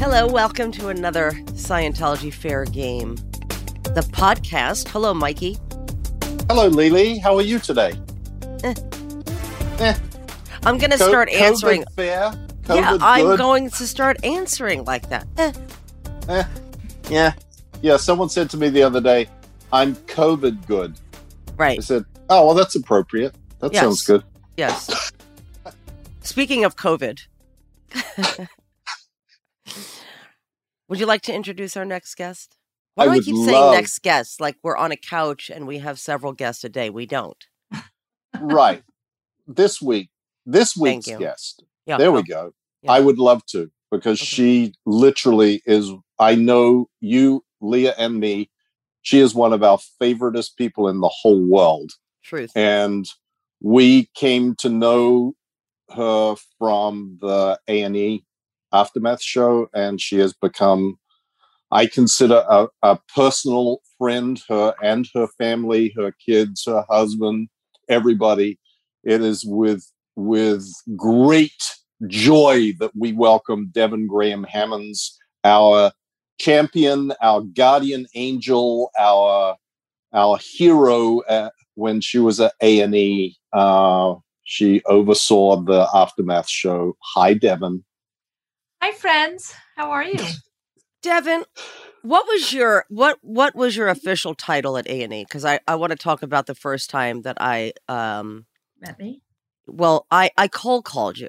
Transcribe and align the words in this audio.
Hello, 0.00 0.26
welcome 0.26 0.72
to 0.72 0.88
another 0.88 1.32
Scientology 1.52 2.32
Fair 2.32 2.64
Game, 2.64 3.16
the 3.94 4.06
podcast. 4.12 4.88
Hello, 4.88 5.12
Mikey. 5.12 5.58
Hello, 6.48 6.68
Lily. 6.68 7.18
How 7.18 7.36
are 7.36 7.42
you 7.42 7.58
today? 7.58 7.92
Eh. 8.64 8.74
Eh. 9.78 9.94
I'm 10.64 10.78
going 10.78 10.90
to 10.90 10.96
Co- 10.98 11.08
start 11.08 11.28
COVID 11.28 11.40
answering. 11.40 11.84
fair. 11.96 12.32
COVID 12.64 12.76
yeah, 12.76 12.98
I'm 13.00 13.26
good. 13.26 13.38
going 13.38 13.70
to 13.70 13.86
start 13.86 14.24
answering 14.24 14.84
like 14.84 15.08
that. 15.10 15.26
Eh, 15.36 15.52
Eh. 16.28 16.44
Yeah. 17.10 17.32
Yeah. 17.82 17.96
Someone 17.96 18.28
said 18.28 18.48
to 18.50 18.56
me 18.56 18.68
the 18.70 18.82
other 18.82 19.00
day, 19.00 19.28
"I'm 19.72 19.94
COVID 19.96 20.66
good." 20.66 20.98
Right. 21.56 21.78
I 21.78 21.82
said, 21.82 22.04
"Oh, 22.28 22.46
well, 22.46 22.54
that's 22.54 22.74
appropriate. 22.74 23.34
That 23.60 23.72
Yes. 23.72 23.82
sounds 23.82 24.02
good." 24.06 24.22
Yes. 24.56 25.12
Speaking 26.22 26.64
of 26.64 26.76
COVID, 26.76 27.20
would 30.90 31.00
you 31.00 31.06
like 31.06 31.22
to 31.22 31.32
introduce 31.34 31.76
our 31.76 31.84
next 31.86 32.14
guest? 32.16 32.56
Why 32.96 33.04
do 33.04 33.10
I 33.12 33.14
would 33.14 33.24
keep 33.24 33.36
saying 33.36 33.70
next 33.72 34.02
guest 34.02 34.40
like 34.40 34.56
we're 34.62 34.76
on 34.76 34.92
a 34.92 34.96
couch 34.96 35.48
and 35.48 35.66
we 35.66 35.78
have 35.78 35.98
several 35.98 36.32
guests 36.32 36.64
a 36.64 36.68
day? 36.68 36.90
We 36.90 37.06
don't. 37.06 37.42
right. 38.40 38.82
This 39.46 39.80
week, 39.80 40.10
this 40.44 40.76
week's 40.76 41.06
guest. 41.06 41.64
Yeah. 41.86 41.96
There 41.96 42.12
we 42.12 42.22
go. 42.22 42.52
Yeah. 42.82 42.92
I 42.92 43.00
would 43.00 43.18
love 43.18 43.46
to 43.46 43.70
because 43.90 44.20
Okay. 44.20 44.26
she 44.26 44.74
literally 44.84 45.62
is. 45.64 45.90
I 46.18 46.34
know 46.34 46.88
you, 47.00 47.44
Leah, 47.60 47.94
and 47.96 48.18
me. 48.20 48.50
She 49.02 49.20
is 49.20 49.34
one 49.34 49.52
of 49.54 49.62
our 49.62 49.78
favoriteest 50.02 50.56
people 50.56 50.88
in 50.88 51.00
the 51.00 51.08
whole 51.08 51.40
world. 51.46 51.92
Truth. 52.22 52.52
and 52.54 53.06
we 53.62 54.10
came 54.14 54.54
to 54.56 54.68
know 54.68 55.32
her 55.94 56.36
from 56.58 57.18
the 57.20 57.58
A&E 57.66 58.24
aftermath 58.72 59.22
show 59.22 59.68
and 59.74 60.00
she 60.00 60.18
has 60.18 60.32
become 60.32 60.98
I 61.72 61.86
consider 61.86 62.44
a, 62.48 62.68
a 62.82 62.98
personal 63.14 63.78
friend 63.98 64.40
her 64.48 64.74
and 64.82 65.06
her 65.14 65.28
family 65.38 65.92
her 65.96 66.12
kids 66.24 66.64
her 66.66 66.84
husband 66.88 67.48
everybody 67.88 68.58
it 69.04 69.22
is 69.22 69.44
with 69.44 69.84
with 70.16 70.66
great 70.96 71.62
joy 72.06 72.72
that 72.78 72.92
we 72.96 73.12
welcome 73.12 73.70
Devon 73.72 74.06
Graham 74.06 74.44
Hammonds 74.44 75.18
our 75.44 75.92
champion 76.38 77.12
our 77.22 77.42
guardian 77.42 78.06
angel 78.14 78.90
our 78.98 79.56
our 80.12 80.38
hero 80.38 81.20
uh, 81.20 81.50
when 81.74 82.00
she 82.00 82.18
was 82.18 82.40
at 82.40 82.52
A 82.60 82.80
and 82.80 82.94
E. 82.94 83.36
Uh, 83.52 84.14
she 84.44 84.82
oversaw 84.86 85.60
the 85.62 85.88
aftermath 85.94 86.48
show. 86.48 86.96
Hi, 87.14 87.34
Devon. 87.34 87.84
Hi, 88.82 88.92
friends. 88.92 89.54
How 89.76 89.90
are 89.90 90.04
you? 90.04 90.18
Devon, 91.02 91.44
what 92.02 92.26
was 92.26 92.52
your 92.52 92.84
what 92.88 93.18
what 93.22 93.54
was 93.54 93.76
your 93.76 93.88
official 93.88 94.34
title 94.34 94.76
at 94.76 94.88
A 94.88 95.02
and 95.02 95.12
E? 95.12 95.24
Because 95.24 95.44
I 95.44 95.60
I 95.66 95.74
want 95.76 95.90
to 95.92 95.96
talk 95.98 96.22
about 96.22 96.46
the 96.46 96.54
first 96.54 96.90
time 96.90 97.22
that 97.22 97.36
I 97.40 97.72
um 97.88 98.46
Met 98.80 98.98
me? 98.98 99.22
well 99.66 100.06
I 100.10 100.30
I 100.36 100.48
cold 100.48 100.84
called 100.84 101.18
you. 101.18 101.28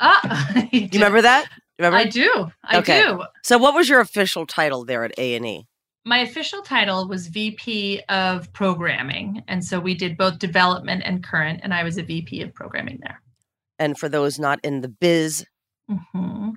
Ah, 0.00 0.52
you 0.72 0.80
you 0.80 0.88
remember 0.94 1.22
that? 1.22 1.48
Remember? 1.78 1.98
I 1.98 2.04
do. 2.04 2.50
I 2.64 2.78
Okay. 2.78 3.02
do. 3.02 3.22
So 3.42 3.58
what 3.58 3.74
was 3.74 3.88
your 3.88 4.00
official 4.00 4.46
title 4.46 4.84
there 4.84 5.04
at 5.04 5.16
A 5.18 5.34
and 5.36 5.46
E? 5.46 5.66
My 6.04 6.18
official 6.18 6.60
title 6.62 7.08
was 7.08 7.28
VP 7.28 8.02
of 8.08 8.52
Programming. 8.52 9.42
And 9.48 9.64
so 9.64 9.80
we 9.80 9.94
did 9.94 10.16
both 10.18 10.38
development 10.38 11.02
and 11.04 11.24
current, 11.24 11.60
and 11.62 11.72
I 11.72 11.82
was 11.82 11.96
a 11.98 12.02
VP 12.02 12.42
of 12.42 12.52
programming 12.54 12.98
there. 13.00 13.22
And 13.78 13.98
for 13.98 14.08
those 14.08 14.38
not 14.38 14.60
in 14.62 14.82
the 14.82 14.88
biz, 14.88 15.46
hmm 15.88 16.50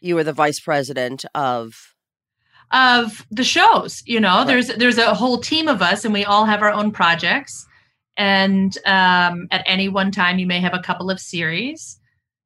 you 0.00 0.14
were 0.14 0.24
the 0.24 0.32
vice 0.32 0.60
president 0.60 1.24
of 1.34 1.94
Of 2.72 3.26
the 3.30 3.44
shows, 3.44 4.02
you 4.06 4.20
know, 4.20 4.38
Right. 4.38 4.46
there's 4.46 4.68
there's 4.68 4.98
a 4.98 5.14
whole 5.14 5.38
team 5.38 5.68
of 5.68 5.82
us, 5.82 6.04
and 6.04 6.14
we 6.14 6.24
all 6.24 6.44
have 6.44 6.62
our 6.62 6.70
own 6.72 6.92
projects. 6.92 7.66
And 8.16 8.76
um, 8.86 9.48
at 9.50 9.62
any 9.66 9.88
one 9.88 10.10
time, 10.12 10.38
you 10.38 10.46
may 10.46 10.60
have 10.60 10.74
a 10.74 10.78
couple 10.80 11.10
of 11.10 11.20
series. 11.20 11.98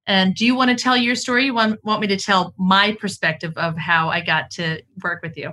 And 0.06 0.34
do 0.34 0.46
you 0.46 0.54
want 0.54 0.70
to 0.70 0.76
tell 0.76 0.96
your 0.96 1.14
story? 1.14 1.46
You 1.46 1.54
want, 1.54 1.82
want 1.84 2.00
me 2.00 2.06
to 2.08 2.16
tell 2.16 2.54
my 2.58 2.92
perspective 3.00 3.56
of 3.56 3.76
how 3.76 4.08
I 4.08 4.20
got 4.20 4.50
to 4.52 4.82
work 5.02 5.22
with 5.22 5.36
you? 5.36 5.52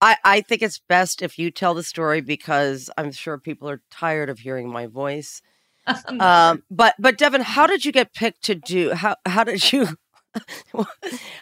I, 0.00 0.16
I 0.24 0.40
think 0.40 0.62
it's 0.62 0.78
best 0.78 1.22
if 1.22 1.38
you 1.38 1.50
tell 1.50 1.74
the 1.74 1.82
story 1.82 2.20
because 2.20 2.90
I'm 2.96 3.12
sure 3.12 3.38
people 3.38 3.68
are 3.68 3.82
tired 3.90 4.30
of 4.30 4.38
hearing 4.40 4.68
my 4.70 4.86
voice. 4.86 5.42
Um, 6.20 6.62
but 6.70 6.94
but 6.98 7.18
Devon, 7.18 7.40
how 7.42 7.66
did 7.66 7.84
you 7.84 7.92
get 7.92 8.14
picked 8.14 8.42
to 8.44 8.54
do? 8.54 8.94
How 8.94 9.16
how 9.26 9.44
did 9.44 9.72
you? 9.72 9.88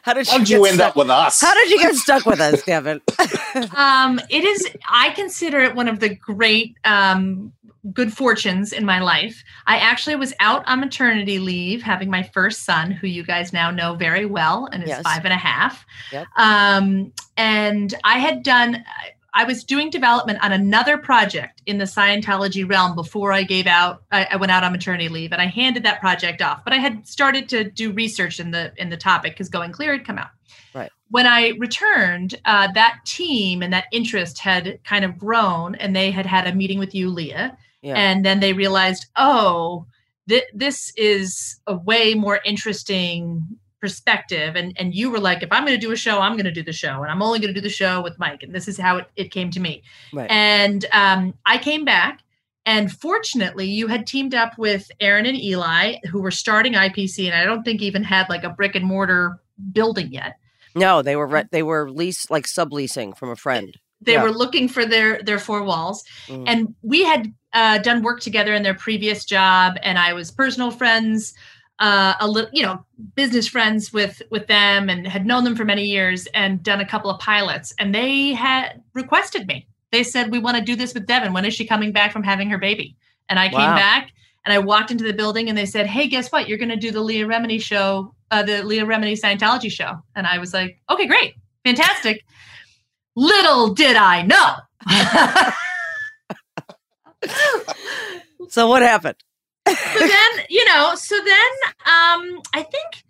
how 0.03 0.12
did 0.15 0.26
you, 0.26 0.32
How 0.32 0.38
did 0.38 0.47
get 0.47 0.49
you 0.49 0.65
end 0.65 0.76
stuck- 0.76 0.91
up 0.91 0.97
with 0.97 1.10
us? 1.10 1.41
How 1.41 1.54
did 1.54 1.71
you 1.71 1.78
get 1.78 1.94
stuck 1.94 2.25
with 2.26 2.41
us, 2.41 2.62
Devon? 2.62 3.00
um, 3.76 4.21
it 4.31 4.44
is. 4.44 4.66
I 4.91 5.10
consider 5.10 5.60
it 5.60 5.75
one 5.75 5.88
of 5.88 6.00
the 6.00 6.15
great 6.15 6.76
um, 6.84 7.53
good 7.93 8.12
fortunes 8.12 8.72
in 8.72 8.84
my 8.84 9.00
life. 9.00 9.43
I 9.66 9.77
actually 9.78 10.16
was 10.16 10.32
out 10.41 10.62
on 10.66 10.81
maternity 10.81 11.38
leave, 11.38 11.82
having 11.82 12.10
my 12.10 12.22
first 12.22 12.65
son, 12.65 12.91
who 12.91 13.06
you 13.06 13.22
guys 13.22 13.53
now 13.53 13.71
know 13.71 13.94
very 13.94 14.25
well, 14.27 14.69
and 14.72 14.82
is 14.82 14.88
Yes. 14.88 15.03
five 15.03 15.25
and 15.25 15.32
a 15.32 15.38
half. 15.38 15.84
Yep. 16.12 16.27
Um, 16.37 17.12
and 17.37 17.94
I 18.04 18.19
had 18.19 18.43
done. 18.43 18.84
I 19.38 19.44
was 19.44 19.62
doing 19.62 19.88
development 19.88 20.41
on 20.43 20.50
another 20.50 20.99
project 20.99 21.62
in 21.65 21.78
the 21.78 21.84
Scientology 21.84 22.69
realm 22.69 22.97
before 22.97 23.32
I 23.32 23.44
gave 23.44 23.69
out. 23.69 24.03
I, 24.10 24.26
I 24.32 24.37
went 24.37 24.50
out 24.50 24.65
on 24.65 24.72
maternity 24.72 25.09
leave, 25.09 25.31
and 25.32 25.41
I 25.41 25.47
handed 25.47 25.84
that 25.84 26.00
project 26.00 26.43
off. 26.43 26.65
But 26.65 26.72
I 26.72 26.78
had 26.78 27.06
started 27.06 27.48
to 27.50 27.62
do 27.62 27.93
research 27.93 28.41
in 28.41 28.50
the 28.50 28.72
in 28.77 28.91
the 28.91 28.97
topic 28.97 29.34
because 29.34 29.48
Going 29.48 29.71
Clear 29.71 29.93
had 29.93 30.04
come 30.04 30.19
out 30.19 30.31
Right. 30.75 30.91
when 31.10 31.28
I 31.28 31.53
returned, 31.56 32.34
uh, 32.47 32.72
that 32.72 32.98
team 33.06 33.62
and 33.62 33.72
that 33.72 33.84
interest 33.93 34.41
had 34.41 34.81
kind 34.82 35.04
of 35.04 35.16
grown, 35.16 35.77
and 35.77 35.94
they 35.94 36.10
had 36.10 36.27
had 36.27 36.48
a 36.48 36.54
meeting 36.54 36.81
with 36.81 36.93
you, 36.93 37.09
Leah, 37.09 37.56
Yeah. 37.81 37.94
and 37.94 38.25
then 38.27 38.41
they 38.41 38.53
realized, 38.53 39.06
oh, 39.15 39.87
th- 40.28 40.50
this 40.53 40.93
is 40.97 41.60
a 41.69 41.77
way 41.77 42.15
more 42.15 42.41
interesting 42.44 43.47
perspective. 43.81 44.56
And 44.56 44.75
and 44.78 44.94
you 44.94 45.11
were 45.11 45.19
like, 45.21 45.43
if 45.43 45.50
I'm 45.53 45.65
going 45.65 45.78
to 45.78 45.87
do 45.87 45.93
a 45.93 45.97
show, 45.97 46.21
I'm 46.21 46.33
going 46.33 46.44
to 46.44 46.53
do 46.53 46.62
the 46.62 46.72
show, 46.72 47.03
and 47.03 47.11
I'm 47.11 47.22
only 47.22 47.39
going 47.39 47.53
to 47.55 47.61
do 47.61 47.62
the 47.62 47.69
show 47.69 48.03
with 48.03 48.19
Mike, 48.19 48.43
and 48.43 48.55
this 48.55 48.69
is 48.69 48.78
how 48.78 48.99
it, 48.99 49.06
it 49.16 49.31
came 49.31 49.50
to 49.53 49.61
me. 49.61 49.83
Right. 50.12 50.31
And 50.31 50.84
um, 50.93 51.34
I 51.47 51.59
came 51.59 51.84
back. 51.84 52.21
And 52.66 52.93
fortunately, 52.93 53.65
you 53.66 53.87
had 53.87 54.06
teamed 54.06 54.34
up 54.34 54.59
with 54.59 54.91
Aaron 55.00 55.25
and 55.25 55.39
Eli, 55.39 55.94
who 56.11 56.21
were 56.21 56.31
starting 56.31 56.75
IPC, 56.75 57.25
and 57.25 57.34
I 57.34 57.44
don't 57.44 57.62
think 57.62 57.81
even 57.81 58.05
had 58.05 58.28
like 58.28 58.44
a 58.44 58.50
brick 58.50 58.75
and 58.75 58.84
mortar 58.84 59.41
building 59.72 60.12
yet 60.12 60.37
no, 60.75 61.03
they 61.03 61.16
were 61.16 61.27
re- 61.27 61.49
they 61.50 61.62
were 61.65 61.91
lease 61.91 62.31
like 62.31 62.45
subleasing 62.47 63.16
from 63.16 63.31
a 63.31 63.37
friend. 63.37 63.77
they 64.00 64.12
Yeah. 64.12 64.22
were 64.22 64.31
looking 64.31 64.69
for 64.69 64.84
their 64.87 65.21
their 65.22 65.39
four 65.41 65.62
walls 65.65 66.05
Mm. 66.28 66.45
and 66.47 66.75
we 66.83 67.03
had 67.03 67.33
uh, 67.53 67.78
done 67.78 68.03
work 68.03 68.21
together 68.21 68.55
in 68.55 68.62
their 68.62 68.75
previous 68.75 69.25
job 69.25 69.77
and 69.83 69.99
i 69.99 70.12
was 70.12 70.31
personal 70.31 70.71
friends 70.71 71.34
uh, 71.81 72.15
a 72.21 72.28
little 72.28 72.50
you 72.53 72.62
know 72.62 72.84
business 73.15 73.47
friends 73.49 73.93
with 73.93 74.21
with 74.31 74.47
them 74.47 74.89
and 74.89 75.06
had 75.06 75.27
known 75.27 75.44
them 75.44 75.55
for 75.56 75.65
many 75.65 75.84
years 75.84 76.27
and 76.34 76.62
done 76.62 76.81
a 76.81 76.87
couple 76.87 77.11
of 77.11 77.21
pilots. 77.21 77.72
And 77.78 77.94
they 77.94 78.33
had 78.33 78.83
requested 78.94 79.47
me. 79.47 79.66
They 79.93 80.03
said 80.03 80.31
we 80.31 80.39
want 80.39 80.56
to 80.56 80.62
do 80.62 80.77
this 80.77 80.94
with 80.94 81.06
devon. 81.06 81.33
When 81.33 81.44
is 81.44 81.55
she 81.55 81.66
coming 81.66 81.93
back 81.93 82.12
from 82.12 82.22
having 82.22 82.50
her 82.50 82.59
baby? 82.59 82.97
And 83.28 83.39
i 83.39 83.49
came 83.49 83.59
back 83.59 84.11
and 84.44 84.53
i 84.53 84.59
walked 84.59 84.91
into 84.91 85.05
the 85.05 85.12
building 85.12 85.49
and 85.49 85.56
they 85.59 85.66
said 85.66 85.87
hey 85.87 86.09
guess 86.09 86.33
what? 86.33 86.49
You're 86.49 86.59
going 86.59 86.69
to 86.71 86.77
do 86.77 86.91
the 86.91 87.00
leah 87.00 87.27
remini 87.27 87.61
show 87.61 88.15
uh, 88.31 88.43
the 88.43 88.62
leah 88.62 88.84
remini 88.84 89.19
scientology 89.19 89.71
show. 89.71 90.03
And 90.16 90.27
i 90.27 90.39
was 90.39 90.53
like 90.53 90.81
okay 90.91 91.06
great. 91.06 91.34
Fantastic. 91.65 92.25
Little 93.15 93.75
did 93.75 93.97
i 93.97 94.22
know. 94.22 94.55
So 98.49 98.66
what 98.66 98.83
happened? 98.83 99.16
So 99.74 99.98
then 99.98 100.44
you 100.48 100.64
know 100.66 100.94
so 100.94 101.16
then 101.16 101.52
um 101.86 102.40
i 102.54 102.62
think 102.62 103.04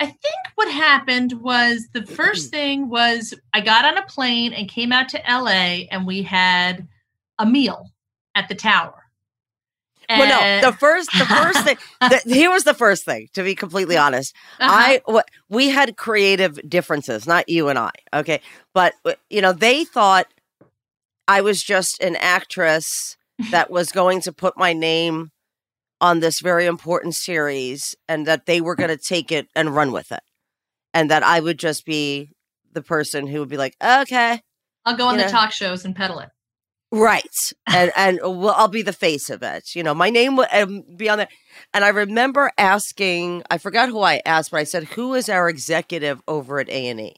i 0.00 0.06
think 0.06 0.34
what 0.54 0.70
happened 0.70 1.32
was 1.40 1.88
the 1.92 2.04
first 2.06 2.50
thing 2.50 2.88
was 2.88 3.34
i 3.52 3.60
got 3.60 3.84
on 3.84 3.96
a 3.98 4.06
plane 4.06 4.52
and 4.52 4.68
came 4.68 4.92
out 4.92 5.08
to 5.08 5.20
la 5.28 5.48
and 5.48 6.06
we 6.06 6.22
had 6.22 6.86
a 7.38 7.46
meal 7.46 7.90
at 8.34 8.48
the 8.48 8.54
tower 8.54 9.04
well, 10.08 10.60
no, 10.62 10.70
the 10.70 10.76
first 10.76 11.10
the 11.18 11.24
first 11.24 11.64
thing. 11.64 11.78
The, 12.00 12.20
here 12.26 12.50
was 12.50 12.64
the 12.64 12.74
first 12.74 13.06
thing. 13.06 13.28
To 13.32 13.42
be 13.42 13.54
completely 13.54 13.96
honest, 13.96 14.34
Uh-huh. 14.60 14.70
I 14.70 15.00
what 15.06 15.30
we 15.48 15.70
had 15.70 15.96
creative 15.96 16.60
differences, 16.68 17.26
not 17.26 17.48
you 17.48 17.68
and 17.68 17.78
I. 17.78 17.90
Okay, 18.12 18.42
but 18.74 18.92
uh, 19.06 19.14
you 19.30 19.40
know 19.40 19.54
they 19.54 19.84
thought 19.84 20.26
I 21.26 21.40
was 21.40 21.62
just 21.62 22.02
an 22.02 22.16
actress 22.16 23.16
that 23.50 23.70
was 23.70 23.90
going 23.92 24.20
to 24.22 24.32
put 24.32 24.58
my 24.58 24.74
name 24.74 25.30
on 26.04 26.20
this 26.20 26.40
very 26.40 26.66
important 26.66 27.14
series, 27.14 27.94
and 28.06 28.26
that 28.26 28.44
they 28.44 28.60
were 28.60 28.74
going 28.74 28.90
to 28.90 28.98
take 28.98 29.32
it 29.32 29.48
and 29.56 29.74
run 29.74 29.90
with 29.90 30.12
it, 30.12 30.22
and 30.92 31.10
that 31.10 31.22
I 31.22 31.40
would 31.40 31.58
just 31.58 31.86
be 31.86 32.30
the 32.72 32.82
person 32.82 33.26
who 33.26 33.40
would 33.40 33.48
be 33.48 33.56
like, 33.56 33.74
okay, 33.82 34.42
i'll 34.84 34.96
go 34.96 35.06
on 35.06 35.16
the 35.16 35.22
know. 35.22 35.30
talk 35.30 35.50
shows 35.50 35.84
and 35.84 35.96
peddle 35.96 36.18
it 36.18 36.28
Right. 36.94 37.52
And 37.66 37.90
and 37.96 38.20
well, 38.22 38.54
I'll 38.56 38.68
be 38.68 38.82
the 38.82 38.92
face 38.92 39.28
of 39.28 39.42
it. 39.42 39.74
You 39.74 39.82
know, 39.82 39.94
my 39.94 40.10
name 40.10 40.36
will 40.36 40.46
um, 40.52 40.84
be 40.96 41.08
on 41.08 41.18
there. 41.18 41.28
And 41.72 41.84
I 41.84 41.88
remember 41.88 42.52
asking, 42.56 43.42
I 43.50 43.58
forgot 43.58 43.88
who 43.88 44.00
I 44.00 44.22
asked, 44.24 44.52
but 44.52 44.60
I 44.60 44.64
said, 44.64 44.84
"Who 44.84 45.14
is 45.14 45.28
our 45.28 45.48
executive 45.48 46.22
over 46.28 46.60
at 46.60 46.68
A 46.68 46.88
and 46.88 47.00
E?" 47.00 47.16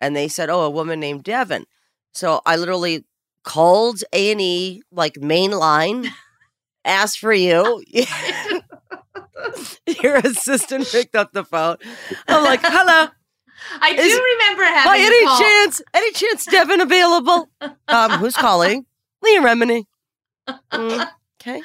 And 0.00 0.14
they 0.14 0.28
said, 0.28 0.48
"Oh, 0.48 0.60
a 0.60 0.70
woman 0.70 1.00
named 1.00 1.24
Devon." 1.24 1.64
So 2.12 2.40
I 2.46 2.54
literally 2.54 3.04
called 3.42 4.04
A 4.12 4.30
and 4.30 4.40
E 4.40 4.82
like 4.92 5.16
main 5.16 5.50
line, 5.50 6.06
asked 6.86 7.18
for 7.18 7.32
you. 7.32 7.82
Your 10.02 10.16
assistant 10.16 10.86
picked 10.90 11.14
up 11.14 11.32
the 11.32 11.44
phone. 11.44 11.76
I'm 12.28 12.42
like, 12.44 12.60
"Hello." 12.62 13.08
I 13.80 13.94
do 13.94 14.00
Is- 14.02 14.20
remember 14.38 14.64
having 14.64 14.92
By 14.92 14.98
any 14.98 15.24
call. 15.26 15.40
chance, 15.40 15.82
any 15.94 16.12
chance 16.12 16.44
Devon 16.46 16.80
available? 16.80 17.48
Um, 17.88 18.10
who's 18.12 18.36
calling? 18.36 18.86
Leah 19.22 19.40
Remini. 19.40 19.84
Mm, 20.72 21.08
okay. 21.40 21.62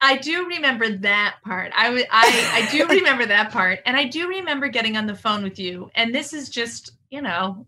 I 0.00 0.16
do 0.16 0.46
remember 0.46 0.88
that 0.88 1.36
part. 1.44 1.72
I 1.74 2.04
I 2.10 2.62
I 2.62 2.68
do 2.70 2.86
remember 2.88 3.26
that 3.26 3.50
part 3.50 3.80
and 3.84 3.96
I 3.96 4.04
do 4.04 4.28
remember 4.28 4.68
getting 4.68 4.96
on 4.96 5.06
the 5.06 5.14
phone 5.16 5.42
with 5.42 5.58
you 5.58 5.90
and 5.94 6.14
this 6.14 6.32
is 6.32 6.48
just, 6.48 6.92
you 7.10 7.20
know, 7.20 7.66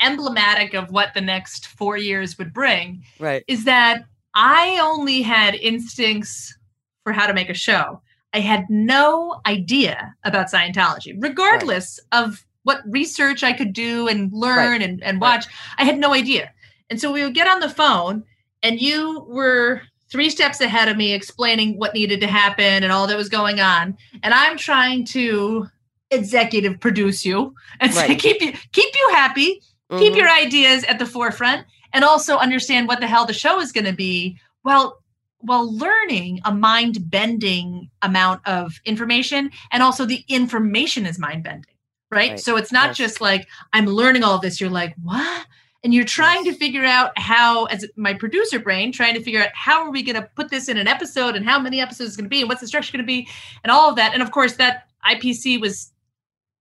emblematic 0.00 0.72
of 0.74 0.90
what 0.90 1.12
the 1.14 1.20
next 1.20 1.66
4 1.66 1.96
years 1.98 2.38
would 2.38 2.54
bring 2.54 3.04
Right. 3.18 3.44
is 3.48 3.64
that 3.64 4.04
I 4.34 4.78
only 4.82 5.22
had 5.22 5.54
instincts 5.54 6.56
for 7.04 7.12
how 7.12 7.26
to 7.26 7.34
make 7.34 7.50
a 7.50 7.54
show. 7.54 8.00
I 8.32 8.40
had 8.40 8.64
no 8.68 9.40
idea 9.46 10.14
about 10.24 10.50
Scientology, 10.50 11.14
regardless 11.20 12.00
of 12.12 12.44
what 12.64 12.80
research 12.86 13.44
I 13.44 13.52
could 13.52 13.72
do 13.72 14.08
and 14.08 14.32
learn 14.32 14.82
and, 14.82 15.02
and 15.02 15.20
Right. 15.20 15.36
watch. 15.36 15.46
I 15.78 15.84
had 15.84 15.98
no 15.98 16.12
idea. 16.14 16.50
And 16.90 17.00
so 17.00 17.12
we 17.12 17.22
would 17.22 17.34
get 17.34 17.46
on 17.46 17.60
the 17.60 17.68
phone, 17.68 18.24
and 18.62 18.80
you 18.80 19.24
were 19.28 19.82
three 20.10 20.30
steps 20.30 20.60
ahead 20.60 20.88
of 20.88 20.96
me 20.96 21.12
explaining 21.12 21.78
what 21.78 21.94
needed 21.94 22.20
to 22.20 22.26
happen 22.26 22.82
and 22.82 22.90
all 22.92 23.06
that 23.06 23.16
was 23.16 23.28
going 23.28 23.60
on. 23.60 23.96
And 24.22 24.32
I'm 24.34 24.56
trying 24.56 25.04
to 25.06 25.68
executive 26.10 26.80
produce 26.80 27.24
you 27.24 27.54
and 27.80 27.92
say, 27.92 28.08
Right. 28.08 28.18
keep 28.18 28.40
you 28.40 28.52
keep 28.72 28.94
you 28.94 29.10
happy, 29.12 29.60
keep 29.98 30.12
Mhm. 30.12 30.16
your 30.16 30.30
ideas 30.30 30.84
at 30.84 30.98
the 30.98 31.06
forefront 31.06 31.66
and 31.94 32.04
also 32.04 32.36
understand 32.36 32.88
what 32.88 33.00
the 33.00 33.06
hell 33.06 33.24
the 33.24 33.32
show 33.32 33.58
is 33.60 33.72
going 33.72 33.86
to 33.86 33.94
be 33.94 34.38
while 34.62 35.00
while 35.38 35.74
learning 35.76 36.40
a 36.44 36.54
mind 36.54 37.10
bending 37.10 37.90
amount 38.02 38.46
of 38.46 38.80
information 38.84 39.50
and 39.70 39.82
also 39.82 40.04
the 40.04 40.24
information 40.28 41.06
is 41.06 41.18
mind 41.18 41.42
bending 41.42 41.74
right? 42.10 42.30
Right. 42.30 42.40
so 42.40 42.56
it's 42.56 42.72
not 42.72 42.88
Yes. 42.88 42.96
just 42.96 43.20
like 43.20 43.48
i'm 43.72 43.86
learning 43.86 44.24
all 44.24 44.38
this 44.38 44.60
you're 44.60 44.70
like 44.70 44.94
what 45.02 45.46
and 45.82 45.92
you're 45.92 46.04
trying 46.04 46.44
to 46.44 46.54
figure 46.54 46.84
out 46.84 47.12
how 47.18 47.66
as 47.66 47.86
my 47.96 48.14
producer 48.14 48.58
brain 48.58 48.90
trying 48.90 49.14
to 49.14 49.22
figure 49.22 49.42
out 49.42 49.50
how 49.54 49.82
are 49.84 49.90
we 49.90 50.02
going 50.02 50.16
to 50.16 50.28
put 50.34 50.50
this 50.50 50.68
in 50.68 50.78
an 50.78 50.88
episode 50.88 51.36
and 51.36 51.44
how 51.44 51.58
many 51.58 51.80
episodes 51.80 52.10
is 52.10 52.16
going 52.16 52.24
to 52.24 52.30
be 52.30 52.40
and 52.40 52.48
what's 52.48 52.62
the 52.62 52.66
structure 52.66 52.92
going 52.92 53.04
to 53.04 53.06
be 53.06 53.28
and 53.62 53.70
all 53.70 53.90
of 53.90 53.96
that 53.96 54.14
and 54.14 54.22
of 54.22 54.30
course 54.30 54.54
that 54.54 54.88
ipc 55.06 55.60
was 55.60 55.92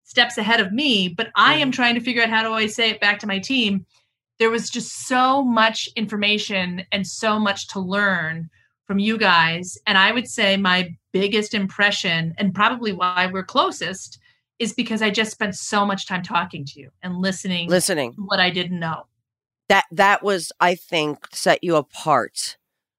steps 0.04 0.38
ahead 0.38 0.60
of 0.60 0.72
me 0.74 1.08
but 1.08 1.32
i 1.36 1.56
am 1.56 1.70
mm. 1.72 1.74
trying 1.74 1.96
to 1.96 2.02
figure 2.02 2.22
out 2.22 2.30
how 2.30 2.44
do 2.44 2.54
i 2.54 2.68
say 2.68 2.90
it 2.90 3.00
back 3.00 3.20
to 3.20 3.28
my 3.28 3.40
team 3.40 3.86
there 4.44 4.52
was 4.52 4.70
just 4.70 5.08
so 5.08 5.42
much 5.42 5.88
information 5.96 6.84
and 6.92 7.08
so 7.08 7.40
much 7.40 7.66
to 7.70 7.80
learn 7.80 8.50
from 8.86 9.00
you 9.00 9.18
guys 9.18 9.78
and 9.88 9.98
i 9.98 10.12
would 10.12 10.28
say 10.28 10.58
my 10.58 10.94
biggest 11.14 11.54
impression 11.54 12.34
and 12.38 12.54
probably 12.54 12.92
why 12.92 13.30
we're 13.32 13.42
closest 13.42 14.20
is 14.60 14.74
because 14.74 15.02
i 15.02 15.10
just 15.10 15.32
spent 15.32 15.56
so 15.56 15.86
much 15.86 16.06
time 16.06 16.22
talking 16.22 16.66
to 16.66 16.82
you 16.82 16.90
and 17.02 17.16
listening 17.16 17.70
Listening. 17.70 18.12
to 18.16 18.22
what 18.24 18.42
i 18.42 18.50
didn't 18.50 18.82
know 18.82 19.06
That 19.70 19.86
that 19.94 20.22
was, 20.24 20.52
I 20.60 20.76
think, 20.76 21.28
set 21.32 21.64
you 21.64 21.78
apart 21.78 22.58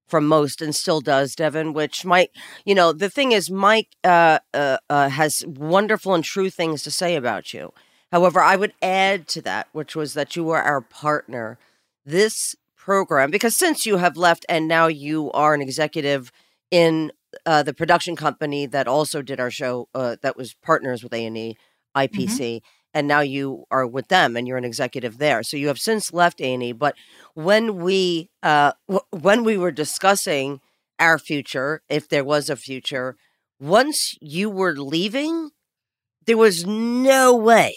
from 0.09 0.27
most, 0.27 0.63
and 0.63 0.75
still 0.75 1.03
does, 1.03 1.35
Devon. 1.35 1.75
Which 1.75 2.07
Mike, 2.07 2.31
you 2.65 2.75
know, 2.75 2.95
the 2.95 3.11
thing 3.11 3.33
is, 3.33 3.51
Mike 3.51 3.89
uh, 4.03 4.39
uh, 4.55 4.79
uh, 4.89 5.11
has 5.11 5.45
wonderful 5.47 6.15
and 6.15 6.25
true 6.25 6.49
things 6.49 6.83
to 6.85 6.91
say 6.91 7.17
about 7.17 7.53
you. 7.53 7.73
However, 8.13 8.41
I 8.41 8.57
would 8.57 8.75
add 8.81 9.27
to 9.29 9.43
that, 9.43 9.69
which 9.73 9.97
was 9.97 10.15
that 10.15 10.37
you 10.37 10.45
were 10.45 10.63
our 10.63 10.81
partner. 10.81 11.59
This 12.05 12.55
program, 12.77 13.31
because 13.31 13.57
since 13.57 13.87
you 13.87 13.97
have 13.97 14.17
left 14.17 14.45
and 14.49 14.69
now 14.69 14.87
you 14.87 15.33
are 15.33 15.55
an 15.55 15.63
executive 15.63 16.31
in 16.71 17.11
uh, 17.47 17.63
the 17.63 17.73
production 17.75 18.15
company 18.15 18.67
that 18.67 18.87
also 18.87 19.23
did 19.23 19.41
our 19.41 19.51
show, 19.51 19.89
uh, 19.95 20.17
that 20.23 20.37
was 20.37 20.55
partners 20.63 21.03
with 21.03 21.13
A 21.15 21.25
and 21.25 21.37
E, 21.37 21.57
IPC, 21.97 22.61
and 22.93 23.09
now 23.09 23.21
you 23.21 23.65
are 23.71 23.87
with 23.87 24.09
them 24.09 24.37
and 24.37 24.47
you're 24.47 24.59
an 24.59 24.65
executive 24.65 25.19
there. 25.19 25.43
So 25.43 25.57
you 25.57 25.69
have 25.69 25.79
since 25.79 26.13
left 26.13 26.41
A 26.41 26.53
and 26.55 26.63
E. 26.63 26.73
But 26.73 26.95
when 27.35 27.77
we 27.77 28.31
uh, 28.43 28.73
w- 28.87 29.07
when 29.11 29.45
we 29.45 29.57
were 29.57 29.73
discussing 29.73 30.61
our 30.99 31.19
future, 31.19 31.83
if 31.89 32.09
there 32.09 32.25
was 32.25 32.49
a 32.49 32.57
future, 32.57 33.17
once 33.59 34.15
you 34.21 34.51
were 34.51 34.75
leaving, 34.75 35.51
there 36.27 36.37
was 36.37 36.67
no 36.67 37.35
way 37.35 37.75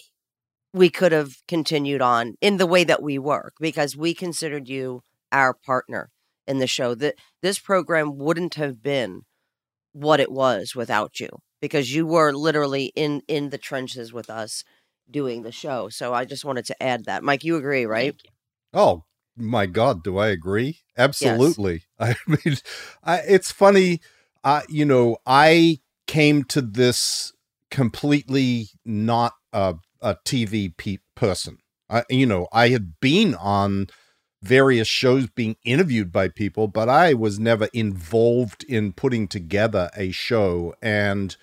we 0.74 0.90
could 0.90 1.12
have 1.12 1.36
continued 1.48 2.02
on 2.02 2.36
in 2.42 2.58
the 2.58 2.68
way 2.68 2.84
that 2.84 3.02
we 3.02 3.18
work 3.18 3.54
because 3.60 3.96
we 3.96 4.14
considered 4.14 4.68
you 4.68 5.02
our 5.32 5.54
partner 5.54 6.10
in 6.48 6.60
the 6.60 6.68
show. 6.68 6.96
That 6.96 7.16
this 7.42 7.60
program 7.60 8.18
wouldn't 8.18 8.56
have 8.56 8.82
been 8.82 9.22
what 9.94 10.20
it 10.20 10.32
was 10.32 10.76
without 10.76 11.20
you 11.20 11.30
because 11.62 11.94
you 11.94 12.06
were 12.06 12.32
literally 12.34 12.92
in 12.96 13.22
in 13.28 13.50
the 13.50 13.58
trenches 13.58 14.14
with 14.14 14.30
us 14.30 14.64
doing 15.10 15.44
the 15.44 15.52
show. 15.52 15.90
So 15.90 16.14
I 16.14 16.26
just 16.26 16.46
wanted 16.46 16.66
to 16.66 16.84
add 16.84 17.06
that. 17.06 17.24
Mike, 17.24 17.44
you 17.44 17.56
agree, 17.56 17.86
right? 17.86 18.16
You. 18.24 18.32
Oh 18.74 19.04
my 19.36 19.66
God, 19.66 20.04
do 20.04 20.18
I 20.18 20.28
agree? 20.28 20.80
Absolutely. 20.98 21.84
I 22.00 22.16
mean, 22.28 22.58
I, 23.04 23.18
it's 23.20 23.52
funny. 23.52 24.02
Uh, 24.44 24.62
you 24.68 24.86
know, 24.86 25.18
I 25.26 25.80
came 26.08 26.44
to 26.46 26.62
this 26.62 27.34
completely 27.70 28.70
not 28.86 29.34
a, 29.54 29.76
a 30.02 30.16
TV 30.26 30.70
pe- 30.76 30.98
person. 31.16 31.58
I, 31.90 32.04
you 32.10 32.26
know, 32.26 32.48
I 32.52 32.70
had 32.70 33.00
been 33.00 33.34
on 33.36 33.88
various 34.44 34.88
shows 34.88 35.28
being 35.28 35.56
interviewed 35.64 36.12
by 36.12 36.28
people, 36.30 36.68
but 36.68 36.90
I 36.90 37.14
was 37.14 37.40
never 37.40 37.70
involved 37.74 38.64
in 38.66 38.94
putting 38.94 39.28
together 39.28 39.90
a 39.96 40.12
show. 40.12 40.76
And 40.82 41.36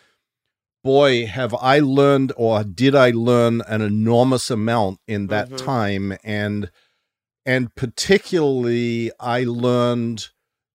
boy, 0.83 1.27
have 1.27 1.55
I 1.55 1.79
learned, 1.81 2.33
or 2.37 2.63
did 2.63 2.95
I 2.95 3.11
learn 3.11 3.63
an 3.63 3.81
enormous 3.81 4.51
amount 4.51 5.01
in 5.09 5.29
that 5.29 5.51
Mhm. 5.51 5.57
time. 5.57 6.19
And 6.23 6.71
and 7.47 7.75
particularly 7.75 9.11
I 9.21 9.45
learned 9.45 10.29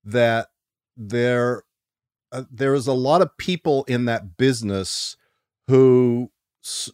that 0.04 0.50
there 0.98 1.64
uh, 2.32 2.44
there 2.52 2.76
is 2.76 2.86
a 2.88 2.94
lot 2.94 3.22
of 3.22 3.38
people 3.38 3.84
in 3.86 4.06
that 4.06 4.38
business 4.38 5.18
who 5.68 6.32
s- 6.64 6.92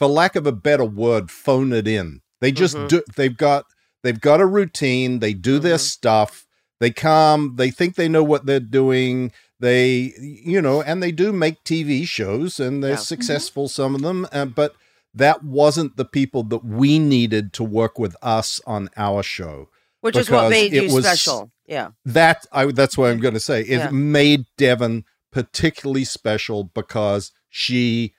for 0.00 0.08
lack 0.08 0.34
of 0.34 0.46
a 0.46 0.52
better 0.68 0.84
word 0.84 1.30
phone 1.30 1.72
it 1.80 1.86
in 1.86 2.20
they 2.40 2.50
just 2.50 2.74
Mhm. 2.76 2.88
do 2.88 3.02
they've 3.16 3.36
got 3.36 3.66
they've 4.02 4.20
got 4.20 4.40
a 4.40 4.46
routine 4.46 5.18
they 5.20 5.34
do 5.34 5.58
their 5.58 5.76
Mhm. 5.76 5.80
stuff 5.94 6.46
they 6.80 6.90
come 6.90 7.56
they 7.56 7.70
think 7.70 7.94
they 7.94 8.08
know 8.08 8.24
what 8.24 8.46
they're 8.46 8.68
doing 8.82 9.30
they 9.60 10.14
you 10.18 10.60
know 10.62 10.80
and 10.82 11.02
they 11.02 11.12
do 11.12 11.32
make 11.32 11.62
tv 11.64 12.06
shows 12.06 12.58
and 12.58 12.82
they're 12.82 12.92
Yeah. 12.92 12.96
successful 13.14 13.68
some 13.68 13.94
of 13.94 14.00
them 14.00 14.26
uh, 14.32 14.46
but 14.46 14.74
that 15.14 15.44
wasn't 15.44 15.96
the 15.98 16.04
people 16.18 16.42
that 16.44 16.64
we 16.64 16.98
needed 16.98 17.52
to 17.58 17.64
work 17.64 17.98
with 17.98 18.16
us 18.22 18.60
on 18.66 18.88
our 18.96 19.22
show 19.22 19.68
Which 20.00 20.16
is 20.16 20.30
what 20.30 20.48
made 20.48 20.72
you 20.72 20.84
was- 20.94 21.04
special. 21.04 21.50
Yeah. 21.66 21.88
that 22.06 22.46
I 22.52 22.66
that's 22.72 22.96
what 22.96 23.10
I'm 23.10 23.20
going 23.20 23.34
to 23.34 23.40
say. 23.40 23.60
It 23.60 23.78
Yeah. 23.78 23.90
made 23.90 24.46
Devon 24.56 25.04
particularly 25.30 26.04
special 26.04 26.64
because 26.64 27.30
she 27.50 28.14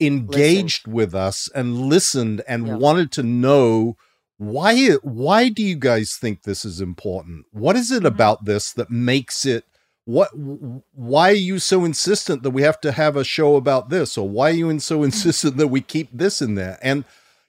engaged 0.00 0.86
with 0.86 1.14
us 1.14 1.48
and 1.54 1.78
listened 1.88 2.42
and 2.48 2.66
Yeah. 2.66 2.76
wanted 2.76 3.12
to 3.12 3.22
know 3.22 3.96
why 4.36 4.90
why 5.02 5.48
do 5.48 5.62
you 5.62 5.76
guys 5.76 6.16
think 6.16 6.42
this 6.42 6.64
is 6.64 6.80
important? 6.80 7.46
What 7.52 7.76
is 7.76 7.90
it 7.92 8.02
Mhm. 8.02 8.06
about 8.08 8.44
this 8.44 8.72
that 8.72 8.90
makes 8.90 9.46
it 9.46 9.64
what 10.06 10.30
why 10.34 11.30
are 11.30 11.34
you 11.50 11.58
so 11.58 11.84
insistent 11.84 12.42
that 12.42 12.50
we 12.50 12.62
have 12.62 12.80
to 12.82 12.92
have 12.92 13.16
a 13.16 13.24
show 13.24 13.56
about 13.56 13.88
this 13.88 14.18
or 14.18 14.28
why 14.28 14.50
are 14.50 14.54
you 14.54 14.78
so 14.80 15.02
insistent 15.08 15.56
that 15.56 15.68
we 15.68 15.80
keep 15.80 16.08
this 16.12 16.42
in 16.42 16.54
there? 16.56 16.78
And 16.82 17.04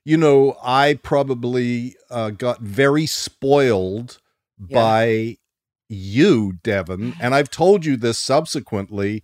you 0.05 0.15
know, 0.17 0.55
I 0.63 0.99
probably 1.01 1.95
uh, 2.11 2.29
got 2.29 2.61
very 2.61 3.07
spoiled 3.07 4.19
Yeah. 4.69 4.75
by 4.75 5.37
you, 5.89 6.59
Devon, 6.63 7.15
and 7.19 7.33
I've 7.33 7.49
told 7.49 7.85
you 7.85 7.97
this 7.97 8.19
subsequently. 8.19 9.23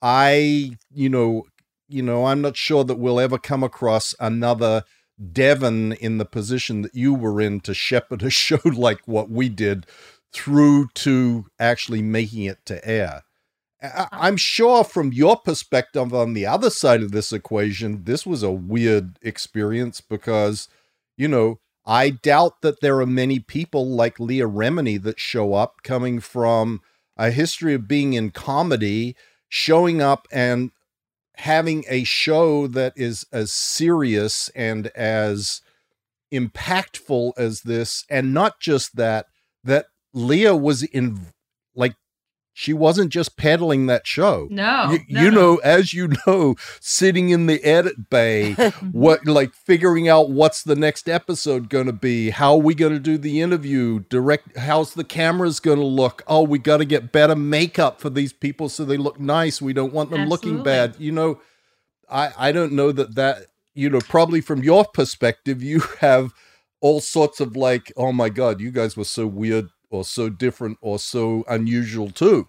I, 0.00 0.76
you 0.94 1.08
know, 1.08 1.46
you 1.90 2.02
know, 2.02 2.26
I'm 2.26 2.40
not 2.40 2.56
sure 2.56 2.84
that 2.84 2.98
we'll 2.98 3.20
ever 3.20 3.38
come 3.38 3.62
across 3.62 4.14
another 4.20 4.84
Devon 5.32 5.92
in 5.94 6.18
the 6.18 6.24
position 6.24 6.82
that 6.82 6.94
you 6.94 7.14
were 7.14 7.40
in 7.40 7.60
to 7.60 7.74
shepherd 7.74 8.22
a 8.22 8.30
show 8.44 8.60
like 8.64 9.00
what 9.06 9.30
we 9.30 9.48
did 9.48 9.86
through 10.32 10.88
to 10.94 11.46
actually 11.58 12.02
making 12.02 12.44
it 12.44 12.64
to 12.66 12.86
air. 12.88 13.22
I- 13.82 13.86
uh, 13.88 14.06
I'm 14.12 14.36
sure 14.36 14.84
from 14.84 15.12
your 15.12 15.36
perspective 15.36 16.14
on 16.14 16.34
the 16.34 16.46
other 16.46 16.70
side 16.70 17.02
of 17.02 17.12
this 17.12 17.32
equation, 17.32 18.04
this 18.04 18.26
was 18.26 18.42
a 18.42 18.50
weird 18.50 19.18
experience 19.22 20.00
because, 20.00 20.68
you 21.16 21.28
know, 21.28 21.60
I 21.86 22.10
doubt 22.10 22.62
that 22.62 22.80
there 22.80 23.00
are 23.00 23.06
many 23.06 23.38
people 23.40 23.88
like 23.88 24.20
Leah 24.20 24.48
Remini 24.48 25.02
that 25.02 25.18
show 25.18 25.54
up 25.54 25.82
coming 25.82 26.20
from 26.20 26.80
a 27.16 27.30
history 27.30 27.74
of 27.74 27.88
being 27.88 28.12
in 28.12 28.30
comedy, 28.30 29.16
showing 29.48 30.00
up 30.02 30.28
and 30.30 30.70
having 31.40 31.84
a 31.88 32.04
show 32.04 32.66
that 32.66 32.92
is 32.96 33.24
as 33.32 33.52
serious 33.52 34.50
and 34.54 34.88
as 34.88 35.62
impactful 36.32 37.32
as 37.36 37.62
this 37.62 38.04
and 38.10 38.32
not 38.34 38.60
just 38.60 38.96
that 38.96 39.26
that 39.64 39.86
Leah 40.12 40.54
was 40.54 40.82
in 40.82 41.26
she 42.60 42.74
wasn't 42.74 43.10
just 43.10 43.38
peddling 43.38 43.86
that 43.86 44.06
show. 44.06 44.46
No, 44.50 44.90
you, 44.90 44.98
no, 45.08 45.22
you 45.22 45.30
no. 45.30 45.40
know, 45.40 45.56
as 45.64 45.94
you 45.94 46.10
know, 46.26 46.56
sitting 46.78 47.30
in 47.30 47.46
the 47.46 47.64
edit 47.64 48.10
bay, 48.10 48.52
what 48.92 49.24
like 49.24 49.54
figuring 49.54 50.10
out 50.10 50.28
what's 50.28 50.62
the 50.62 50.76
next 50.76 51.08
episode 51.08 51.70
going 51.70 51.86
to 51.86 51.92
be, 51.94 52.28
how 52.28 52.52
are 52.52 52.58
we 52.58 52.74
going 52.74 52.92
to 52.92 52.98
do 52.98 53.16
the 53.16 53.40
interview, 53.40 54.00
direct, 54.10 54.58
how's 54.58 54.92
the 54.92 55.04
cameras 55.04 55.58
going 55.58 55.78
to 55.78 55.84
look? 55.86 56.22
Oh, 56.26 56.42
we 56.42 56.58
got 56.58 56.76
to 56.76 56.84
get 56.84 57.12
better 57.12 57.34
makeup 57.34 57.98
for 57.98 58.10
these 58.10 58.34
people 58.34 58.68
so 58.68 58.84
they 58.84 58.98
look 58.98 59.18
nice. 59.18 59.62
We 59.62 59.72
don't 59.72 59.94
want 59.94 60.10
them 60.10 60.28
looking 60.28 60.62
bad. 60.62 60.96
You 60.98 61.12
know, 61.12 61.40
I 62.10 62.32
I 62.36 62.52
don't 62.52 62.72
know 62.72 62.92
that 62.92 63.14
that 63.14 63.46
you 63.74 63.88
know 63.88 64.00
probably 64.00 64.42
from 64.42 64.62
your 64.62 64.84
perspective 64.84 65.62
you 65.62 65.80
have 66.00 66.34
all 66.82 67.00
sorts 67.00 67.40
of 67.40 67.56
like, 67.56 67.90
oh 67.96 68.12
my 68.12 68.28
god, 68.28 68.60
you 68.60 68.70
guys 68.70 68.98
were 68.98 69.04
so 69.04 69.26
weird 69.26 69.70
or 69.90 70.04
so 70.04 70.28
different 70.28 70.78
or 70.80 70.98
so 70.98 71.44
unusual 71.48 72.10
too. 72.10 72.48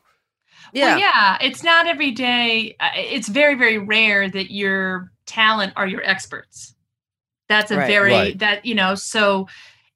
Yeah. 0.74 0.86
Well, 0.92 1.00
yeah, 1.00 1.38
it's 1.42 1.64
not 1.64 1.88
every 1.88 2.12
day. 2.12 2.76
uh, 2.80 2.90
It's 2.96 3.28
very, 3.28 3.56
very 3.56 3.78
rare 3.78 4.30
that 4.30 4.52
your 4.54 5.12
talent 5.26 5.74
are 5.76 5.88
your 5.88 6.04
experts. 6.04 6.76
That's 7.50 7.72
a 7.72 7.78
Right. 7.78 7.88
very 7.88 8.12
Right. 8.12 8.40
that 8.40 8.66
you 8.66 8.76
know. 8.76 8.96
So, 8.96 9.48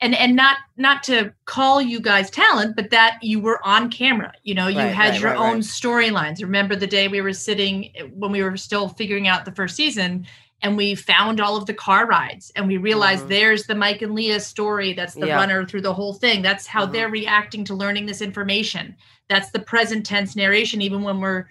and 0.01 0.13
and 0.15 0.35
not 0.35 0.57
not 0.75 1.03
to 1.03 1.33
call 1.45 1.81
you 1.81 2.01
guys 2.01 2.29
talent, 2.29 2.75
but 2.75 2.89
that 2.89 3.19
you 3.21 3.39
were 3.39 3.65
on 3.65 3.89
camera. 3.89 4.33
You 4.43 4.55
know, 4.55 4.67
you 4.67 4.77
Right, 4.79 4.87
had 4.93 5.11
right, 5.11 5.19
your 5.21 5.29
right, 5.31 5.39
own 5.39 5.53
right. 5.55 5.63
storylines. 5.63 6.41
Remember 6.41 6.75
the 6.75 6.87
day 6.87 7.07
we 7.07 7.21
were 7.21 7.31
sitting 7.33 7.91
when 8.13 8.31
we 8.31 8.43
were 8.43 8.57
still 8.57 8.89
figuring 8.89 9.27
out 9.27 9.45
the 9.45 9.53
first 9.53 9.75
season. 9.75 10.25
And 10.61 10.77
we 10.77 10.95
found 10.95 11.39
all 11.39 11.57
of 11.57 11.65
the 11.65 11.73
car 11.73 12.07
rides, 12.07 12.51
and 12.55 12.67
we 12.67 12.77
realized 12.77 13.25
Mhm. 13.25 13.29
there's 13.29 13.67
the 13.67 13.75
Mike 13.75 14.01
and 14.01 14.15
Leah 14.15 14.39
story. 14.39 14.93
That's 14.93 15.13
the 15.13 15.27
Yeah. 15.27 15.35
runner 15.35 15.65
through 15.65 15.81
the 15.81 15.93
whole 15.93 16.13
thing. 16.13 16.41
That's 16.41 16.65
how 16.65 16.85
Mhm. 16.85 16.91
they're 16.93 17.09
reacting 17.09 17.63
to 17.65 17.75
learning 17.75 18.05
this 18.05 18.21
information 18.21 18.95
that's 19.27 19.51
the 19.51 19.59
present 19.59 20.05
tense 20.05 20.35
narration 20.35 20.81
even 20.81 21.01
when 21.01 21.19
we're 21.19 21.45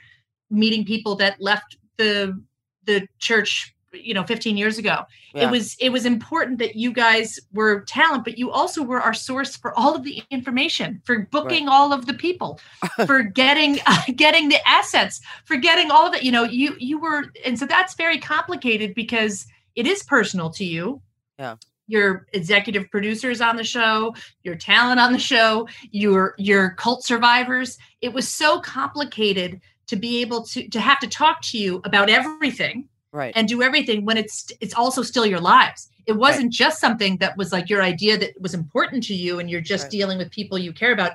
meeting 0.51 0.85
people 0.85 1.17
that 1.17 1.41
left 1.41 1.77
the 1.97 2.41
the 2.85 3.09
church 3.19 3.74
you 3.95 4.15
know 4.15 4.25
15 4.25 4.57
years 4.57 4.79
ago. 4.79 5.05
Yeah. 5.35 5.49
it 5.49 5.51
was 5.51 5.77
it 5.81 5.91
was 5.91 6.07
important 6.07 6.59
that 6.59 6.77
you 6.77 6.93
guys 6.93 7.41
were 7.53 7.81
talent 7.81 8.25
but 8.25 8.39
you 8.39 8.51
also 8.51 8.83
were 8.83 9.01
our 9.01 9.15
source 9.15 9.57
for 9.57 9.77
all 9.79 9.95
of 9.95 10.05
the 10.05 10.23
information 10.31 11.03
for 11.05 11.27
booking 11.31 11.69
all 11.69 11.93
of 11.93 12.07
the 12.07 12.15
people 12.15 12.61
for 13.07 13.23
getting 13.23 13.79
getting 14.17 14.49
the 14.49 14.69
assets 14.69 15.21
for 15.45 15.57
getting 15.57 15.91
all 15.91 16.07
of 16.07 16.15
it. 16.15 16.23
You 16.23 16.33
know 16.33 16.45
you 16.45 16.77
you 16.79 16.99
were 16.99 17.25
and 17.45 17.59
so 17.59 17.67
that's 17.67 17.95
very 17.95 18.19
complicated 18.19 18.95
because 18.95 19.47
it 19.75 19.87
is 19.87 20.03
personal 20.03 20.51
to 20.51 20.65
you. 20.65 21.01
Yeah. 21.39 21.57
your 21.89 22.27
executive 22.33 22.89
producers 22.93 23.41
on 23.41 23.57
the 23.57 23.65
show 23.65 24.15
your 24.45 24.55
talent 24.55 25.01
on 25.01 25.13
the 25.13 25.19
show 25.19 25.67
your 25.91 26.35
your 26.39 26.71
cult 26.71 27.05
survivors. 27.05 27.77
It 28.01 28.13
was 28.13 28.29
so 28.29 28.61
complicated 28.61 29.61
to 29.87 29.97
be 29.97 30.21
able 30.21 30.45
to 30.45 30.69
to 30.69 30.81
have 30.81 30.99
to 31.01 31.07
talk 31.07 31.43
to 31.43 31.59
you 31.59 31.81
about 31.85 32.09
everything 32.09 32.89
right. 33.15 33.33
and 33.37 33.49
do 33.49 33.63
everything 33.63 34.05
when 34.05 34.17
it's 34.19 34.51
it's 34.61 34.75
also 34.75 35.03
still 35.03 35.25
your 35.25 35.41
lives 35.41 35.89
it 36.07 36.13
wasn't 36.13 36.53
just 36.53 36.81
something 36.81 37.17
that 37.19 37.35
was 37.39 37.51
like 37.53 37.71
your 37.71 37.83
idea 37.83 38.19
that 38.19 38.39
was 38.41 38.53
important 38.53 39.03
to 39.05 39.15
you 39.15 39.39
and 39.39 39.49
you're 39.51 39.61
just 39.63 39.85
Right. 39.85 39.91
dealing 39.93 40.19
with 40.19 40.31
people 40.31 40.59
you 40.59 40.73
care 40.73 40.93
about 40.93 41.13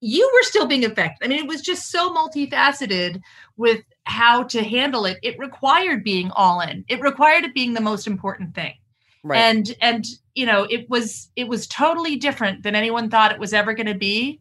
you 0.00 0.28
were 0.34 0.42
still 0.42 0.66
being 0.66 0.84
affected 0.84 1.24
i 1.24 1.28
mean 1.28 1.38
it 1.38 1.46
was 1.48 1.62
just 1.62 1.90
so 1.90 2.12
multifaceted 2.12 3.20
with 3.56 3.82
how 4.04 4.42
to 4.44 4.62
handle 4.64 5.04
it 5.06 5.18
it 5.22 5.38
required 5.38 6.02
being 6.02 6.30
all 6.32 6.60
in 6.60 6.84
it 6.88 7.00
required 7.00 7.44
it 7.44 7.54
being 7.54 7.74
the 7.74 7.80
most 7.80 8.06
important 8.08 8.54
thing 8.54 8.74
right. 9.22 9.38
and 9.38 9.76
and 9.80 10.04
you 10.34 10.44
know 10.46 10.64
it 10.70 10.88
was 10.90 11.30
it 11.36 11.46
was 11.46 11.66
totally 11.68 12.16
different 12.16 12.62
than 12.64 12.74
anyone 12.74 13.08
thought 13.10 13.30
it 13.32 13.38
was 13.38 13.52
ever 13.52 13.74
going 13.74 13.86
to 13.86 13.94
be 13.94 14.40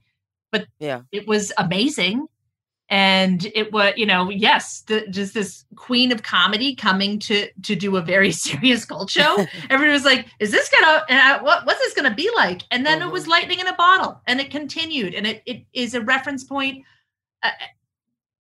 but 0.52 0.66
Yeah. 0.80 1.02
it 1.12 1.28
was 1.28 1.52
amazing 1.58 2.28
and 2.92 3.50
it 3.56 3.72
was 3.72 3.94
you 3.96 4.06
know 4.06 4.30
yes 4.30 4.82
the, 4.82 5.08
just 5.08 5.34
this 5.34 5.64
queen 5.78 6.12
of 6.12 6.24
comedy 6.24 6.76
coming 6.76 7.18
to 7.18 7.48
to 7.64 7.74
do 7.74 7.96
a 7.96 8.02
very 8.02 8.32
serious 8.48 8.86
cult 8.86 9.10
show. 9.10 9.38
Everybody 9.70 9.94
was 9.94 10.06
like 10.06 10.28
is 10.40 10.52
this 10.52 10.70
gonna 10.70 11.04
uh, 11.10 11.40
what, 11.40 11.66
what's 11.66 11.80
this 11.80 11.94
gonna 11.94 12.14
be 12.14 12.30
like? 12.36 12.62
And 12.70 12.86
then 12.86 13.02
it 13.02 13.12
was 13.12 13.28
lightning 13.28 13.60
in 13.60 13.68
a 13.68 13.76
bottle 13.76 14.22
and 14.28 14.40
it 14.40 14.52
continued 14.52 15.16
and 15.16 15.26
it, 15.26 15.42
it 15.46 15.64
is 15.74 15.96
a 15.96 16.02
reference 16.02 16.44
point 16.44 16.84
uh, 17.42 17.50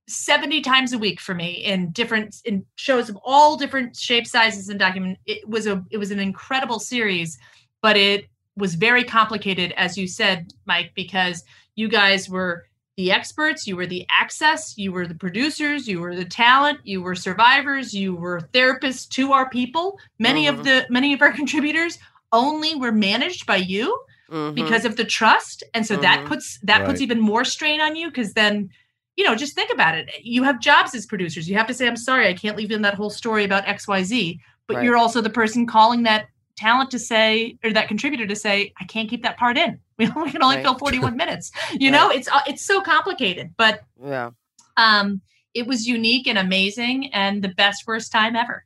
70 0.07 0.61
times 0.61 0.91
a 0.91 0.97
week 0.97 1.21
for 1.21 1.33
me 1.33 1.63
in 1.63 1.91
different 1.91 2.41
in 2.43 2.65
shows 2.75 3.09
of 3.09 3.17
all 3.23 3.55
different 3.55 3.95
shapes 3.95 4.31
sizes 4.31 4.67
and 4.67 4.77
document 4.77 5.17
it 5.25 5.47
was 5.47 5.65
a 5.65 5.83
it 5.89 5.97
was 5.97 6.11
an 6.11 6.19
incredible 6.19 6.79
series 6.79 7.37
but 7.81 7.95
it 7.95 8.25
was 8.57 8.75
very 8.75 9.05
complicated 9.05 9.73
as 9.77 9.97
you 9.97 10.07
said 10.07 10.51
mike 10.65 10.91
because 10.95 11.45
you 11.75 11.87
guys 11.87 12.27
were 12.27 12.65
the 13.01 13.11
experts 13.11 13.65
you 13.65 13.75
were 13.75 13.87
the 13.87 14.05
access 14.23 14.77
you 14.77 14.91
were 14.91 15.07
the 15.07 15.15
producers 15.15 15.87
you 15.87 15.99
were 15.99 16.15
the 16.15 16.23
talent 16.45 16.77
you 16.83 17.01
were 17.01 17.15
survivors 17.15 17.95
you 17.95 18.13
were 18.13 18.39
therapists 18.53 19.09
to 19.09 19.31
our 19.33 19.49
people 19.49 19.97
many 20.19 20.45
Mhm. 20.45 20.49
of 20.51 20.63
the 20.63 20.85
many 20.91 21.11
of 21.15 21.21
our 21.21 21.31
contributors 21.41 21.97
only 22.31 22.75
were 22.75 22.91
managed 22.91 23.47
by 23.47 23.55
you 23.55 23.87
Mhm. 24.29 24.53
because 24.53 24.85
of 24.85 24.97
the 24.97 25.03
trust 25.03 25.63
and 25.73 25.83
so 25.87 25.95
that 25.97 26.19
Mhm. 26.19 26.27
puts 26.27 26.59
that 26.61 26.85
puts 26.85 27.01
even 27.01 27.19
more 27.19 27.43
strain 27.43 27.81
on 27.81 27.95
you 27.95 28.07
because 28.09 28.33
then 28.33 28.69
you 29.17 29.23
know 29.25 29.35
just 29.35 29.55
think 29.55 29.71
about 29.73 29.97
it 29.97 30.07
you 30.21 30.43
have 30.43 30.59
jobs 30.61 30.93
as 30.93 31.07
producers 31.07 31.49
you 31.49 31.57
have 31.57 31.67
to 31.67 31.73
say 31.73 31.87
i'm 31.87 31.97
sorry 31.97 32.27
i 32.27 32.33
can't 32.33 32.55
leave 32.55 32.71
in 32.71 32.83
that 32.83 32.93
whole 32.93 33.09
story 33.09 33.43
about 33.43 33.65
xyz 33.65 34.37
but 34.67 34.75
Right. 34.77 34.83
you're 34.85 34.95
also 35.03 35.21
the 35.21 35.29
person 35.41 35.65
calling 35.65 36.03
that 36.03 36.27
talent 36.55 36.91
to 36.91 36.99
say 36.99 37.57
or 37.63 37.73
that 37.73 37.87
contributor 37.87 38.27
to 38.27 38.35
say 38.35 38.71
i 38.79 38.83
can't 38.93 39.09
keep 39.09 39.23
that 39.23 39.37
part 39.37 39.57
in 39.57 39.79
we 40.15 40.31
can 40.31 40.41
only 40.43 40.57
Right. 40.57 40.63
fill 40.65 40.77
41 40.77 41.15
minutes 41.17 41.51
you 41.73 41.91
know 41.91 42.09
it's 42.09 42.27
uh, 42.27 42.41
it's 42.47 42.63
so 42.65 42.81
complicated 42.81 43.53
but 43.57 43.81
yeah. 44.03 44.31
um 44.77 45.21
it 45.53 45.67
was 45.67 45.87
unique 45.87 46.27
and 46.27 46.37
amazing 46.37 47.09
and 47.13 47.43
the 47.43 47.49
best 47.49 47.83
worst 47.87 48.11
time 48.11 48.35
ever 48.35 48.63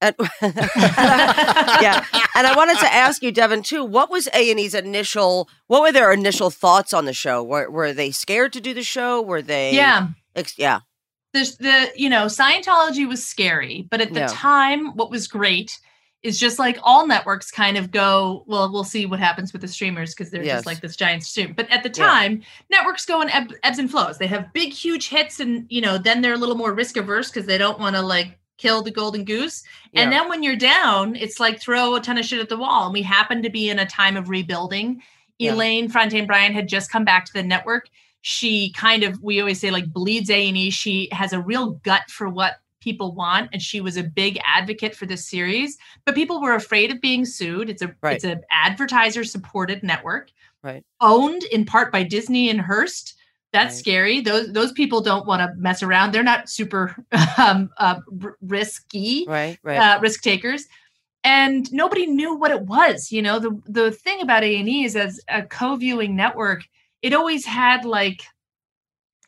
And, 0.00 0.14
yeah. 0.42 2.04
And 2.34 2.46
I 2.46 2.54
wanted 2.56 2.78
to 2.80 2.92
ask 2.92 3.22
you, 3.22 3.30
Devon, 3.30 3.62
too. 3.62 3.84
What 3.84 4.10
was 4.10 4.26
A 4.34 4.50
and 4.50 4.58
E's 4.58 4.74
initial? 4.74 5.48
What 5.68 5.82
were 5.82 5.92
their 5.92 6.10
initial 6.12 6.50
thoughts 6.50 6.92
on 6.92 7.04
the 7.04 7.12
show? 7.12 7.42
Were 7.42 7.70
Were 7.70 7.92
they 7.92 8.10
scared 8.10 8.52
to 8.54 8.60
do 8.60 8.74
the 8.74 8.82
show? 8.82 9.22
Were 9.22 9.42
they? 9.42 9.74
yeah 9.74 10.08
Ex- 10.34 10.58
yeah. 10.58 10.80
there's 11.34 11.56
the 11.58 11.92
you 11.94 12.08
know 12.08 12.26
scientology 12.26 13.06
was 13.06 13.24
scary 13.24 13.86
but 13.90 14.00
at 14.00 14.12
the 14.14 14.26
time 14.26 14.96
what 14.96 15.10
was 15.10 15.28
great 15.28 15.78
is 16.22 16.38
just 16.38 16.58
like 16.58 16.78
all 16.82 17.06
networks 17.06 17.50
kind 17.50 17.76
of 17.76 17.90
go 17.90 18.44
well 18.46 18.70
we'll 18.72 18.84
see 18.84 19.06
what 19.06 19.18
happens 19.18 19.52
with 19.52 19.60
the 19.62 19.68
streamers 19.68 20.14
because 20.14 20.30
they're 20.30 20.44
Yes. 20.44 20.58
just 20.58 20.66
like 20.66 20.80
this 20.80 20.94
giant 20.96 21.24
stream. 21.24 21.52
But 21.56 21.68
at 21.70 21.82
the 21.82 21.88
Yeah. 21.88 22.06
time 22.06 22.42
networks 22.70 23.04
go 23.04 23.20
in 23.22 23.28
eb- 23.30 23.54
ebbs 23.64 23.78
and 23.78 23.90
flows. 23.90 24.18
They 24.18 24.28
have 24.28 24.52
big 24.52 24.72
huge 24.72 25.08
hits 25.08 25.40
and 25.40 25.66
you 25.68 25.80
know 25.80 25.98
then 25.98 26.20
they're 26.22 26.34
a 26.34 26.38
little 26.38 26.54
more 26.56 26.72
risk 26.72 26.96
averse 26.96 27.28
because 27.30 27.46
they 27.46 27.58
don't 27.58 27.78
want 27.80 27.96
to 27.96 28.02
like 28.02 28.38
kill 28.58 28.82
the 28.82 28.90
golden 28.92 29.24
goose. 29.24 29.64
And 29.94 30.12
then 30.12 30.28
when 30.28 30.42
you're 30.44 30.54
down 30.56 31.16
it's 31.16 31.40
like 31.40 31.60
throw 31.60 31.96
a 31.96 32.00
ton 32.00 32.18
of 32.18 32.24
shit 32.24 32.38
at 32.40 32.48
the 32.48 32.56
wall. 32.56 32.84
And 32.84 32.92
we 32.92 33.02
happen 33.02 33.42
to 33.42 33.50
be 33.50 33.68
in 33.68 33.78
a 33.80 33.86
time 33.86 34.16
of 34.16 34.28
rebuilding. 34.28 35.02
Yeah. 35.38 35.54
elaine 35.54 35.88
frontain 35.88 36.26
bryant 36.26 36.54
had 36.54 36.68
just 36.68 36.88
come 36.92 37.04
back 37.04 37.24
to 37.24 37.32
the 37.32 37.42
network. 37.42 37.88
She 38.20 38.70
kind 38.74 39.02
of 39.02 39.20
we 39.20 39.40
always 39.40 39.58
say 39.58 39.72
like 39.72 39.92
bleeds 39.92 40.30
a&e 40.30 40.70
she 40.70 41.08
has 41.10 41.32
a 41.32 41.40
real 41.40 41.70
gut 41.82 42.08
for 42.08 42.28
what 42.28 42.60
people 42.82 43.12
want 43.14 43.48
and 43.52 43.62
she 43.62 43.80
was 43.80 43.96
a 43.96 44.02
big 44.02 44.38
advocate 44.44 44.94
for 44.94 45.06
this 45.06 45.26
series 45.26 45.78
but 46.04 46.14
people 46.14 46.40
were 46.40 46.54
afraid 46.54 46.90
of 46.90 47.00
being 47.00 47.24
sued 47.24 47.70
it's 47.70 47.80
a 47.82 47.94
Right. 48.02 48.16
it's 48.16 48.24
an 48.24 48.42
advertiser 48.50 49.24
supported 49.24 49.82
network 49.82 50.30
Right. 50.62 50.84
owned 51.00 51.42
in 51.44 51.64
part 51.64 51.92
by 51.92 52.02
disney 52.02 52.50
and 52.50 52.60
hearst 52.60 53.14
that's 53.52 53.74
Right. 53.76 53.78
scary 53.80 54.20
those 54.20 54.52
those 54.52 54.72
people 54.72 55.00
don't 55.00 55.26
want 55.26 55.40
to 55.40 55.54
mess 55.60 55.82
around 55.82 56.12
they're 56.12 56.22
not 56.22 56.48
super 56.50 56.96
um, 57.38 57.70
uh, 57.78 57.96
r- 58.22 58.36
risky 58.42 59.24
right. 59.28 59.58
Right. 59.62 59.78
uh, 59.78 60.00
risk 60.00 60.22
takers 60.22 60.66
and 61.24 61.72
nobody 61.72 62.06
knew 62.06 62.34
what 62.36 62.50
it 62.50 62.62
was 62.62 63.12
you 63.12 63.22
know 63.22 63.38
the 63.38 63.60
the 63.66 63.90
thing 63.92 64.20
about 64.22 64.42
a&e 64.42 64.84
is 64.84 64.96
as 64.96 65.20
a 65.28 65.42
co-viewing 65.42 66.16
network 66.16 66.62
it 67.02 67.12
always 67.14 67.44
had 67.44 67.84
like 67.84 68.22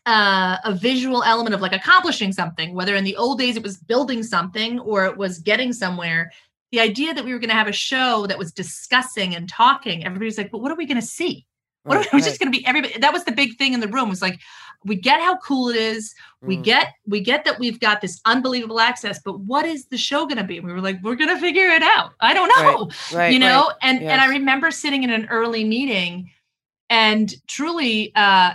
uh, 0.07 0.57
a 0.65 0.75
visual 0.75 1.23
element 1.23 1.55
of 1.55 1.61
like 1.61 1.73
accomplishing 1.73 2.33
something 2.33 2.75
whether 2.75 2.95
in 2.95 3.05
the 3.05 3.17
old 3.17 3.39
days 3.39 3.57
it 3.57 3.63
was 3.63 3.77
building 3.79 4.23
something 4.23 4.79
or 4.81 5.07
it 5.07 5.17
was 5.17 5.39
getting 5.39 5.73
somewhere 5.73 6.31
the 6.73 6.81
idea 6.81 7.15
that 7.15 7.25
we 7.25 7.33
were 7.33 7.39
going 7.39 7.49
to 7.49 7.55
have 7.55 7.69
a 7.69 7.73
show 7.73 8.27
that 8.27 8.39
was 8.39 8.53
discussing 8.53 9.35
and 9.35 9.49
talking 9.49 10.05
everybody's 10.05 10.37
like 10.37 10.51
but 10.51 10.59
what 10.59 10.71
are 10.71 10.77
we 10.77 10.87
going 10.87 11.01
to 11.01 11.07
see 11.07 11.47
What 11.85 11.97
Right, 11.97 12.07
it 12.07 12.13
was 12.13 12.23
right. 12.23 12.29
just 12.31 12.41
going 12.41 12.51
to 12.53 12.59
be 12.59 12.67
everybody. 12.67 12.99
That 12.99 13.13
was 13.13 13.25
the 13.25 13.33
big 13.33 13.57
thing 13.59 13.75
in 13.75 13.81
the 13.81 13.89
room. 13.89 14.09
Was 14.09 14.23
like, 14.23 14.41
we 14.87 14.97
get 14.97 15.21
how 15.21 15.37
cool 15.39 15.69
it 15.69 15.77
is. 15.77 16.15
We 16.41 16.57
Mm. 16.57 16.63
get 16.65 16.87
we 17.07 17.21
get 17.21 17.45
that 17.45 17.59
we've 17.59 17.79
got 17.79 18.01
this 18.01 18.21
unbelievable 18.25 18.81
access. 18.81 19.21
But 19.23 19.41
what 19.41 19.65
is 19.67 19.87
the 19.87 19.99
show 19.99 20.25
going 20.25 20.39
to 20.39 20.45
be? 20.45 20.61
We 20.61 20.73
were 20.73 20.81
like, 20.81 20.99
we're 21.03 21.15
going 21.23 21.29
to 21.35 21.39
figure 21.39 21.69
it 21.69 21.83
out. 21.83 22.13
I 22.21 22.33
don't 22.33 22.51
know. 22.57 22.91
Right. 23.19 23.33
you 23.35 23.39
know. 23.39 23.71
And 23.83 24.01
and 24.03 24.19
I 24.21 24.29
remember 24.29 24.71
sitting 24.71 25.03
in 25.03 25.11
an 25.11 25.27
early 25.31 25.63
meeting. 25.65 26.31
And 26.91 27.35
truly, 27.47 28.13
uh, 28.15 28.53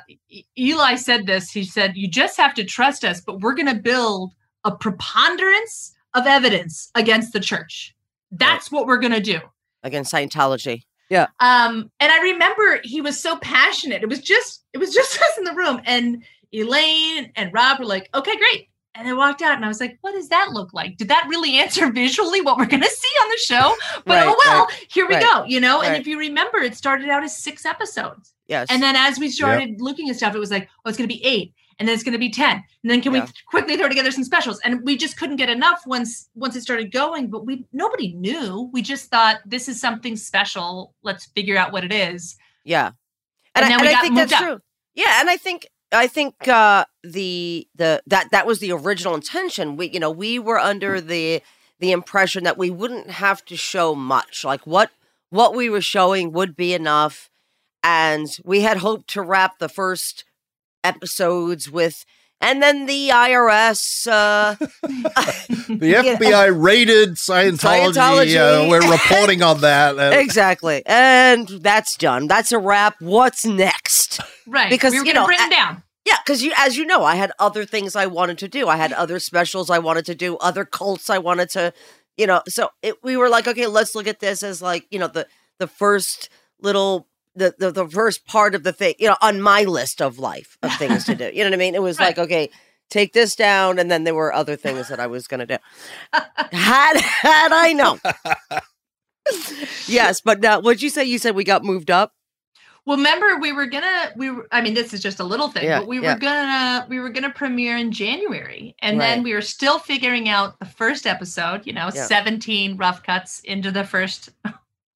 Eli 0.57 0.95
said 0.95 1.25
this. 1.25 1.49
He 1.49 1.63
said, 1.63 1.97
"You 1.97 2.07
just 2.07 2.37
have 2.37 2.53
to 2.55 2.63
trust 2.63 3.03
us, 3.03 3.21
but 3.21 3.39
we're 3.39 3.55
going 3.55 3.73
to 3.73 3.81
build 3.81 4.33
a 4.63 4.75
preponderance 4.75 5.93
of 6.13 6.27
evidence 6.27 6.91
against 6.95 7.33
the 7.33 7.39
church. 7.39 7.95
That's 8.31 8.71
what 8.71 8.87
we're 8.87 8.99
going 8.99 9.13
to 9.13 9.21
do." 9.21 9.39
Against 9.83 10.13
Scientology. 10.13 10.83
Yeah. 11.09 11.27
Um 11.39 11.91
and 11.99 12.11
i 12.11 12.21
remember 12.21 12.79
he 12.83 13.01
was 13.01 13.19
so 13.19 13.37
passionate 13.37 14.03
it 14.03 14.09
was 14.09 14.21
just 14.21 14.63
it 14.73 14.77
was 14.77 14.93
just 14.99 15.19
us 15.19 15.37
in 15.37 15.43
the 15.43 15.53
room 15.53 15.81
and 15.85 16.23
elaine 16.53 17.31
and 17.35 17.53
rob 17.53 17.79
were 17.79 17.85
like 17.85 18.09
okay 18.13 18.35
great 18.37 18.68
and 18.95 19.07
i 19.07 19.13
walked 19.13 19.41
out 19.41 19.55
and 19.55 19.65
i 19.65 19.67
was 19.67 19.79
like 19.79 19.97
what 20.01 20.11
does 20.13 20.29
that 20.29 20.49
look 20.51 20.73
like 20.73 20.97
did 20.97 21.07
that 21.07 21.25
really 21.29 21.57
answer 21.57 21.91
visually 21.93 22.41
what 22.41 22.57
we're 22.57 22.65
going 22.65 22.81
to 22.81 22.89
see 22.89 23.15
on 23.23 23.29
the 23.29 23.37
show 23.37 23.75
but 24.05 24.25
Right, 24.25 24.27
oh 24.27 24.35
well 24.45 24.67
here 24.89 25.07
we 25.07 25.15
right, 25.15 25.23
go 25.31 25.43
you 25.45 25.59
know 25.59 25.81
and 25.81 25.95
if 25.95 26.07
you 26.07 26.17
remember 26.19 26.57
it 26.59 26.75
started 26.75 27.09
out 27.09 27.23
as 27.23 27.35
six 27.37 27.65
episodes 27.65 28.33
Yes. 28.47 28.67
and 28.71 28.81
then 28.81 28.95
as 28.95 29.19
we 29.19 29.29
started 29.29 29.79
looking 29.79 30.09
at 30.09 30.15
stuff 30.15 30.33
it 30.35 30.39
was 30.39 30.49
like 30.51 30.67
oh 30.85 30.89
it's 30.89 30.97
going 30.97 31.07
to 31.07 31.13
be 31.13 31.23
eight 31.23 31.53
and 31.77 31.87
then 31.87 31.93
it's 31.93 32.03
going 32.03 32.13
to 32.13 32.19
be 32.19 32.31
10 32.31 32.49
and 32.51 32.63
then 32.83 32.99
can 33.01 33.13
Yeah. 33.13 33.25
we 33.25 33.31
quickly 33.47 33.77
throw 33.77 33.87
together 33.87 34.11
some 34.11 34.23
specials 34.23 34.59
and 34.65 34.83
we 34.83 34.97
just 34.97 35.17
couldn't 35.17 35.35
get 35.37 35.49
enough 35.49 35.83
once 35.85 36.29
once 36.33 36.55
it 36.55 36.61
started 36.61 36.91
going 36.91 37.27
but 37.29 37.45
we 37.45 37.65
nobody 37.73 38.13
knew 38.13 38.69
we 38.73 38.81
just 38.81 39.11
thought 39.11 39.37
this 39.45 39.67
is 39.69 39.79
something 39.79 40.15
special 40.15 40.93
let's 41.03 41.25
figure 41.27 41.57
out 41.57 41.71
what 41.71 41.83
it 41.83 41.93
is 41.93 42.37
yeah. 42.65 42.91
and 43.55 43.65
I, 43.65 43.69
then 43.69 43.81
we 43.81 43.87
I 43.87 43.91
got 43.91 44.01
think 44.01 44.13
moved 44.15 44.31
that's 44.31 44.41
up. 44.41 44.47
true. 44.47 44.59
Yeah, 44.95 45.19
and 45.21 45.29
I 45.29 45.37
think 45.37 45.67
I 45.91 46.07
think 46.07 46.47
uh 46.47 46.85
the 47.03 47.67
the 47.75 48.01
that 48.07 48.31
that 48.31 48.45
was 48.45 48.59
the 48.59 48.71
original 48.71 49.15
intention. 49.15 49.75
We 49.75 49.89
you 49.89 49.99
know, 49.99 50.11
we 50.11 50.39
were 50.39 50.59
under 50.59 51.01
the 51.01 51.41
the 51.79 51.91
impression 51.91 52.43
that 52.43 52.57
we 52.57 52.69
wouldn't 52.69 53.09
have 53.11 53.43
to 53.45 53.57
show 53.57 53.95
much. 53.95 54.43
Like 54.43 54.65
what 54.67 54.91
what 55.29 55.55
we 55.55 55.69
were 55.69 55.81
showing 55.81 56.31
would 56.31 56.55
be 56.55 56.73
enough 56.73 57.29
and 57.83 58.27
we 58.43 58.61
had 58.61 58.77
hoped 58.77 59.07
to 59.11 59.21
wrap 59.21 59.59
the 59.59 59.69
first 59.69 60.25
episodes 60.83 61.69
with 61.69 62.05
and 62.41 62.61
then 62.63 62.85
the 62.85 63.09
IRS 63.09 64.07
uh 64.07 64.55
The 65.67 65.77
Yeah. 65.87 66.03
FBI 66.17 66.61
raided 66.63 67.15
Scientology. 67.15 67.93
Scientology. 67.93 68.65
Uh, 68.65 68.69
we're 68.69 68.91
reporting 68.91 69.41
on 69.43 69.61
that. 69.61 69.97
and- 69.99 70.15
exactly. 70.15 70.83
And 70.85 71.47
that's 71.47 71.95
done. 71.97 72.27
That's 72.27 72.51
a 72.51 72.59
wrap. 72.59 72.95
What's 72.99 73.45
next? 73.45 74.19
right 74.47 74.69
Because, 74.69 74.93
we 74.93 74.99
were 74.99 75.05
you 75.05 75.13
going 75.13 75.23
know, 75.23 75.27
bring 75.27 75.39
I- 75.39 75.43
them 75.43 75.49
down 75.51 75.83
Yeah, 76.05 76.17
because 76.25 76.41
you, 76.43 76.53
as 76.57 76.75
you 76.77 76.85
know, 76.85 77.03
I 77.03 77.15
had 77.15 77.31
other 77.39 77.65
things 77.65 77.95
I 77.95 78.07
wanted 78.07 78.37
to 78.39 78.47
do. 78.47 78.67
I 78.67 78.77
had 78.77 78.93
other 78.93 79.19
specials 79.19 79.69
I 79.69 79.79
wanted 79.79 80.05
to 80.07 80.15
do, 80.15 80.37
other 80.37 80.65
cults 80.65 81.09
I 81.09 81.17
wanted 81.19 81.49
to, 81.51 81.73
you 82.17 82.25
know. 82.27 82.41
So 82.47 82.69
it, 82.81 82.95
we 83.03 83.15
were 83.17 83.29
like, 83.29 83.47
okay, 83.47 83.67
let's 83.67 83.93
look 83.95 84.07
at 84.07 84.19
this 84.19 84.41
as 84.43 84.61
like, 84.61 84.85
you 84.89 84.97
know, 84.99 85.07
the 85.07 85.27
the 85.59 85.67
first 85.67 86.29
little, 86.61 87.07
the 87.39 87.55
the, 87.57 87.71
the 87.71 87.87
first 87.89 88.25
part 88.27 88.53
of 88.55 88.63
the 88.63 88.71
thing, 88.73 88.93
you 88.99 89.07
know, 89.07 89.17
on 89.21 89.41
my 89.41 89.63
list 89.63 90.01
of 90.01 90.19
life 90.19 90.57
of 90.61 90.71
things 90.77 91.05
to 91.05 91.15
do. 91.15 91.31
You 91.33 91.43
know 91.43 91.49
what 91.49 91.53
I 91.55 91.57
mean? 91.57 91.73
It 91.75 91.81
was 91.81 91.99
like, 91.99 92.17
okay, 92.19 92.49
take 92.89 93.13
this 93.13 93.35
down, 93.35 93.79
and 93.79 93.89
then 93.89 94.03
there 94.03 94.15
were 94.15 94.31
other 94.33 94.55
things 94.55 94.87
that 94.89 94.99
I 94.99 95.07
was 95.07 95.27
going 95.27 95.39
to 95.39 95.45
do. 95.45 95.57
had 96.51 96.97
had 96.97 97.51
I 97.51 97.73
known. 97.73 97.99
yes, 99.87 100.21
but 100.21 100.39
now, 100.41 100.59
what'd 100.59 100.81
you 100.81 100.89
say? 100.89 101.03
You 101.05 101.17
said 101.17 101.35
we 101.35 101.43
got 101.43 101.63
moved 101.63 101.91
up. 101.91 102.13
well 102.85 102.97
remember 102.97 103.37
we 103.39 103.51
were 103.51 103.67
gonna 103.67 104.11
we 104.15 104.31
were 104.31 104.47
i 104.51 104.61
mean 104.61 104.73
this 104.73 104.93
is 104.93 105.01
just 105.01 105.19
a 105.19 105.23
little 105.23 105.49
thing 105.49 105.65
Yeah, 105.65 105.79
but 105.79 105.87
we 105.87 105.99
yeah. 105.99 106.13
were 106.13 106.19
gonna 106.19 106.87
we 106.89 106.97
were 106.99 107.09
gonna 107.09 107.29
premiere 107.29 107.77
in 107.77 107.91
january 107.91 108.73
and 108.81 108.97
Right. 108.97 109.05
then 109.15 109.23
we 109.23 109.33
were 109.33 109.41
still 109.43 109.77
figuring 109.79 110.29
out 110.29 110.57
the 110.59 110.65
first 110.65 111.05
episode 111.05 111.67
you 111.67 111.73
know 111.73 111.89
Yeah. 111.93 112.05
17 112.05 112.77
rough 112.77 113.03
cuts 113.03 113.41
into 113.41 113.69
the 113.71 113.83
first 113.83 114.29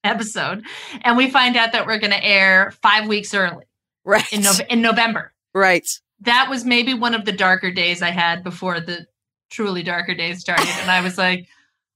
episode 0.14 0.64
and 1.02 1.16
we 1.18 1.30
find 1.30 1.56
out 1.56 1.72
that 1.72 1.86
we're 1.86 2.00
gonna 2.00 2.20
air 2.22 2.72
five 2.82 3.08
weeks 3.08 3.34
early 3.34 3.66
Right. 4.06 4.32
in, 4.34 4.42
Nov- 4.42 4.62
in 4.70 4.82
november 4.82 5.34
right. 5.54 5.88
that 6.22 6.48
was 6.50 6.66
maybe 6.66 6.94
one 6.94 7.16
of 7.16 7.26
the 7.26 7.32
darker 7.32 7.72
days 7.72 8.02
I 8.02 8.10
had 8.12 8.44
before 8.44 8.80
the 8.82 9.06
truly 9.50 9.84
darker 9.84 10.16
days 10.16 10.40
started. 10.42 10.68
And 10.82 10.90
I 10.90 11.02
was 11.02 11.16
like, 11.18 11.48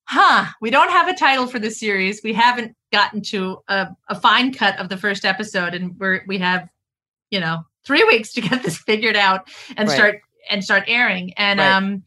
huh, 0.03 0.45
we 0.61 0.69
don't 0.69 0.91
have 0.91 1.07
a 1.07 1.15
title 1.15 1.47
for 1.47 1.57
the 1.57 1.71
series. 1.71 2.21
We 2.23 2.31
haven't 2.33 2.75
gotten 2.93 3.21
to 3.23 3.57
a, 3.67 3.87
a 4.09 4.19
fine 4.19 4.53
cut 4.53 4.77
of 4.79 4.89
the 4.89 4.97
first 4.97 5.25
episode. 5.25 5.73
And 5.73 5.97
we're, 5.99 6.23
we 6.27 6.37
have, 6.37 6.69
you 7.31 7.39
know, 7.39 7.63
three 7.85 8.03
weeks 8.03 8.31
to 8.33 8.41
get 8.41 8.61
this 8.61 8.77
figured 8.77 9.15
out 9.15 9.49
and 9.75 9.89
Right. 9.89 9.95
start 9.95 10.19
and 10.51 10.63
start 10.63 10.83
airing. 10.87 11.33
And, 11.33 11.59
Right. 11.59 11.71
um, 11.71 12.03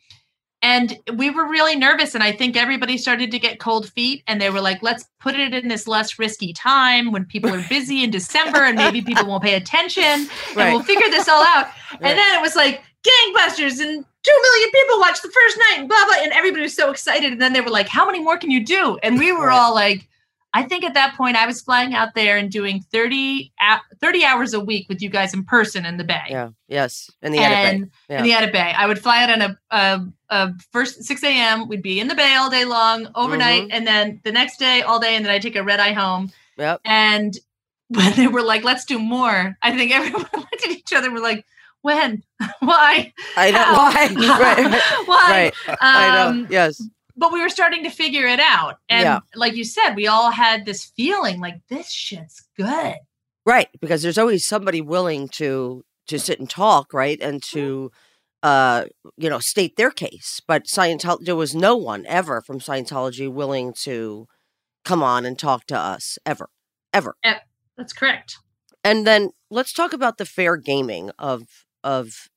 and 0.62 0.99
we 1.16 1.31
were 1.31 1.46
really 1.49 1.75
nervous. 1.77 2.14
And 2.14 2.23
I 2.23 2.33
think 2.33 2.57
everybody 2.57 2.99
started 2.99 3.31
to 3.31 3.38
get 3.38 3.59
cold 3.59 3.88
feet 3.90 4.23
and 4.27 4.40
they 4.40 4.51
were 4.51 4.61
like, 4.61 4.83
let's 4.83 5.05
put 5.18 5.35
it 5.35 5.55
in 5.55 5.68
this 5.68 5.87
less 5.88 6.18
risky 6.18 6.53
time 6.53 7.12
when 7.12 7.25
people 7.25 7.53
are 7.55 7.64
busy 7.70 8.05
in 8.05 8.11
December 8.11 8.59
and 8.64 8.77
maybe 8.77 9.01
people 9.01 9.27
won't 9.27 9.42
pay 9.42 9.55
attention 9.55 10.03
and 10.05 10.29
Right. 10.57 10.73
we'll 10.73 10.83
figure 10.83 11.09
this 11.09 11.29
all 11.29 11.42
out. 11.44 11.68
Right. 11.92 12.11
And 12.11 12.18
then 12.18 12.38
it 12.38 12.42
was 12.42 12.55
like 12.57 12.83
gangbusters 13.03 13.81
and 13.81 14.05
two 14.23 14.38
million 14.42 14.70
people 14.70 15.01
watched 15.01 15.23
the 15.23 15.31
first 15.31 15.59
night 15.59 15.81
and 15.81 15.88
blah 15.88 16.05
blah. 16.05 16.14
And 16.23 16.33
everybody 16.33 16.62
was 16.62 16.75
so 16.75 16.90
excited. 16.90 17.33
And 17.33 17.40
then 17.40 17.53
they 17.53 17.61
were 17.61 17.70
like, 17.70 17.88
How 17.88 18.07
many 18.07 18.20
more 18.23 18.37
can 18.38 18.51
you 18.51 18.64
do? 18.64 18.99
And 19.03 19.18
we 19.18 19.33
were 19.33 19.46
Right. 19.46 19.57
all 19.59 19.75
like, 19.75 20.07
I 20.53 20.65
think 20.65 20.83
at 20.85 20.95
that 20.95 21.15
point 21.17 21.37
I 21.37 21.47
was 21.47 21.61
flying 21.61 21.95
out 21.95 22.15
there 22.15 22.37
and 22.37 22.51
doing 22.51 22.81
30, 22.93 23.53
30 24.01 24.25
hours 24.25 24.53
a 24.53 24.59
week 24.61 24.89
with 24.89 25.01
you 25.01 25.09
guys 25.09 25.33
in 25.33 25.45
person 25.45 25.87
in 25.87 25.97
the 25.97 26.03
Bay. 26.05 26.23
Yeah. 26.29 26.51
Yes. 26.67 27.09
In 27.23 27.31
the 27.33 27.39
edit 27.39 27.57
bay. 27.57 27.77
and 27.77 27.91
Yeah. 28.09 28.19
in 28.19 28.25
the 28.25 28.33
Edit 28.33 28.53
Bay. 28.53 28.75
I 28.77 28.87
would 28.87 28.99
fly 29.01 29.23
out 29.23 29.31
on 29.31 29.43
a, 29.43 29.59
a, 29.71 30.01
a 30.31 30.53
first 30.73 31.05
6 31.05 31.23
a.m. 31.23 31.69
We'd 31.69 31.83
be 31.83 32.01
in 32.01 32.09
the 32.09 32.15
Bay 32.17 32.35
all 32.35 32.51
day 32.51 32.65
long, 32.65 33.09
overnight, 33.15 33.63
Mm-hmm. 33.63 33.73
and 33.73 33.87
then 33.87 34.21
the 34.25 34.33
next 34.33 34.59
day 34.59 34.83
all 34.83 34.99
day, 34.99 35.15
and 35.15 35.25
then 35.25 35.33
I'd 35.33 35.43
take 35.43 35.55
a 35.57 35.63
red 35.63 35.79
eye 35.81 35.93
home. 35.93 36.33
Yep. 36.59 36.81
And 36.85 37.39
when 37.89 38.13
they 38.17 38.27
were 38.27 38.43
like, 38.43 38.65
let's 38.65 38.85
do 38.85 38.99
more, 38.99 39.57
I 39.63 39.77
think 39.77 39.93
everyone 39.95 40.27
looked 40.35 40.65
at 40.65 40.71
each 40.71 40.93
other 40.93 41.07
and 41.07 41.15
were 41.15 41.21
like, 41.23 41.45
when? 41.83 42.23
Why? 42.61 43.13
I 43.37 43.51
know 43.53 43.59
How? 43.63 43.75
why. 43.77 44.39
right. 44.39 44.83
Why? 45.07 45.53
Right. 45.67 45.79
I 45.81 46.15
know. 46.17 46.29
Um, 46.29 46.47
Yes. 46.51 46.83
But 47.20 47.33
we 47.33 47.40
were 47.40 47.48
starting 47.50 47.85
to 47.85 47.90
figure 47.90 48.26
it 48.26 48.40
out. 48.40 48.78
And 48.88 49.04
Yeah. 49.04 49.20
like 49.37 49.54
you 49.54 49.62
said, 49.64 49.94
we 49.94 50.09
all 50.09 50.30
had 50.33 50.64
this 50.64 50.87
feeling 50.96 51.38
like 51.38 51.61
this 51.68 51.90
shit's 51.90 52.48
good. 52.56 52.96
Right. 53.46 53.68
Because 53.80 54.02
there's 54.02 54.18
always 54.18 54.44
somebody 54.46 54.80
willing 54.80 55.28
to 55.40 55.85
to 56.09 56.18
sit 56.18 56.40
and 56.40 56.50
talk, 56.50 56.92
right? 56.92 57.20
And 57.20 57.40
Mm-hmm. 57.42 57.59
to 57.61 57.92
uh, 58.42 58.87
you 59.18 59.28
know, 59.28 59.38
state 59.38 59.76
their 59.76 59.90
case. 59.90 60.40
But 60.48 60.64
Scientology 60.64 61.26
there 61.26 61.37
was 61.37 61.54
no 61.54 61.76
one 61.76 62.06
ever 62.06 62.40
from 62.40 62.59
Scientology 62.59 63.30
willing 63.30 63.74
to 63.83 64.26
come 64.85 65.02
on 65.02 65.26
and 65.26 65.38
talk 65.38 65.66
to 65.66 65.78
us 65.78 66.18
ever. 66.24 66.48
Ever. 66.94 67.14
That's 67.76 67.92
correct. 67.92 68.38
And 68.83 69.06
then 69.06 69.30
let's 69.50 69.74
talk 69.74 69.92
about 69.92 70.16
the 70.16 70.24
fair 70.24 70.56
gaming 70.56 71.11
of 71.18 71.42
of 71.85 72.28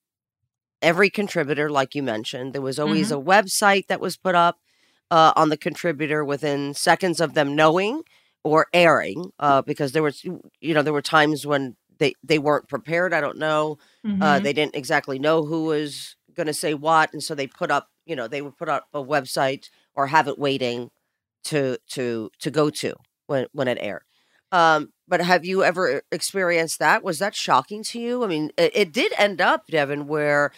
every 0.82 1.10
contributor, 1.10 1.70
like 1.70 1.96
you 1.96 2.04
mentioned. 2.04 2.52
There 2.54 2.62
was 2.62 2.80
always 2.80 3.10
Mm-hmm. 3.12 3.30
a 3.30 3.34
website 3.34 3.88
that 3.88 4.02
was 4.02 4.18
put 4.18 4.36
up 4.36 4.58
uh, 5.12 5.34
on 5.36 5.50
the 5.50 5.58
contributor 5.58 6.24
within 6.26 6.74
seconds 6.74 7.20
of 7.22 7.34
them 7.34 7.56
knowing 7.56 8.04
or 8.44 8.68
airing, 8.74 9.32
uh, 9.40 9.62
because 9.62 9.92
there 9.94 10.04
was, 10.04 10.24
you 10.24 10.74
know, 10.74 10.82
there 10.82 10.94
were 10.94 11.02
times 11.02 11.46
when 11.46 11.76
they 12.00 12.14
they 12.24 12.40
weren't 12.40 12.68
prepared. 12.68 13.14
I 13.14 13.22
don't 13.22 13.38
know. 13.38 13.78
Uh, 14.06 14.40
Mhm. 14.40 14.44
they 14.44 14.54
didn't 14.54 14.76
exactly 14.76 15.20
know 15.20 15.44
who 15.46 15.66
was 15.66 16.16
going 16.36 16.48
to 16.48 16.54
say 16.54 16.74
what, 16.74 17.14
and 17.14 17.22
so 17.24 17.36
they 17.36 17.48
put 17.48 17.70
up, 17.72 17.90
you 18.06 18.16
know, 18.16 18.28
they 18.28 18.42
would 18.42 18.58
put 18.58 18.68
up 18.70 18.88
a 18.94 19.02
website 19.04 19.70
or 19.94 20.08
have 20.08 20.28
it 20.28 20.38
waiting 20.40 20.90
to 21.46 21.78
to 21.92 22.30
to 22.40 22.52
go 22.52 22.70
to 22.70 22.96
when 23.28 23.46
when 23.54 23.68
it 23.68 23.78
aired. 23.80 24.04
Um, 24.52 24.92
but 25.08 25.22
have 25.22 25.46
you 25.46 25.64
ever 25.64 26.02
experienced 26.12 26.80
that? 26.80 27.04
Was 27.04 27.20
that 27.20 27.36
shocking 27.36 27.84
to 27.86 28.00
you? 28.00 28.24
I 28.24 28.28
mean, 28.28 28.52
it, 28.58 28.72
it 28.76 28.92
did 28.94 29.12
end 29.18 29.42
up, 29.42 29.66
Devon, 29.68 30.08
where 30.08 30.52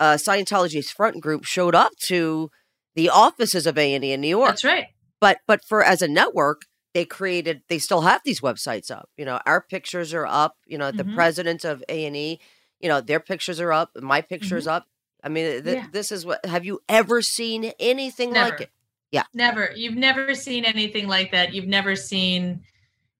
uh, 0.00 0.14
Scientology's 0.14 0.90
front 0.90 1.20
group 1.20 1.44
showed 1.44 1.74
up 1.74 1.92
to 2.02 2.50
the 2.94 3.08
offices 3.10 3.66
of 3.66 3.78
A 3.78 3.94
and 3.94 4.04
E 4.04 4.12
in 4.12 4.20
New 4.20 4.28
York. 4.28 4.50
That's 4.50 4.64
right. 4.64 4.86
But 5.20 5.38
but 5.46 5.64
for 5.64 5.82
as 5.84 6.02
a 6.02 6.08
network, 6.08 6.62
they 6.94 7.04
created. 7.04 7.62
They 7.68 7.78
still 7.78 8.02
have 8.02 8.20
these 8.24 8.40
websites 8.40 8.90
up. 8.90 9.08
You 9.16 9.24
know, 9.24 9.40
our 9.46 9.60
pictures 9.62 10.12
are 10.14 10.26
up. 10.26 10.56
You 10.66 10.78
know, 10.78 10.90
the 10.90 11.04
Mhm. 11.04 11.14
president 11.14 11.64
of 11.64 11.82
A 11.88 12.04
and 12.06 12.16
E. 12.16 12.40
You 12.80 12.88
know, 12.88 13.00
their 13.00 13.20
pictures 13.20 13.60
are 13.60 13.72
up. 13.72 13.90
My 14.00 14.20
picture's 14.20 14.66
up. 14.66 14.86
I 15.22 15.28
mean, 15.28 15.44
th- 15.44 15.62
Mm-hmm. 15.64 15.74
Yeah. 15.76 15.86
this 15.92 16.10
is 16.10 16.26
what. 16.26 16.44
Have 16.44 16.64
you 16.64 16.80
ever 16.88 17.22
seen 17.22 17.72
anything 17.78 18.32
like 18.34 18.60
it? 18.62 18.70
Yeah, 19.12 19.24
Never. 19.34 19.70
You've 19.76 19.94
never 19.94 20.34
seen 20.34 20.64
anything 20.64 21.06
like 21.06 21.30
that. 21.32 21.54
You've 21.54 21.68
never 21.68 21.94
seen 21.94 22.62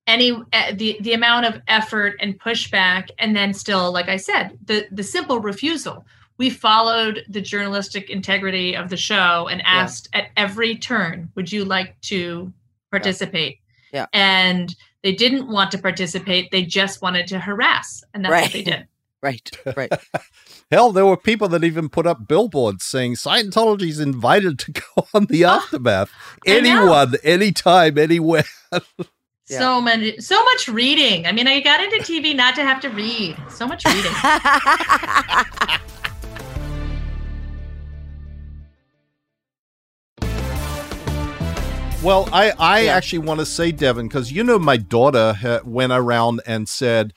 any 0.07 0.33
uh, 0.33 0.73
the 0.75 0.97
the 1.01 1.13
amount 1.13 1.47
of 1.47 1.61
effort 1.69 2.17
and 2.21 2.39
pushback 2.41 3.11
and 3.19 3.37
then 3.37 3.55
still 3.55 3.93
like 3.93 4.09
I 4.09 4.17
said, 4.17 4.59
the 4.65 4.87
the 4.91 5.03
simple 5.05 5.39
refusal. 5.39 6.05
We 6.39 6.51
followed 6.51 7.25
the 7.29 7.41
journalistic 7.41 8.11
integrity 8.11 8.75
of 8.75 8.89
the 8.91 8.97
show 8.97 9.49
and 9.49 9.63
asked 9.65 10.09
at 10.13 10.29
every 10.37 10.77
turn, 10.77 11.31
would 11.35 11.53
you 11.53 11.65
like 11.65 12.01
to 12.03 12.53
participate? 12.91 13.59
Yeah. 13.93 14.07
And 14.13 14.75
They 15.03 15.13
didn't 15.13 15.49
want 15.49 15.73
to 15.73 15.79
participate. 15.79 16.51
They 16.53 16.63
just 16.65 17.03
wanted 17.03 17.27
to 17.29 17.39
harass. 17.41 18.05
And 18.15 18.25
that's 18.25 18.31
Right. 18.33 18.43
what 18.45 18.53
they 18.53 18.63
did. 18.63 18.87
Right. 19.23 19.49
Right. 19.77 19.93
Hell, 20.73 20.91
there 20.91 21.07
were 21.07 21.17
people 21.17 21.47
that 21.51 21.63
even 21.63 21.89
put 21.89 22.09
up 22.09 22.27
billboards 22.27 22.83
saying 22.85 23.15
Scientology's 23.15 24.01
invited 24.01 24.59
to 24.61 24.73
go 24.97 25.07
on 25.15 25.27
the 25.27 25.45
aftermath. 25.45 26.11
I. 26.45 26.51
Anyone, 26.51 27.15
anytime, 27.23 27.99
anywhere. 27.99 28.43
Yeah. 28.73 29.59
So 29.59 29.81
many, 29.81 30.19
so 30.19 30.43
much 30.43 30.67
reading. 30.69 31.27
I 31.27 31.33
mean, 31.33 31.47
I 31.47 31.61
got 31.61 31.81
into 31.81 31.99
TV 31.99 32.35
not 32.35 32.57
to 32.57 32.63
have 32.63 32.81
to 32.81 32.89
read. 32.91 33.37
So 33.49 33.65
much 33.69 33.85
reading. 33.85 34.13
Well, 42.03 42.29
I, 42.33 42.53
I 42.59 42.81
Yeah. 42.81 42.97
actually 42.97 43.21
want 43.21 43.39
to 43.41 43.47
say, 43.47 43.71
Devon, 43.71 44.09
because 44.09 44.33
you 44.33 44.43
know 44.43 44.59
my 44.59 44.77
daughter 44.77 45.35
ha- 45.35 45.61
went 45.65 45.93
around 45.93 46.41
and 46.47 46.69
said, 46.69 47.13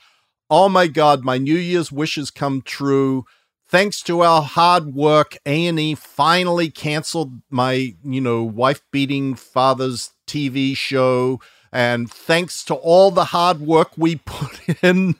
"Oh 0.48 0.68
my 0.68 0.86
God, 0.86 1.24
my 1.24 1.38
New 1.38 1.56
Year's 1.56 1.90
wishes 1.90 2.30
come 2.30 2.62
true. 2.62 3.24
Thanks 3.68 4.00
to 4.02 4.20
our 4.22 4.42
hard 4.42 4.94
work, 4.94 5.36
A 5.44 5.66
and 5.66 5.80
E 5.80 5.96
finally 5.96 6.70
canceled 6.70 7.32
my, 7.50 7.94
you 8.04 8.20
know, 8.20 8.44
wife 8.44 8.82
beating 8.92 9.34
father's 9.34 10.12
TV 10.26 10.76
show." 10.76 11.40
And 11.72 12.08
thanks 12.10 12.62
to 12.66 12.74
all 12.74 13.10
the 13.10 13.26
hard 13.26 13.60
work 13.60 13.90
we 13.96 14.16
put 14.24 14.60
in, 14.84 15.16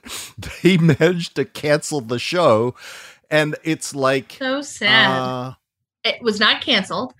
they 0.63 0.77
managed 0.77 1.35
to 1.35 1.43
cancel 1.43 1.99
the 1.99 2.19
show. 2.19 2.73
And 3.29 3.57
it's 3.65 3.93
like, 3.93 4.37
So 4.39 4.61
sad. 4.61 5.19
uh, 5.21 5.53
it 6.05 6.21
was 6.21 6.39
not 6.39 6.61
canceled. 6.61 7.13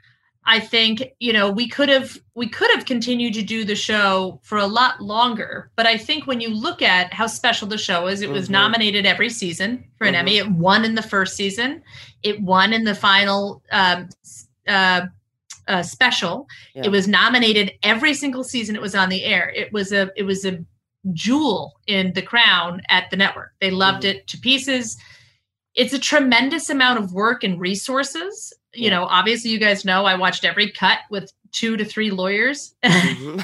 I 0.50 0.62
think 0.62 1.04
you 1.20 1.34
know 1.34 1.52
we 1.52 1.68
could 1.68 1.90
have 1.90 2.18
we 2.34 2.48
could 2.48 2.72
have 2.74 2.86
continued 2.86 3.34
to 3.34 3.42
do 3.44 3.66
the 3.66 3.76
show 3.76 4.40
for 4.44 4.58
a 4.58 4.66
lot 4.66 5.02
longer, 5.02 5.70
but 5.76 5.86
I 5.86 5.98
think 5.98 6.26
when 6.26 6.40
you 6.40 6.50
look 6.50 6.82
at 6.82 7.14
how 7.14 7.28
special 7.28 7.68
the 7.68 7.78
show 7.78 8.08
is, 8.08 8.22
it 8.22 8.30
was 8.30 8.48
Mhm. 8.48 8.52
nominated 8.52 9.06
every 9.06 9.30
season 9.30 9.84
for 9.98 10.08
an 10.08 10.14
Mhm. 10.14 10.20
Emmy. 10.20 10.38
It 10.38 10.50
won 10.50 10.86
in 10.86 10.96
the 10.96 11.02
first 11.02 11.36
season. 11.36 11.84
It 12.24 12.42
won 12.42 12.72
in 12.72 12.86
the 12.86 12.96
final 12.96 13.62
um, 13.72 14.08
uh, 14.68 15.02
uh, 15.68 15.84
special. 15.84 16.48
Yeah. 16.74 16.84
It 16.86 16.92
was 16.92 17.10
nominated 17.10 17.74
every 17.84 18.14
single 18.14 18.46
season 18.46 18.76
it 18.76 18.82
was 18.82 18.96
on 18.96 19.10
the 19.10 19.26
air. 19.26 19.52
It 19.54 19.74
was 19.74 19.92
a 19.92 20.12
it 20.16 20.24
was 20.24 20.46
a 20.46 20.64
jewel 21.14 21.74
in 21.88 22.14
the 22.14 22.22
crown 22.22 22.82
at 22.90 23.10
the 23.10 23.18
network. 23.18 23.52
They 23.60 23.72
loved 23.72 24.04
Mhm. 24.04 24.10
it 24.12 24.28
to 24.28 24.38
pieces. 24.38 24.98
It's 25.76 25.94
a 25.94 26.00
tremendous 26.00 26.70
amount 26.70 27.00
of 27.00 27.12
work 27.14 27.44
and 27.44 27.60
resources. 27.60 28.54
You 28.74 28.86
Yeah. 28.86 28.90
know, 28.92 29.06
obviously, 29.06 29.52
you 29.52 29.60
guys 29.60 29.86
know 29.86 30.06
I 30.06 30.16
watched 30.16 30.44
every 30.46 30.70
cut 30.72 31.00
with 31.10 31.32
two 31.52 31.78
to 31.78 31.86
three 31.86 32.12
lawyers. 32.12 32.76
Mhm. 32.84 33.44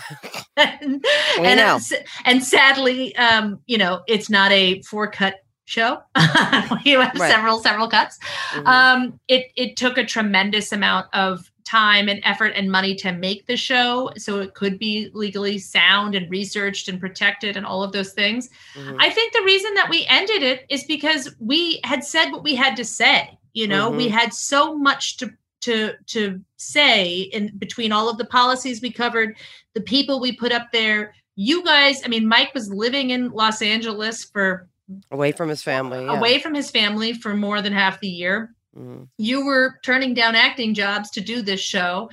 and, 0.58 1.06
and, 1.40 1.82
and 2.26 2.44
sadly, 2.44 3.16
um, 3.16 3.60
you 3.66 3.78
know, 3.78 4.02
it's 4.08 4.30
not 4.30 4.52
a 4.52 4.82
four 4.84 5.10
cut 5.10 5.36
show. 5.66 6.02
you 6.84 7.00
have 7.00 7.16
Right. 7.18 7.32
several, 7.32 7.60
several 7.60 7.88
cuts. 7.88 8.20
Mhm. 8.52 8.68
Um, 8.68 9.20
it 9.28 9.48
it 9.56 9.78
took 9.78 9.98
a 9.98 10.06
tremendous 10.06 10.72
amount 10.72 11.08
of 11.14 11.50
time 11.66 12.10
and 12.10 12.20
effort 12.26 12.52
and 12.58 12.70
money 12.70 12.94
to 12.94 13.14
make 13.14 13.48
the 13.48 13.56
show, 13.56 14.12
so 14.18 14.42
it 14.42 14.54
could 14.54 14.78
be 14.78 15.10
legally 15.14 15.58
sound 15.58 16.14
and 16.14 16.30
researched 16.30 16.90
and 16.90 17.00
protected 17.00 17.56
and 17.56 17.66
all 17.66 17.82
of 17.82 17.94
those 17.94 18.12
things. 18.12 18.50
Mhm. 18.76 18.98
I 19.00 19.10
think 19.10 19.32
the 19.34 19.42
reason 19.44 19.74
that 19.76 19.90
we 19.90 20.06
ended 20.10 20.44
it 20.44 20.66
is 20.70 20.84
because 20.84 21.34
we 21.40 21.80
had 21.86 22.04
said 22.04 22.32
what 22.32 22.44
we 22.44 22.54
had 22.56 22.76
to 22.76 22.84
say. 22.86 23.38
You 23.54 23.68
know, 23.68 23.90
we 23.90 24.08
had 24.10 24.34
so 24.34 24.78
much 24.78 25.18
to 25.18 25.32
to 25.62 25.94
to 26.08 26.42
say 26.58 27.22
in 27.34 27.56
between 27.58 27.92
all 27.92 28.10
of 28.10 28.18
the 28.18 28.26
policies 28.26 28.82
we 28.82 28.92
covered, 28.92 29.38
the 29.74 29.82
people 29.82 30.20
we 30.20 30.32
put 30.36 30.52
up 30.52 30.72
there. 30.72 31.14
You 31.36 31.64
guys, 31.64 32.02
I 32.04 32.08
mean, 32.10 32.28
Mike 32.28 32.54
was 32.54 32.70
living 32.72 33.10
in 33.12 33.30
Los 33.32 33.62
Angeles 33.62 34.24
for 34.24 34.68
away 35.12 35.32
from 35.32 35.50
his 35.50 35.64
family. 35.64 36.04
yeah. 36.04 36.18
away 36.18 36.40
from 36.40 36.54
his 36.54 36.70
family 36.70 37.14
for 37.14 37.34
more 37.36 37.62
than 37.62 37.72
half 37.74 38.00
the 38.02 38.08
year 38.10 38.54
Mhm. 38.78 39.08
you 39.18 39.46
were 39.46 39.80
turning 39.84 40.14
down 40.14 40.36
acting 40.36 40.74
jobs 40.74 41.10
to 41.12 41.22
do 41.22 41.42
this 41.42 41.62
show 41.62 42.10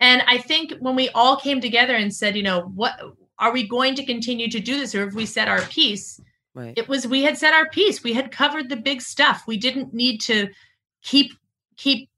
and 0.00 0.22
i 0.26 0.38
think 0.38 0.72
when 0.80 0.96
we 0.96 1.08
all 1.10 1.36
came 1.36 1.60
together 1.60 1.94
and 1.94 2.14
said 2.14 2.34
you 2.36 2.42
know 2.42 2.62
what 2.74 2.98
are 3.38 3.52
we 3.52 3.68
going 3.68 3.94
to 3.96 4.04
continue 4.06 4.48
to 4.48 4.58
do 4.60 4.78
this 4.78 4.94
or 4.94 5.04
have 5.04 5.14
we 5.14 5.26
said 5.26 5.48
our 5.48 5.60
piece 5.62 6.18
Right. 6.54 6.72
it 6.78 6.88
was 6.88 7.06
we 7.06 7.22
had 7.24 7.36
said 7.36 7.52
our 7.52 7.68
piece 7.68 8.02
we 8.02 8.12
had 8.14 8.30
covered 8.30 8.68
the 8.70 8.76
big 8.76 9.02
stuff 9.02 9.42
we 9.46 9.56
didn't 9.58 9.92
need 9.92 10.20
to 10.22 10.48
keep 11.04 11.32
keep 11.76 12.08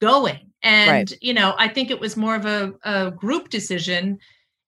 going 0.00 0.50
and 0.62 0.90
Right. 0.90 1.12
you 1.22 1.32
know 1.32 1.54
i 1.58 1.68
think 1.68 1.90
it 1.90 2.00
was 2.00 2.16
more 2.16 2.34
of 2.34 2.44
a, 2.46 2.74
a 2.84 3.10
group 3.10 3.48
decision 3.48 4.18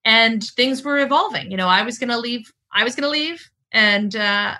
and 0.04 0.42
things 0.42 0.82
were 0.82 0.98
evolving 1.00 1.50
you 1.50 1.56
know 1.56 1.68
i 1.68 1.82
was 1.82 1.98
going 1.98 2.10
to 2.10 2.18
leave 2.18 2.50
i 2.72 2.84
was 2.84 2.94
going 2.94 3.02
to 3.02 3.10
leave 3.10 3.50
and 3.72 4.14
uh 4.16 4.54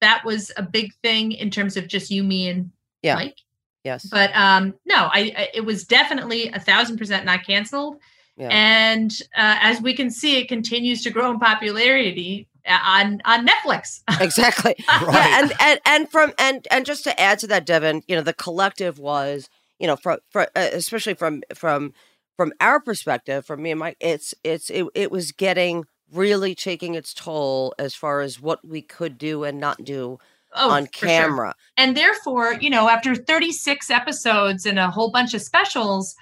that 0.00 0.24
was 0.24 0.50
a 0.56 0.62
big 0.62 0.92
thing 1.02 1.32
in 1.32 1.50
terms 1.50 1.76
of 1.76 1.88
just 1.88 2.10
you 2.10 2.22
me 2.24 2.48
and 2.48 2.70
Yeah. 3.02 3.14
mike 3.16 3.38
Yes. 3.84 4.06
but 4.10 4.34
um 4.34 4.74
no 4.86 5.08
I, 5.12 5.32
I 5.36 5.48
it 5.54 5.64
was 5.64 5.84
definitely 5.84 6.48
a 6.48 6.58
thousand 6.60 6.96
percent 6.98 7.24
not 7.24 7.46
canceled 7.46 7.96
Yeah. 8.36 8.48
and 8.50 9.10
uh, 9.36 9.56
as 9.60 9.80
we 9.80 9.94
can 9.94 10.10
see 10.10 10.36
it 10.38 10.48
continues 10.48 11.02
to 11.02 11.10
grow 11.10 11.30
in 11.30 11.38
popularity 11.38 12.48
on 12.68 13.20
on 13.24 13.46
netflix 13.46 14.00
exactly. 14.20 14.74
Right. 14.88 15.14
Yeah, 15.14 15.40
and, 15.42 15.52
and 15.60 15.80
and 15.86 16.10
from 16.10 16.32
and 16.38 16.66
and 16.70 16.84
just 16.86 17.04
to 17.04 17.18
add 17.20 17.38
to 17.40 17.46
that, 17.48 17.64
Devon, 17.66 18.02
you 18.08 18.16
know, 18.16 18.22
the 18.22 18.32
collective 18.32 18.98
was, 18.98 19.48
you 19.78 19.86
know, 19.86 19.96
from, 19.96 20.18
from 20.30 20.46
uh, 20.56 20.68
especially 20.72 21.14
from 21.14 21.42
from 21.54 21.92
from 22.36 22.52
our 22.60 22.80
perspective, 22.80 23.44
from 23.46 23.62
me 23.62 23.70
and 23.70 23.80
Mike, 23.80 23.96
it's 24.00 24.34
it's 24.44 24.70
it, 24.70 24.86
it 24.94 25.10
was 25.10 25.32
getting 25.32 25.84
really 26.12 26.54
taking 26.54 26.94
its 26.94 27.12
toll 27.14 27.74
as 27.78 27.94
far 27.94 28.20
as 28.20 28.40
what 28.40 28.66
we 28.66 28.80
could 28.82 29.18
do 29.18 29.44
and 29.44 29.60
not 29.60 29.84
do 29.84 30.18
oh, 30.54 30.70
on 30.70 30.86
for 30.86 30.92
sure. 31.00 31.08
camera. 31.08 31.54
and 31.76 31.96
therefore 31.96 32.54
you 32.54 32.70
know 32.70 32.88
after 32.88 33.14
36 33.14 33.90
episodes 33.90 34.64
and 34.64 34.78
a 34.78 34.90
whole 34.90 35.10
bunch 35.10 35.34
of 35.34 35.42
specials 35.42 36.16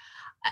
uh, 0.44 0.50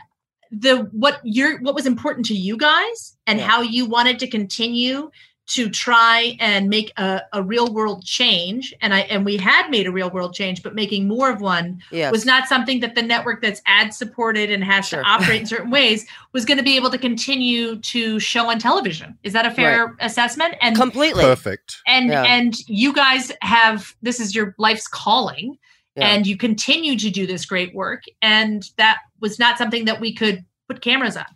the 0.52 0.76
what 0.92 1.20
you're 1.24 1.58
what 1.62 1.74
was 1.74 1.84
important 1.86 2.26
to 2.26 2.34
you 2.34 2.56
guys 2.56 3.16
and 3.26 3.40
Yeah. 3.40 3.48
how 3.48 3.60
you 3.62 3.86
wanted 3.86 4.20
to 4.20 4.28
continue 4.28 5.10
to 5.46 5.68
try 5.68 6.36
and 6.40 6.68
make 6.70 6.90
a, 6.96 7.20
a 7.34 7.42
real 7.42 7.72
world 7.72 8.02
change 8.04 8.72
and 8.80 8.94
i 8.94 9.00
and 9.00 9.24
we 9.26 9.36
had 9.36 9.68
made 9.68 9.86
a 9.86 9.92
real 9.92 10.08
world 10.10 10.32
change 10.34 10.62
but 10.62 10.74
making 10.74 11.06
more 11.06 11.30
of 11.30 11.40
one 11.40 11.80
Yes. 11.90 12.10
was 12.12 12.24
not 12.24 12.48
something 12.48 12.80
that 12.80 12.94
the 12.94 13.02
network 13.02 13.42
that's 13.42 13.60
ad 13.66 13.92
supported 13.92 14.50
and 14.50 14.64
has 14.64 14.88
Sure. 14.88 15.02
to 15.02 15.06
operate 15.08 15.42
in 15.42 15.46
certain 15.46 15.70
ways 15.70 16.06
was 16.32 16.44
going 16.46 16.56
to 16.58 16.64
be 16.64 16.76
able 16.76 16.90
to 16.90 16.98
continue 16.98 17.76
to 17.80 18.18
show 18.18 18.50
on 18.50 18.58
television 18.58 19.18
is 19.22 19.34
that 19.34 19.44
a 19.44 19.50
fair 19.50 19.94
assessment 20.00 20.54
and 20.62 20.76
completely. 20.76 21.22
perfect. 21.22 21.76
and 21.86 22.08
Yeah. 22.08 22.22
and 22.24 22.54
you 22.66 22.92
guys 22.94 23.30
have 23.42 23.94
this 24.02 24.20
is 24.20 24.34
your 24.34 24.54
life's 24.58 24.88
calling 24.88 25.58
Yeah. 25.94 26.08
and 26.08 26.26
you 26.26 26.38
continue 26.38 26.98
to 26.98 27.10
do 27.10 27.26
this 27.26 27.44
great 27.44 27.74
work 27.74 28.02
and 28.22 28.64
that 28.78 28.98
was 29.20 29.38
not 29.38 29.58
something 29.58 29.84
that 29.84 30.00
we 30.00 30.14
could 30.14 30.44
put 30.68 30.80
cameras 30.80 31.16
on 31.18 31.26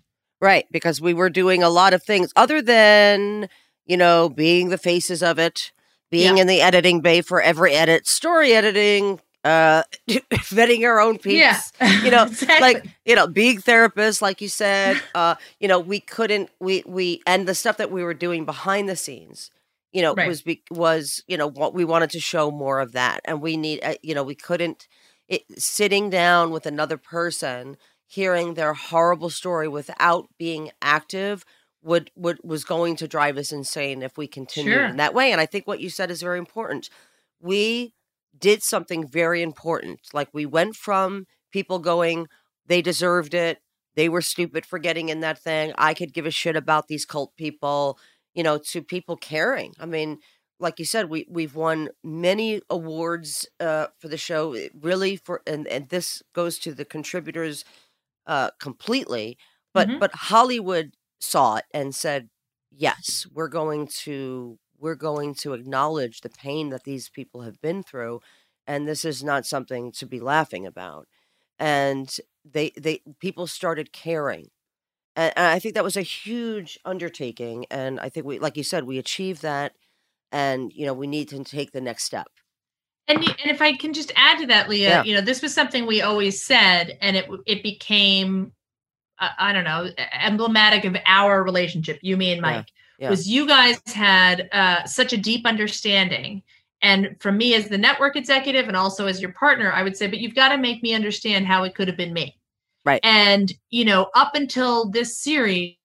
Right, 0.40 0.66
because 0.70 1.00
we 1.00 1.14
were 1.14 1.30
doing 1.30 1.64
a 1.64 1.68
lot 1.68 1.92
of 1.94 2.02
things 2.04 2.32
other 2.36 2.62
than, 2.62 3.48
you 3.88 3.96
know, 3.96 4.28
being 4.30 4.70
the 4.70 4.78
faces 4.78 5.22
of 5.22 5.38
it, 5.40 5.72
being 6.10 6.36
Yeah. 6.36 6.42
in 6.42 6.48
the 6.48 6.62
editing 6.62 7.00
bay 7.02 7.22
for 7.22 7.42
every 7.42 7.74
edit, 7.74 8.06
story 8.06 8.52
editing, 8.54 9.20
uh 9.44 9.82
vetting 10.32 10.84
our 10.84 11.00
own 11.00 11.18
piece. 11.18 11.72
You 12.04 12.10
know, 12.12 12.24
Exactly. 12.24 12.60
Like, 12.60 12.86
you 13.04 13.16
know, 13.16 13.26
being 13.26 13.58
therapists, 13.58 14.22
like 14.22 14.40
you 14.40 14.48
said, 14.48 15.02
uh, 15.14 15.36
you 15.60 15.68
know, 15.68 15.80
we 15.80 16.00
couldn't 16.00 16.50
we 16.60 16.84
we 16.86 17.22
and 17.26 17.48
the 17.48 17.54
stuff 17.54 17.78
that 17.78 17.90
we 17.90 18.04
were 18.04 18.14
doing 18.14 18.44
behind 18.44 18.88
the 18.88 18.96
scenes, 18.96 19.50
you 19.92 20.02
know, 20.02 20.14
Right. 20.14 20.28
was 20.28 20.42
be, 20.42 20.62
was, 20.70 21.22
you 21.28 21.36
know, 21.36 21.48
what 21.48 21.74
we 21.74 21.84
wanted 21.84 22.10
to 22.10 22.20
show 22.20 22.50
more 22.50 22.80
of 22.80 22.92
that. 22.92 23.20
And 23.24 23.40
we 23.42 23.56
need 23.56 23.80
uh, 23.82 23.94
you 24.02 24.14
know, 24.14 24.22
we 24.24 24.34
couldn't 24.34 24.88
it, 25.28 25.42
sitting 25.58 26.10
down 26.10 26.50
with 26.50 26.66
another 26.66 26.98
person 26.98 27.76
hearing 28.06 28.54
their 28.54 28.74
horrible 28.74 29.30
story 29.30 29.68
without 29.68 30.28
being 30.38 30.70
active 30.82 31.44
would 31.82 32.10
would 32.16 32.38
was 32.42 32.64
going 32.64 32.96
to 32.96 33.08
drive 33.08 33.36
us 33.38 33.52
insane 33.52 34.02
if 34.02 34.16
we 34.18 34.26
continued 34.26 34.72
Sure. 34.74 34.84
in 34.86 34.96
that 34.96 35.14
way 35.14 35.32
and 35.32 35.40
i 35.40 35.46
think 35.46 35.66
what 35.66 35.80
you 35.80 35.90
said 35.90 36.10
is 36.10 36.22
very 36.22 36.38
important 36.38 36.90
we 37.40 37.94
did 38.36 38.62
something 38.62 39.06
very 39.06 39.42
important 39.42 40.00
like 40.12 40.28
we 40.32 40.46
went 40.46 40.76
from 40.76 41.26
people 41.52 41.78
going 41.78 42.26
they 42.66 42.82
deserved 42.82 43.34
it 43.34 43.58
they 43.96 44.08
were 44.08 44.22
stupid 44.22 44.66
for 44.66 44.78
getting 44.78 45.08
in 45.08 45.20
that 45.20 45.38
thing 45.38 45.72
i 45.78 45.94
could 45.94 46.12
give 46.12 46.26
a 46.26 46.30
shit 46.30 46.56
about 46.56 46.88
these 46.88 47.04
cult 47.04 47.34
people 47.36 47.98
you 48.34 48.42
know 48.42 48.58
to 48.58 48.82
people 48.82 49.16
caring 49.16 49.72
i 49.78 49.86
mean 49.86 50.18
like 50.60 50.78
you 50.78 50.84
said 50.84 51.08
we 51.08 51.26
we've 51.30 51.54
won 51.54 51.88
many 52.04 52.60
awards 52.70 53.46
uh 53.60 53.86
for 53.98 54.08
the 54.08 54.16
show 54.18 54.52
it 54.52 54.72
really 54.80 55.16
for 55.16 55.42
and 55.46 55.66
and 55.68 55.88
this 55.88 56.22
goes 56.34 56.58
to 56.58 56.74
the 56.74 56.84
contributors 56.84 57.64
uh 58.26 58.50
completely 58.60 59.38
but 59.74 59.88
Mhm. 59.88 59.98
but 59.98 60.14
hollywood 60.14 60.94
saw 61.20 61.56
it 61.56 61.64
and 61.72 61.94
said 61.94 62.28
yes 62.70 63.26
we're 63.32 63.48
going 63.48 63.86
to 63.86 64.58
we're 64.78 64.94
going 64.94 65.34
to 65.34 65.54
acknowledge 65.54 66.20
the 66.20 66.30
pain 66.30 66.70
that 66.70 66.84
these 66.84 67.08
people 67.08 67.42
have 67.42 67.60
been 67.60 67.82
through 67.82 68.20
and 68.66 68.86
this 68.86 69.04
is 69.04 69.24
not 69.24 69.46
something 69.46 69.92
to 69.92 70.06
be 70.06 70.20
laughing 70.20 70.66
about 70.66 71.06
and 71.58 72.16
they 72.44 72.70
they 72.76 73.00
people 73.20 73.46
started 73.46 73.92
caring 73.92 74.48
And, 75.16 75.32
and 75.36 75.46
I 75.46 75.58
think 75.58 75.74
that 75.74 75.84
was 75.84 75.96
a 75.96 76.02
huge 76.02 76.78
undertaking. 76.84 77.66
And 77.70 77.98
I 77.98 78.08
think 78.08 78.24
we, 78.24 78.38
like 78.38 78.56
you 78.56 78.62
said, 78.64 78.84
we 78.84 78.98
achieved 78.98 79.42
that. 79.42 79.72
And, 80.30 80.72
you 80.72 80.86
know, 80.86 80.94
we 80.94 81.06
need 81.08 81.28
to 81.30 81.42
take 81.42 81.72
the 81.72 81.80
next 81.80 82.04
step. 82.04 82.28
And, 83.08 83.18
and 83.18 83.50
if 83.50 83.60
I 83.60 83.76
can 83.76 83.92
just 83.94 84.12
add 84.14 84.38
to 84.40 84.46
that, 84.46 84.68
Leah, 84.68 84.88
yeah. 84.88 85.02
you 85.02 85.14
know, 85.14 85.22
this 85.22 85.42
was 85.42 85.54
something 85.54 85.86
we 85.86 86.02
always 86.02 86.44
said, 86.44 86.98
and 87.00 87.16
it 87.16 87.26
it 87.46 87.62
became, 87.62 88.52
uh, 89.20 89.30
I 89.38 89.52
don't 89.52 89.64
know, 89.64 89.90
emblematic 90.20 90.84
of 90.84 90.96
our 91.06 91.42
relationship, 91.42 91.98
you, 92.02 92.16
me, 92.16 92.32
and 92.32 92.40
Mike. 92.40 92.66
Yeah. 92.66 92.72
Yeah. 93.00 93.10
Was 93.10 93.28
you 93.28 93.46
guys 93.46 93.80
had 93.86 94.48
uh, 94.50 94.84
such 94.84 95.12
a 95.12 95.16
deep 95.16 95.46
understanding, 95.46 96.42
and 96.82 97.14
for 97.20 97.30
me 97.30 97.54
as 97.54 97.68
the 97.68 97.78
network 97.78 98.16
executive, 98.16 98.66
and 98.66 98.76
also 98.76 99.06
as 99.06 99.20
your 99.20 99.32
partner, 99.32 99.72
I 99.72 99.84
would 99.84 99.96
say, 99.96 100.08
but 100.08 100.18
you've 100.18 100.34
got 100.34 100.48
to 100.48 100.58
make 100.58 100.82
me 100.82 100.94
understand 100.94 101.46
how 101.46 101.62
it 101.62 101.76
could 101.76 101.86
have 101.86 101.96
been 101.96 102.12
me. 102.12 102.36
Right. 102.84 103.00
And 103.04 103.52
you 103.70 103.84
know, 103.84 104.10
up 104.16 104.34
until 104.34 104.90
this 104.90 105.16
series, 105.16 105.76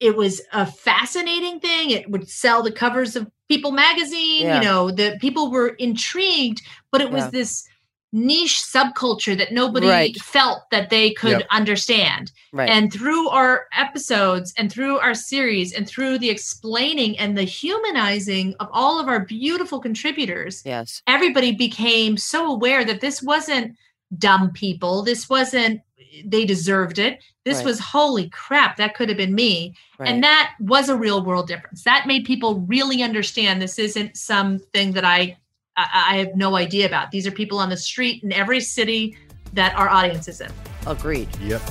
it 0.00 0.16
was 0.16 0.40
a 0.54 0.64
fascinating 0.64 1.60
thing. 1.60 1.90
It 1.90 2.08
would 2.10 2.26
sell 2.28 2.62
the 2.62 2.72
covers 2.72 3.14
of 3.14 3.30
People 3.48 3.70
magazine, 3.70 4.42
yeah. 4.42 4.58
you 4.58 4.64
know, 4.64 4.90
the 4.90 5.16
people 5.22 5.50
were 5.50 5.68
intrigued, 5.68 6.60
but 6.90 7.00
it 7.00 7.10
was 7.10 7.30
this 7.30 7.66
niche 8.12 8.62
subculture 8.62 9.36
that 9.36 9.52
nobody 9.52 9.86
right. 9.86 10.16
felt 10.16 10.62
that 10.70 10.90
they 10.90 11.12
could 11.12 11.40
yep. 11.40 11.46
understand. 11.50 12.32
Right. 12.52 12.68
And 12.68 12.92
through 12.92 13.28
our 13.28 13.66
episodes 13.76 14.54
and 14.56 14.72
through 14.72 14.98
our 14.98 15.14
series 15.14 15.72
and 15.72 15.86
through 15.86 16.18
the 16.18 16.30
explaining 16.30 17.18
and 17.18 17.36
the 17.36 17.44
humanizing 17.44 18.54
of 18.60 18.68
all 18.72 18.98
of 18.98 19.08
our 19.08 19.24
beautiful 19.24 19.80
contributors, 19.80 20.62
yes. 20.64 21.02
everybody 21.06 21.52
became 21.52 22.16
so 22.16 22.50
aware 22.50 22.84
that 22.84 23.00
this 23.00 23.22
wasn't 23.22 23.76
dumb 24.16 24.50
people. 24.52 25.02
This 25.02 25.28
wasn't 25.28 25.82
they 26.24 26.44
deserved 26.44 26.98
it. 26.98 27.22
This 27.44 27.58
right. 27.58 27.66
was 27.66 27.78
holy 27.78 28.28
crap, 28.30 28.76
that 28.76 28.94
could 28.94 29.08
have 29.08 29.18
been 29.18 29.34
me. 29.34 29.74
And 30.00 30.22
that 30.22 30.54
was 30.60 30.88
a 30.88 30.96
real 30.96 31.24
world 31.24 31.48
difference. 31.48 31.84
That 31.84 32.06
made 32.06 32.24
people 32.24 32.60
really 32.60 33.02
understand 33.02 33.60
this 33.60 33.78
isn't 33.78 34.16
something 34.16 34.92
that 34.92 35.04
I 35.04 35.36
I 35.78 36.16
have 36.16 36.34
no 36.34 36.56
idea 36.56 36.86
about. 36.86 37.10
These 37.10 37.26
are 37.26 37.30
people 37.30 37.58
on 37.58 37.68
the 37.68 37.76
street 37.76 38.24
in 38.24 38.32
every 38.32 38.60
city 38.60 39.16
that 39.52 39.74
our 39.76 39.88
audience 39.88 40.26
is 40.28 40.40
in. 40.40 40.50
Agreed. 40.86 41.28
Yep. 41.40 41.62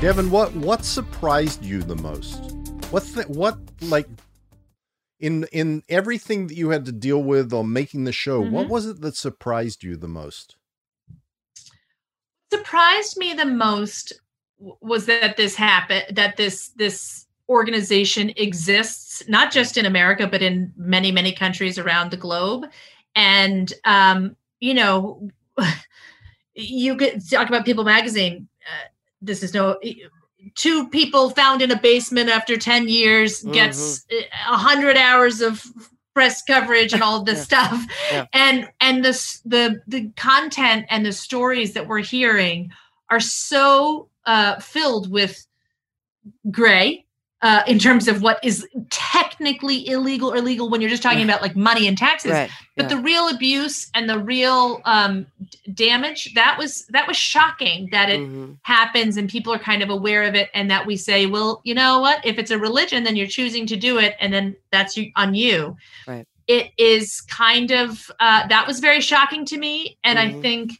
Devon, 0.00 0.30
what 0.30 0.54
what 0.56 0.84
surprised 0.84 1.64
you 1.64 1.82
the 1.82 1.96
most? 1.96 2.52
What 2.90 3.04
th- 3.04 3.26
what 3.28 3.58
like 3.80 4.06
in 5.18 5.46
in 5.52 5.82
everything 5.88 6.48
that 6.48 6.56
you 6.56 6.70
had 6.70 6.84
to 6.84 6.92
deal 6.92 7.22
with 7.22 7.52
on 7.52 7.72
making 7.72 8.04
the 8.04 8.12
show, 8.12 8.42
mm-hmm. 8.42 8.52
what 8.52 8.68
was 8.68 8.86
it 8.86 9.00
that 9.00 9.16
surprised 9.16 9.82
you 9.82 9.96
the 9.96 10.08
most? 10.08 10.56
Surprised 12.52 13.16
me 13.16 13.32
the 13.32 13.46
most 13.46 14.12
was 14.58 15.06
that 15.06 15.36
this 15.36 15.54
happened 15.54 16.04
that 16.10 16.36
this 16.36 16.68
this 16.76 17.23
organization 17.48 18.32
exists 18.36 19.22
not 19.28 19.52
just 19.52 19.76
in 19.76 19.84
America 19.86 20.26
but 20.26 20.42
in 20.42 20.72
many 20.76 21.12
many 21.12 21.32
countries 21.32 21.78
around 21.78 22.10
the 22.10 22.16
globe 22.16 22.66
and 23.14 23.72
um 23.84 24.34
you 24.60 24.72
know 24.72 25.28
you 26.54 26.96
get 26.96 27.28
talk 27.28 27.48
about 27.48 27.64
people 27.64 27.84
magazine 27.84 28.48
uh, 28.66 28.88
this 29.20 29.42
is 29.42 29.52
no 29.52 29.78
two 30.54 30.88
people 30.88 31.30
found 31.30 31.62
in 31.62 31.70
a 31.70 31.78
basement 31.78 32.28
after 32.28 32.56
10 32.56 32.88
years 32.88 33.42
gets 33.44 34.04
mm-hmm. 34.04 34.52
100 34.52 34.96
hours 34.96 35.40
of 35.40 35.64
press 36.14 36.42
coverage 36.42 36.92
and 36.92 37.02
all 37.02 37.22
this 37.22 37.38
yeah. 37.50 37.68
stuff 37.68 37.86
yeah. 38.10 38.26
and 38.32 38.68
and 38.80 39.04
the 39.04 39.12
the 39.44 39.82
the 39.86 40.10
content 40.16 40.86
and 40.88 41.04
the 41.04 41.12
stories 41.12 41.74
that 41.74 41.88
we're 41.88 41.98
hearing 41.98 42.70
are 43.10 43.20
so 43.20 44.08
uh, 44.26 44.58
filled 44.60 45.10
with 45.10 45.46
gray 46.50 47.03
uh, 47.44 47.62
in 47.66 47.78
terms 47.78 48.08
of 48.08 48.22
what 48.22 48.42
is 48.42 48.66
technically 48.88 49.86
illegal 49.86 50.32
or 50.32 50.40
legal 50.40 50.70
when 50.70 50.80
you're 50.80 50.88
just 50.88 51.02
talking 51.02 51.22
about 51.22 51.42
like 51.42 51.54
money 51.54 51.86
and 51.86 51.98
taxes 51.98 52.30
right. 52.32 52.50
but 52.74 52.84
yeah. 52.84 52.96
the 52.96 52.96
real 52.96 53.28
abuse 53.28 53.90
and 53.94 54.08
the 54.08 54.18
real 54.18 54.80
um, 54.86 55.26
damage 55.74 56.32
that 56.32 56.56
was 56.58 56.86
that 56.86 57.06
was 57.06 57.18
shocking 57.18 57.86
that 57.92 58.08
it 58.08 58.18
mm-hmm. 58.18 58.52
happens 58.62 59.18
and 59.18 59.28
people 59.28 59.52
are 59.52 59.58
kind 59.58 59.82
of 59.82 59.90
aware 59.90 60.22
of 60.22 60.34
it 60.34 60.48
and 60.54 60.70
that 60.70 60.86
we 60.86 60.96
say 60.96 61.26
well 61.26 61.60
you 61.64 61.74
know 61.74 62.00
what 62.00 62.24
if 62.24 62.38
it's 62.38 62.50
a 62.50 62.58
religion 62.58 63.04
then 63.04 63.14
you're 63.14 63.26
choosing 63.26 63.66
to 63.66 63.76
do 63.76 63.98
it 63.98 64.16
and 64.20 64.32
then 64.32 64.56
that's 64.72 64.98
on 65.16 65.34
you 65.34 65.76
right 66.08 66.26
it 66.46 66.72
is 66.78 67.20
kind 67.22 67.70
of 67.70 68.10
uh, 68.20 68.46
that 68.48 68.66
was 68.66 68.80
very 68.80 69.02
shocking 69.02 69.44
to 69.44 69.58
me 69.58 69.98
and 70.02 70.18
mm-hmm. 70.18 70.38
i 70.38 70.40
think 70.40 70.72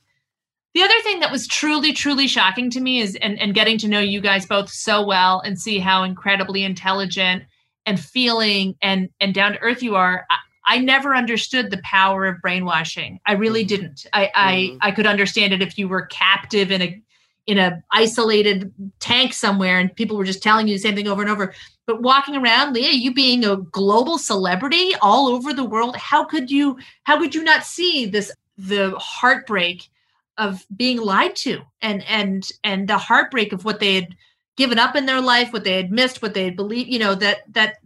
the 0.75 0.83
other 0.83 1.01
thing 1.03 1.21
that 1.21 1.31
was 1.31 1.47
truly, 1.47 1.93
truly 1.93 2.27
shocking 2.27 2.69
to 2.71 2.81
me 2.81 3.01
is, 3.01 3.17
and, 3.23 3.39
and 3.39 3.55
getting 3.55 3.79
to 3.79 3.89
know 3.89 4.01
you 4.01 4.21
guys 4.21 4.45
both 4.45 4.69
so 4.69 5.07
well 5.07 5.41
and 5.41 5.59
see 5.59 5.79
how 5.79 6.03
incredibly 6.03 6.65
intelligent 6.65 7.45
and 7.87 8.01
feeling 8.01 8.75
and 8.83 9.09
and 9.21 9.35
down 9.35 9.53
to 9.53 9.61
earth 9.61 9.83
you 9.83 9.95
are. 9.95 10.27
I, 10.31 10.37
I 10.67 10.79
never 10.79 11.15
understood 11.15 11.71
the 11.71 11.81
power 11.85 12.27
of 12.27 12.41
brainwashing. 12.41 13.21
I 13.27 13.33
really 13.33 13.61
mm-hmm. 13.61 13.69
didn't. 13.69 14.07
I, 14.13 14.25
mm-hmm. 14.25 14.79
I 14.83 14.89
I 14.89 14.91
could 14.91 15.07
understand 15.07 15.53
it 15.53 15.63
if 15.63 15.79
you 15.79 15.89
were 15.89 16.07
captive 16.07 16.71
in 16.71 16.83
a 16.83 17.03
in 17.47 17.59
a 17.59 17.83
isolated 17.93 18.73
tank 19.01 19.35
somewhere 19.35 19.79
and 19.79 19.95
people 19.95 20.17
were 20.17 20.25
just 20.25 20.43
telling 20.43 20.67
you 20.67 20.75
the 20.75 20.81
same 20.81 20.95
thing 20.95 21.07
over 21.07 21.21
and 21.21 21.31
over. 21.31 21.55
But 21.87 22.01
walking 22.01 22.35
around, 22.35 22.73
Leah, 22.73 22.93
you 22.93 23.13
being 23.13 23.45
a 23.45 23.59
global 23.59 24.17
celebrity 24.17 24.95
all 25.03 25.29
over 25.29 25.53
the 25.53 25.65
world, 25.65 25.95
how 25.97 26.25
could 26.25 26.51
you 26.51 26.79
how 27.05 27.19
could 27.19 27.35
you 27.35 27.45
not 27.45 27.65
see 27.65 28.07
this 28.07 28.33
the 28.57 28.97
heartbreak 28.99 29.89
of 30.37 30.67
being 30.75 30.99
lied 30.99 31.37
to 31.37 31.61
and 31.81 32.05
and 32.09 32.49
and 32.63 32.89
the 32.89 32.99
heartbreak 32.99 33.53
of 33.53 33.65
what 33.65 33.81
they 33.81 33.95
had 33.95 34.17
given 34.57 34.79
up 34.79 34.97
in 34.97 35.07
their 35.07 35.21
life 35.21 35.53
what 35.53 35.65
they 35.65 35.77
had 35.77 35.93
missed 35.93 36.23
what 36.23 36.35
they 36.35 36.45
had 36.45 36.57
believed 36.57 36.89
you 36.89 36.99
know 36.99 37.15
that 37.15 37.43
that 37.53 37.77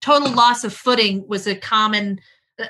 total 0.00 0.30
loss 0.32 0.64
of 0.64 0.72
footing 0.72 1.26
was 1.26 1.46
a 1.46 1.54
common 1.54 2.20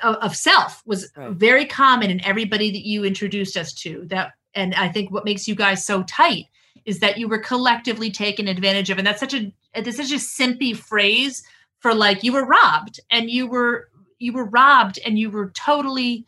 of, 0.03 0.17
of 0.17 0.37
self 0.37 0.83
was 0.87 1.11
right. 1.17 1.33
very 1.33 1.65
common 1.65 2.11
in 2.11 2.25
everybody 2.25 2.71
that 2.71 2.87
you 2.87 3.05
introduced 3.05 3.57
us 3.57 3.73
to. 3.73 4.05
That 4.07 4.33
and 4.55 4.75
i 4.75 4.89
think 4.89 5.11
what 5.11 5.25
makes 5.25 5.47
you 5.47 5.55
guys 5.55 5.85
so 5.85 6.03
tight 6.05 6.47
is 6.87 7.01
that 7.01 7.19
you 7.19 7.29
were 7.29 7.39
collectively 7.39 8.11
taken 8.11 8.49
advantage 8.49 8.91
of. 8.91 8.99
And 8.99 9.07
that's 9.07 9.21
such 9.21 9.35
a 9.35 9.53
that's 9.75 9.97
such 9.97 10.13
a 10.13 10.17
simpy 10.17 10.75
phrase 10.75 11.43
for 11.81 11.95
like 11.95 12.23
you 12.23 12.33
were 12.33 12.47
robbed 12.47 13.01
and 13.11 13.29
you 13.29 13.47
were 13.47 13.89
you 14.19 14.33
were 14.33 14.47
robbed 14.47 14.99
and 15.05 15.19
you 15.19 15.31
were 15.31 15.51
totally 15.51 16.25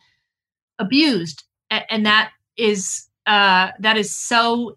abused. 0.77 1.43
And 1.71 2.05
that 2.05 2.31
is 2.59 3.07
uh 3.25 3.69
that 3.79 3.97
is 3.97 4.15
so 4.15 4.75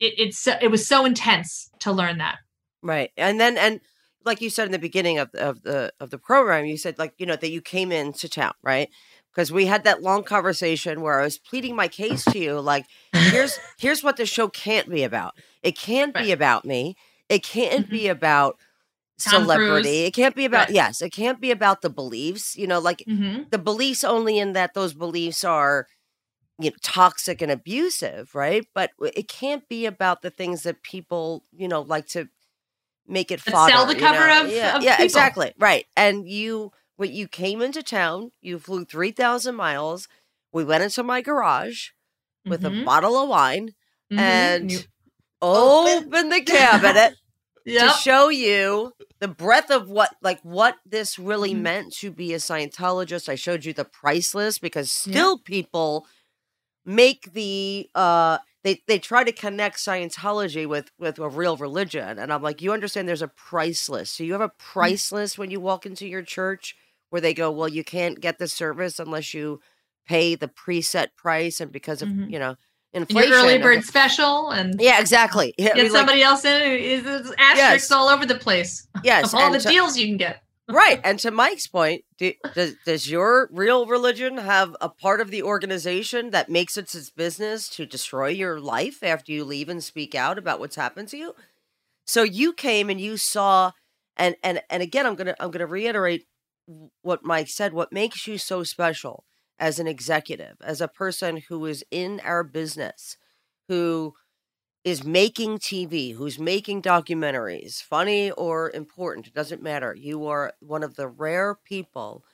it, 0.00 0.14
it's 0.18 0.46
it 0.46 0.70
was 0.70 0.86
so 0.86 1.04
intense 1.04 1.70
to 1.80 1.92
learn 1.92 2.18
that 2.18 2.38
right 2.82 3.10
and 3.16 3.40
then 3.40 3.56
and 3.56 3.80
like 4.24 4.40
you 4.40 4.50
said 4.50 4.66
in 4.66 4.72
the 4.72 4.78
beginning 4.78 5.18
of, 5.18 5.30
of 5.34 5.62
the 5.62 5.92
of 6.00 6.10
the 6.10 6.18
program 6.18 6.64
you 6.64 6.76
said 6.76 6.98
like 6.98 7.14
you 7.18 7.26
know 7.26 7.36
that 7.36 7.50
you 7.50 7.60
came 7.60 7.92
into 7.92 8.28
town 8.28 8.52
right 8.62 8.88
because 9.34 9.50
we 9.50 9.66
had 9.66 9.84
that 9.84 10.02
long 10.02 10.22
conversation 10.22 11.00
where 11.00 11.20
I 11.20 11.24
was 11.24 11.38
pleading 11.38 11.74
my 11.76 11.88
case 11.88 12.24
to 12.26 12.38
you 12.38 12.60
like 12.60 12.86
here's 13.12 13.58
here's 13.78 14.02
what 14.02 14.16
the 14.16 14.26
show 14.26 14.48
can't 14.48 14.88
be 14.88 15.02
about 15.02 15.34
it 15.62 15.76
can't 15.76 16.14
right. 16.14 16.24
be 16.24 16.32
about 16.32 16.64
me 16.64 16.96
it 17.28 17.42
can't 17.42 17.86
mm-hmm. 17.86 17.90
be 17.90 18.08
about 18.08 18.56
Tom 19.20 19.42
celebrity 19.42 19.88
Cruise. 19.88 20.08
it 20.08 20.14
can't 20.14 20.34
be 20.34 20.44
about 20.44 20.68
right. 20.68 20.74
yes 20.74 21.00
it 21.00 21.10
can't 21.10 21.40
be 21.40 21.50
about 21.50 21.82
the 21.82 21.90
beliefs 21.90 22.56
you 22.56 22.66
know 22.66 22.80
like 22.80 23.04
mm-hmm. 23.08 23.42
the 23.50 23.58
beliefs 23.58 24.04
only 24.04 24.38
in 24.38 24.54
that 24.54 24.74
those 24.74 24.94
beliefs 24.94 25.44
are 25.44 25.86
you 26.58 26.70
know 26.70 26.76
toxic 26.82 27.42
and 27.42 27.50
abusive 27.50 28.34
right 28.34 28.66
but 28.74 28.90
it 29.14 29.28
can't 29.28 29.68
be 29.68 29.86
about 29.86 30.22
the 30.22 30.30
things 30.30 30.62
that 30.62 30.82
people 30.82 31.44
you 31.52 31.68
know 31.68 31.82
like 31.82 32.06
to 32.06 32.28
make 33.06 33.30
it 33.30 33.40
fodder, 33.40 33.72
sell 33.72 33.86
the 33.86 33.94
cover 33.94 34.26
know? 34.26 34.42
of 34.42 34.50
yeah, 34.50 34.76
of 34.76 34.82
yeah 34.82 35.02
exactly 35.02 35.52
right 35.58 35.86
and 35.96 36.28
you 36.28 36.72
when 36.96 37.12
you 37.12 37.26
came 37.28 37.60
into 37.60 37.82
town 37.82 38.30
you 38.40 38.58
flew 38.58 38.84
3000 38.84 39.54
miles 39.54 40.08
we 40.52 40.64
went 40.64 40.82
into 40.82 41.02
my 41.02 41.20
garage 41.20 41.88
with 42.46 42.62
mm-hmm. 42.62 42.82
a 42.82 42.84
bottle 42.84 43.16
of 43.16 43.28
wine 43.28 43.68
mm-hmm. 44.12 44.18
and 44.18 44.72
you 44.72 44.78
open. 45.42 46.04
opened 46.04 46.32
the 46.32 46.40
cabinet 46.40 47.14
yep. 47.66 47.92
to 47.92 47.98
show 47.98 48.28
you 48.28 48.92
the 49.18 49.28
breadth 49.28 49.70
of 49.70 49.88
what 49.88 50.14
like 50.22 50.40
what 50.42 50.76
this 50.86 51.18
really 51.18 51.52
mm-hmm. 51.52 51.62
meant 51.62 51.92
to 51.92 52.10
be 52.10 52.32
a 52.32 52.38
scientologist 52.38 53.28
i 53.28 53.34
showed 53.34 53.64
you 53.64 53.72
the 53.72 53.84
price 53.84 54.34
list 54.34 54.62
because 54.62 54.90
still 54.92 55.38
people 55.38 56.06
make 56.84 57.32
the 57.32 57.88
uh 57.94 58.38
they 58.64 58.82
they 58.86 58.98
try 58.98 59.24
to 59.24 59.32
connect 59.32 59.76
Scientology 59.76 60.66
with 60.66 60.90
with 60.98 61.18
a 61.18 61.28
real 61.28 61.56
religion, 61.56 62.18
and 62.18 62.32
I'm 62.32 62.42
like, 62.42 62.62
you 62.62 62.72
understand? 62.72 63.06
There's 63.06 63.22
a 63.22 63.28
price 63.28 63.88
list. 63.88 64.16
So 64.16 64.24
you 64.24 64.32
have 64.32 64.40
a 64.40 64.48
mm. 64.48 64.58
price 64.58 65.12
list 65.12 65.38
when 65.38 65.50
you 65.50 65.60
walk 65.60 65.86
into 65.86 66.06
your 66.06 66.22
church 66.22 66.74
where 67.10 67.20
they 67.20 67.34
go, 67.34 67.50
well, 67.50 67.68
you 67.68 67.84
can't 67.84 68.20
get 68.20 68.38
the 68.38 68.48
service 68.48 68.98
unless 68.98 69.34
you 69.34 69.60
pay 70.06 70.34
the 70.34 70.48
preset 70.48 71.08
price, 71.16 71.60
and 71.60 71.70
because 71.70 72.02
of 72.02 72.08
mm-hmm. 72.08 72.30
you 72.30 72.38
know 72.38 72.56
inflation, 72.94 73.30
your 73.30 73.40
early 73.40 73.58
bird 73.58 73.84
special, 73.84 74.50
and 74.50 74.80
yeah, 74.80 74.98
exactly. 74.98 75.54
Yeah, 75.58 75.72
get 75.74 75.92
somebody 75.92 76.20
like, 76.20 76.26
else 76.26 76.44
in. 76.44 76.62
Is 76.72 77.06
it's 77.06 77.30
asterisks 77.38 77.90
yes. 77.90 77.92
all 77.92 78.08
over 78.08 78.24
the 78.24 78.34
place. 78.34 78.88
Yes, 79.02 79.34
all 79.34 79.52
the 79.52 79.60
so, 79.60 79.70
deals 79.70 79.98
you 79.98 80.06
can 80.06 80.16
get. 80.16 80.42
Right. 80.68 81.00
And 81.04 81.18
to 81.20 81.30
Mike's 81.30 81.66
point, 81.66 82.04
do, 82.18 82.32
does, 82.54 82.74
does 82.84 83.10
your 83.10 83.48
real 83.52 83.86
religion 83.86 84.38
have 84.38 84.76
a 84.80 84.88
part 84.88 85.20
of 85.20 85.30
the 85.30 85.42
organization 85.42 86.30
that 86.30 86.48
makes 86.48 86.76
it 86.76 86.94
its 86.94 87.10
business 87.10 87.68
to 87.70 87.86
destroy 87.86 88.28
your 88.28 88.60
life 88.60 89.02
after 89.02 89.32
you 89.32 89.44
leave 89.44 89.68
and 89.68 89.82
speak 89.82 90.14
out 90.14 90.38
about 90.38 90.60
what's 90.60 90.76
happened 90.76 91.08
to 91.08 91.16
you? 91.16 91.34
So 92.06 92.22
you 92.22 92.52
came 92.52 92.90
and 92.90 93.00
you 93.00 93.16
saw, 93.16 93.72
and 94.16 94.36
and 94.42 94.62
and 94.70 94.82
again, 94.82 95.06
I'm 95.06 95.14
gonna 95.14 95.34
I'm 95.40 95.50
gonna 95.50 95.66
reiterate 95.66 96.26
what 97.02 97.24
Mike 97.24 97.48
said. 97.48 97.72
What 97.72 97.92
makes 97.92 98.26
you 98.26 98.38
so 98.38 98.62
special 98.62 99.24
as 99.58 99.78
an 99.78 99.86
executive, 99.86 100.56
as 100.62 100.80
a 100.80 100.88
person 100.88 101.42
who 101.48 101.64
is 101.66 101.84
in 101.90 102.20
our 102.24 102.44
business, 102.44 103.16
who 103.68 104.14
is 104.84 105.04
making 105.04 105.58
TV, 105.58 106.12
who's 106.12 106.38
making 106.38 106.82
documentaries, 106.82 107.82
funny 107.82 108.30
or 108.32 108.70
important, 108.70 109.26
it 109.26 109.34
doesn't 109.34 109.62
matter. 109.62 109.94
You 109.94 110.26
are 110.26 110.54
one 110.60 110.82
of 110.82 110.96
the 110.96 111.08
rare 111.08 111.54
people 111.54 112.24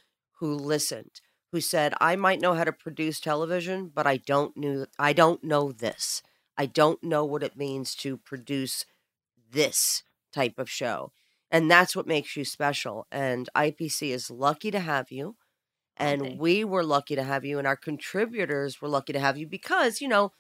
who 0.41 0.55
listened, 0.55 1.21
who 1.53 1.61
said, 1.61 1.95
"I 2.01 2.17
might 2.17 2.41
know 2.41 2.55
how 2.55 2.65
to 2.65 2.73
produce 2.73 3.21
television, 3.21 3.89
but 3.89 4.07
I 4.07 4.17
don't 4.19 4.57
know 4.57 4.87
I 4.99 5.13
don't 5.13 5.45
know 5.45 5.73
this. 5.73 6.23
I 6.59 6.67
don't 6.67 7.03
know 7.03 7.25
what 7.25 7.43
it 7.43 7.57
means 7.57 7.95
to 7.97 8.17
produce 8.19 8.85
this 9.51 10.03
type 10.33 10.59
of 10.59 10.71
show." 10.71 11.13
And 11.51 11.71
that's 11.71 11.97
what 11.97 12.07
makes 12.07 12.37
you 12.37 12.45
special. 12.45 13.07
And 13.11 13.49
IPC 13.55 14.13
is 14.13 14.31
lucky 14.31 14.71
to 14.71 14.81
have 14.81 15.11
you. 15.11 15.37
Oh, 16.01 16.11
and 16.11 16.23
Okay. 16.25 16.41
we 16.41 16.65
were 16.65 16.85
lucky 16.85 17.15
to 17.17 17.23
have 17.25 17.45
you, 17.45 17.59
and 17.59 17.67
our 17.67 17.77
contributors 17.77 18.81
were 18.81 18.89
lucky 18.89 19.13
to 19.13 19.21
have 19.21 19.37
you 19.39 19.47
because, 19.47 20.01
you 20.01 20.09
know, 20.09 20.33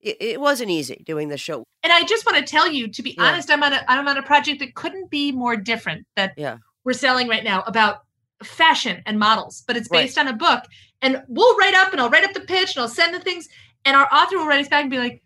it, 0.00 0.16
it 0.20 0.40
wasn't 0.40 0.70
easy 0.70 1.02
doing 1.06 1.28
the 1.28 1.36
show. 1.38 1.64
And 1.82 1.92
I 1.92 2.04
just 2.04 2.24
want 2.26 2.38
to 2.38 2.44
tell 2.44 2.70
you, 2.70 2.88
to 2.88 3.02
be 3.02 3.14
Yeah. 3.18 3.24
honest, 3.24 3.50
I'm 3.50 3.62
on 3.62 3.72
a 3.72 3.84
I'm 3.88 4.06
on 4.08 4.16
a 4.16 4.22
project 4.22 4.60
that 4.60 4.74
couldn't 4.74 5.10
be 5.10 5.32
more 5.32 5.56
different 5.56 6.06
that 6.16 6.34
Yeah. 6.36 6.58
we're 6.84 6.92
selling 6.92 7.28
right 7.28 7.44
now 7.44 7.62
about 7.66 8.00
fashion 8.42 9.02
and 9.06 9.18
models, 9.18 9.62
but 9.66 9.76
it's 9.76 9.88
Right. 9.90 10.04
based 10.04 10.16
on 10.18 10.28
a 10.28 10.32
book. 10.32 10.64
And 11.02 11.22
we'll 11.28 11.56
write 11.58 11.74
up 11.74 11.92
and 11.92 12.00
I'll 12.00 12.10
write 12.10 12.24
up 12.24 12.32
the 12.32 12.40
pitch 12.40 12.74
and 12.76 12.82
I'll 12.82 12.88
send 12.88 13.14
the 13.14 13.20
things. 13.20 13.48
And 13.84 13.96
our 13.96 14.08
author 14.12 14.38
will 14.38 14.46
write 14.46 14.60
us 14.60 14.68
back 14.68 14.82
and 14.82 14.90
be 14.90 14.98
like, 14.98 15.22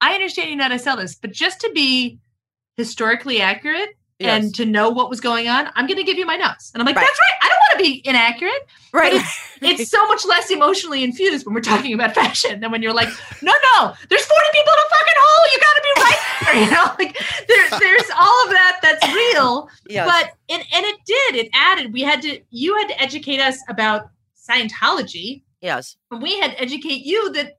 I 0.00 0.14
understand 0.14 0.50
you 0.50 0.56
know 0.56 0.64
how 0.64 0.68
to 0.70 0.78
sell 0.78 0.96
this, 0.96 1.14
but 1.14 1.32
just 1.32 1.60
to 1.60 1.70
be 1.74 2.18
historically 2.76 3.40
accurate 3.40 3.90
Yes. 4.18 4.44
and 4.44 4.54
to 4.56 4.66
know 4.66 4.90
what 4.90 5.08
was 5.08 5.20
going 5.20 5.48
on, 5.48 5.70
I'm 5.74 5.86
going 5.86 5.96
to 5.96 6.04
give 6.04 6.18
you 6.18 6.26
my 6.26 6.36
notes. 6.36 6.70
And 6.74 6.82
I'm 6.82 6.86
like, 6.86 6.96
Right. 6.96 7.06
that's 7.06 7.18
right. 7.18 7.38
I 7.42 7.48
don't 7.48 7.59
to 7.72 7.78
be 7.78 8.02
inaccurate. 8.04 8.66
right. 8.92 9.20
It's 9.62 9.90
so 9.90 10.06
much 10.06 10.24
less 10.24 10.50
emotionally 10.50 11.04
infused 11.04 11.44
when 11.44 11.54
we're 11.54 11.60
talking 11.60 11.92
about 11.92 12.14
fashion 12.14 12.60
than 12.60 12.70
when 12.72 12.80
you're 12.80 12.94
like, 12.94 13.08
no, 13.42 13.52
no, 13.52 13.92
there's 14.08 14.24
40 14.24 14.42
people 14.54 14.72
in 14.72 14.78
a 14.78 14.88
fucking 14.88 15.18
hole. 15.18 15.52
You 15.52 15.58
got 15.60 15.74
to 15.74 15.82
be 15.82 16.00
right 16.00 16.18
there. 16.40 16.54
You 16.64 16.70
know, 16.70 16.94
like 16.98 17.18
there, 17.46 17.78
there's 17.78 18.10
all 18.18 18.44
of 18.46 18.50
that 18.52 18.78
that's 18.82 19.14
real. 19.14 19.68
yes. 19.88 20.06
But 20.08 20.32
and 20.54 20.64
and 20.74 20.86
it 20.86 20.96
did. 21.06 21.34
It 21.36 21.50
added. 21.52 21.92
We 21.92 22.00
had 22.00 22.22
to. 22.22 22.40
You 22.50 22.74
had 22.78 22.88
to 22.88 23.00
educate 23.00 23.38
us 23.38 23.58
about 23.68 24.10
Scientology, 24.34 25.42
yes. 25.60 25.96
and 26.10 26.22
we 26.22 26.40
had 26.40 26.52
to 26.52 26.60
educate 26.60 27.04
you 27.04 27.30
that 27.32 27.58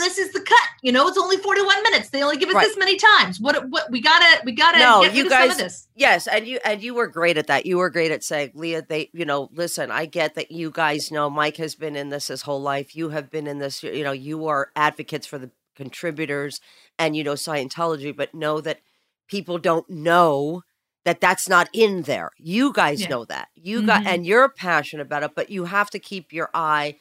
this 0.00 0.18
is 0.18 0.32
the 0.32 0.40
cut. 0.40 0.58
You 0.82 0.90
know, 0.92 1.06
it's 1.08 1.18
only 1.18 1.36
41 1.36 1.82
minutes. 1.84 2.10
They 2.10 2.22
only 2.22 2.36
give 2.36 2.48
us 2.48 2.54
Right. 2.56 2.66
this 2.66 2.76
many 2.76 2.96
times. 2.96 3.40
What? 3.40 3.68
What? 3.68 3.90
We 3.90 4.00
gotta. 4.00 4.42
We 4.44 4.52
gotta. 4.52 4.78
No, 4.78 5.02
get 5.02 5.14
you 5.14 5.28
guys- 5.28 5.52
of 5.52 5.58
this. 5.58 5.88
Yes, 5.94 6.26
and 6.26 6.46
you 6.46 6.58
and 6.64 6.82
you 6.82 6.94
were 6.94 7.06
great 7.06 7.38
at 7.38 7.46
that. 7.46 7.66
You 7.66 7.78
were 7.78 7.90
great 7.90 8.10
at 8.10 8.24
saying, 8.24 8.52
Leah, 8.54 8.82
they, 8.88 9.10
you 9.12 9.24
know, 9.24 9.48
listen, 9.54 9.90
I 9.90 10.06
get 10.06 10.34
that 10.34 10.50
you 10.50 10.70
guys 10.70 11.10
know 11.12 11.30
Mike 11.30 11.56
has 11.58 11.74
been 11.74 11.94
in 11.96 12.08
this 12.08 12.28
his 12.28 12.42
whole 12.42 12.60
life. 12.60 12.96
You 12.96 13.10
have 13.10 13.30
been 13.30 13.46
in 13.46 13.58
this, 13.58 13.82
you 13.82 14.02
know, 14.04 14.12
you 14.12 14.46
are 14.46 14.70
advocates 14.74 15.26
for 15.26 15.38
the 15.38 15.50
contributors 15.76 16.60
and 16.98 17.16
you 17.16 17.22
know 17.24 17.34
Scientology, 17.34 18.14
but 18.16 18.34
know 18.34 18.60
that 18.60 18.80
people 19.28 19.58
don't 19.58 19.88
know 19.88 20.62
that 21.04 21.20
that's 21.20 21.48
not 21.48 21.68
in 21.72 22.02
there. 22.02 22.30
You 22.38 22.72
guys 22.72 23.02
Yeah. 23.02 23.08
know 23.08 23.24
that. 23.26 23.48
You 23.54 23.82
got 23.82 24.02
Mhm. 24.02 24.06
and 24.06 24.26
you're 24.26 24.48
passionate 24.48 25.02
about 25.02 25.22
it, 25.24 25.32
but 25.34 25.50
you 25.50 25.64
have 25.64 25.90
to 25.90 25.98
keep 25.98 26.32
your 26.32 26.48
eye 26.54 26.96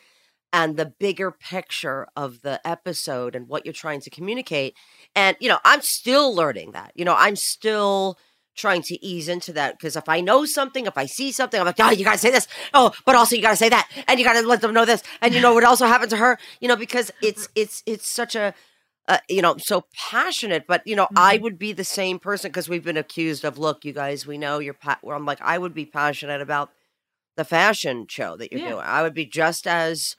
and 0.53 0.77
the 0.77 0.85
bigger 0.85 1.31
picture 1.31 2.07
of 2.15 2.41
the 2.41 2.59
episode 2.67 3.35
and 3.35 3.47
what 3.47 3.65
you're 3.65 3.73
trying 3.73 4.01
to 4.01 4.09
communicate. 4.09 4.75
And 5.15 5.37
you 5.39 5.49
know, 5.49 5.59
I'm 5.63 5.81
still 5.81 6.33
learning 6.33 6.71
that. 6.71 6.91
You 6.95 7.05
know, 7.05 7.15
I'm 7.17 7.35
still 7.35 8.17
trying 8.55 8.81
to 8.81 9.05
ease 9.05 9.29
into 9.29 9.53
that 9.53 9.77
because 9.79 9.95
if 9.95 10.09
I 10.09 10.19
know 10.19 10.43
something, 10.45 10.85
if 10.85 10.97
I 10.97 11.05
see 11.05 11.31
something, 11.31 11.59
I'm 11.59 11.65
like, 11.65 11.79
oh, 11.79 11.91
you 11.91 12.03
gotta 12.03 12.17
say 12.17 12.31
this. 12.31 12.47
Oh, 12.73 12.91
but 13.05 13.15
also 13.15 13.35
you 13.35 13.41
gotta 13.41 13.55
say 13.55 13.69
that, 13.69 13.89
and 14.07 14.19
you 14.19 14.25
gotta 14.25 14.45
let 14.45 14.61
them 14.61 14.73
know 14.73 14.85
this, 14.85 15.03
and 15.21 15.33
you 15.33 15.39
know 15.41 15.53
what 15.53 15.63
also 15.63 15.85
happened 15.85 16.09
to 16.11 16.17
her. 16.17 16.37
You 16.59 16.67
know, 16.67 16.75
because 16.75 17.11
it's 17.21 17.47
it's 17.55 17.81
it's 17.85 18.07
such 18.09 18.35
a 18.35 18.53
uh, 19.07 19.17
you 19.27 19.41
know, 19.41 19.55
so 19.57 19.85
passionate, 20.09 20.65
but 20.67 20.85
you 20.85 20.95
know, 20.95 21.07
I 21.15 21.37
Mhm. 21.37 21.41
would 21.41 21.57
be 21.59 21.73
the 21.73 21.83
same 21.83 22.19
person 22.19 22.49
because 22.49 22.69
we've 22.69 22.83
been 22.83 22.97
accused 22.97 23.43
of, 23.43 23.57
look, 23.57 23.83
you 23.83 23.93
guys, 23.93 24.27
we 24.27 24.37
know 24.37 24.59
you're, 24.59 24.75
pa-. 24.75 24.99
where 25.01 25.15
I'm 25.15 25.25
like, 25.25 25.41
I 25.41 25.57
would 25.57 25.73
be 25.73 25.85
passionate 25.85 26.39
about 26.39 26.69
the 27.35 27.43
fashion 27.43 28.05
show 28.07 28.37
that 28.37 28.51
you're 28.51 28.61
Yeah. 28.61 28.69
doing. 28.73 28.85
I 28.85 29.01
would 29.01 29.15
be 29.15 29.25
just 29.25 29.65
as 29.65 30.15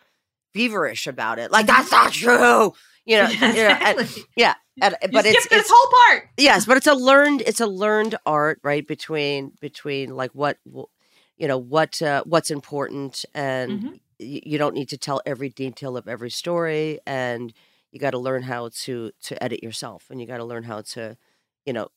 feverish 0.54 1.06
about 1.06 1.38
it. 1.38 1.50
Like, 1.50 1.66
that's 1.66 1.90
not 1.90 2.12
true. 2.12 2.72
You 3.04 3.16
know, 3.18 3.28
you 3.30 3.40
know, 3.40 3.46
and- 3.48 3.98
Exactly. 4.00 4.24
and- 4.80 4.96
but 5.12 5.26
it's, 5.26 5.48
this 5.48 5.60
it's 5.60 5.70
whole 5.72 5.90
part. 6.08 6.28
yes 6.38 6.64
but 6.64 6.76
it's 6.78 6.86
a 6.86 6.94
learned 6.94 7.42
it's 7.42 7.60
a 7.60 7.66
learned 7.66 8.14
art 8.24 8.58
right 8.64 8.86
between 8.86 9.52
between 9.60 10.16
like 10.16 10.30
what 10.32 10.56
you 11.36 11.46
know 11.48 11.58
what 11.58 12.00
uh, 12.00 12.22
what's 12.24 12.50
important 12.50 13.24
and 13.34 13.70
Mhm. 13.72 13.90
y- 14.18 14.40
you 14.46 14.56
don't 14.56 14.74
need 14.74 14.88
to 14.88 14.96
tell 14.96 15.20
every 15.26 15.50
detail 15.50 15.96
of 15.96 16.08
every 16.08 16.30
story 16.30 17.00
and 17.06 17.52
you 17.90 18.00
got 18.00 18.12
to 18.12 18.18
learn 18.18 18.42
how 18.44 18.70
to 18.84 19.10
to 19.24 19.42
edit 19.44 19.62
yourself 19.62 20.06
and 20.08 20.18
you 20.20 20.26
got 20.26 20.38
to 20.38 20.44
learn 20.44 20.62
how 20.62 20.80
to 20.80 21.18
you 21.66 21.74
know 21.74 21.88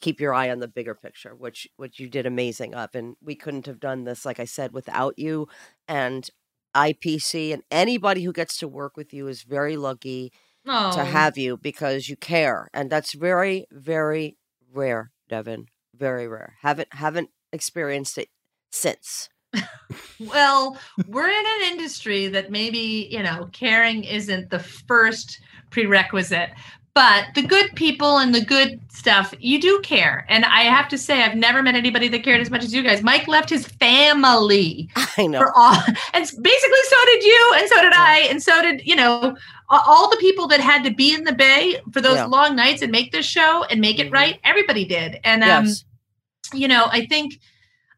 keep 0.00 0.20
your 0.20 0.32
eye 0.32 0.48
on 0.50 0.60
the 0.60 0.68
bigger 0.68 0.94
picture 0.94 1.34
which 1.34 1.66
which 1.76 1.98
you 1.98 2.08
did 2.08 2.24
amazing 2.26 2.72
up 2.74 2.94
and 2.94 3.16
we 3.20 3.34
couldn't 3.34 3.66
have 3.66 3.80
done 3.80 4.04
this 4.04 4.24
like 4.24 4.38
i 4.38 4.44
said 4.44 4.72
without 4.72 5.18
you 5.18 5.48
and 5.88 6.30
ipc 6.74 7.52
and 7.52 7.62
anybody 7.70 8.22
who 8.24 8.32
gets 8.32 8.56
to 8.58 8.68
work 8.68 8.96
with 8.96 9.12
you 9.12 9.28
is 9.28 9.42
very 9.42 9.76
lucky 9.76 10.32
Oh. 10.64 10.92
to 10.94 11.04
have 11.04 11.36
you 11.36 11.56
because 11.56 12.08
you 12.08 12.14
care 12.16 12.68
and 12.72 12.88
that's 12.88 13.14
very 13.14 13.66
very 13.72 14.36
rare 14.72 15.10
devon 15.28 15.66
very 15.94 16.28
rare 16.28 16.54
haven't 16.62 16.88
haven't 16.92 17.30
experienced 17.52 18.16
it 18.16 18.28
since 18.70 19.28
Well, 20.20 20.78
we're 21.08 21.28
in 21.28 21.44
an 21.46 21.72
industry 21.72 22.28
that 22.28 22.50
maybe, 22.50 23.08
you 23.10 23.22
know, 23.22 23.48
caring 23.52 24.04
isn't 24.04 24.50
the 24.50 24.58
first 24.60 25.40
prerequisite, 25.70 26.50
but 26.94 27.26
the 27.34 27.42
good 27.42 27.70
people 27.74 28.18
and 28.18 28.34
the 28.34 28.44
good 28.44 28.78
stuff, 28.90 29.32
you 29.38 29.60
do 29.60 29.80
care. 29.82 30.26
And 30.28 30.44
I 30.44 30.62
have 30.62 30.88
to 30.88 30.98
say, 30.98 31.22
I've 31.22 31.36
never 31.36 31.62
met 31.62 31.74
anybody 31.74 32.08
that 32.08 32.22
cared 32.22 32.40
as 32.40 32.50
much 32.50 32.62
as 32.62 32.74
you 32.74 32.82
guys. 32.82 33.02
Mike 33.02 33.26
left 33.28 33.48
his 33.48 33.66
family 33.66 34.88
i 35.16 35.26
know 35.26 35.38
for 35.38 35.52
all, 35.56 35.74
and 36.12 36.24
basically 36.42 36.82
so 36.84 36.96
did 37.06 37.24
you, 37.24 37.52
and 37.56 37.68
so 37.68 37.82
did 37.82 37.92
I, 37.94 38.26
and 38.30 38.42
so 38.42 38.60
did, 38.62 38.86
you 38.86 38.94
know, 38.96 39.36
all 39.70 40.10
the 40.10 40.18
people 40.18 40.46
that 40.48 40.60
had 40.60 40.84
to 40.84 40.90
be 40.92 41.14
in 41.14 41.24
the 41.24 41.32
Bay 41.32 41.80
for 41.92 42.00
those 42.02 42.16
Yeah. 42.16 42.26
long 42.26 42.54
nights 42.56 42.82
and 42.82 42.92
make 42.92 43.10
this 43.12 43.24
show 43.24 43.64
and 43.70 43.80
make 43.80 43.98
it 43.98 44.08
Mhm. 44.10 44.12
right. 44.12 44.40
Everybody 44.44 44.84
did. 44.84 45.18
And, 45.24 45.42
um, 45.42 45.64
yes 45.66 45.84
you 46.52 46.68
know 46.68 46.86
i 46.90 47.06
think 47.06 47.38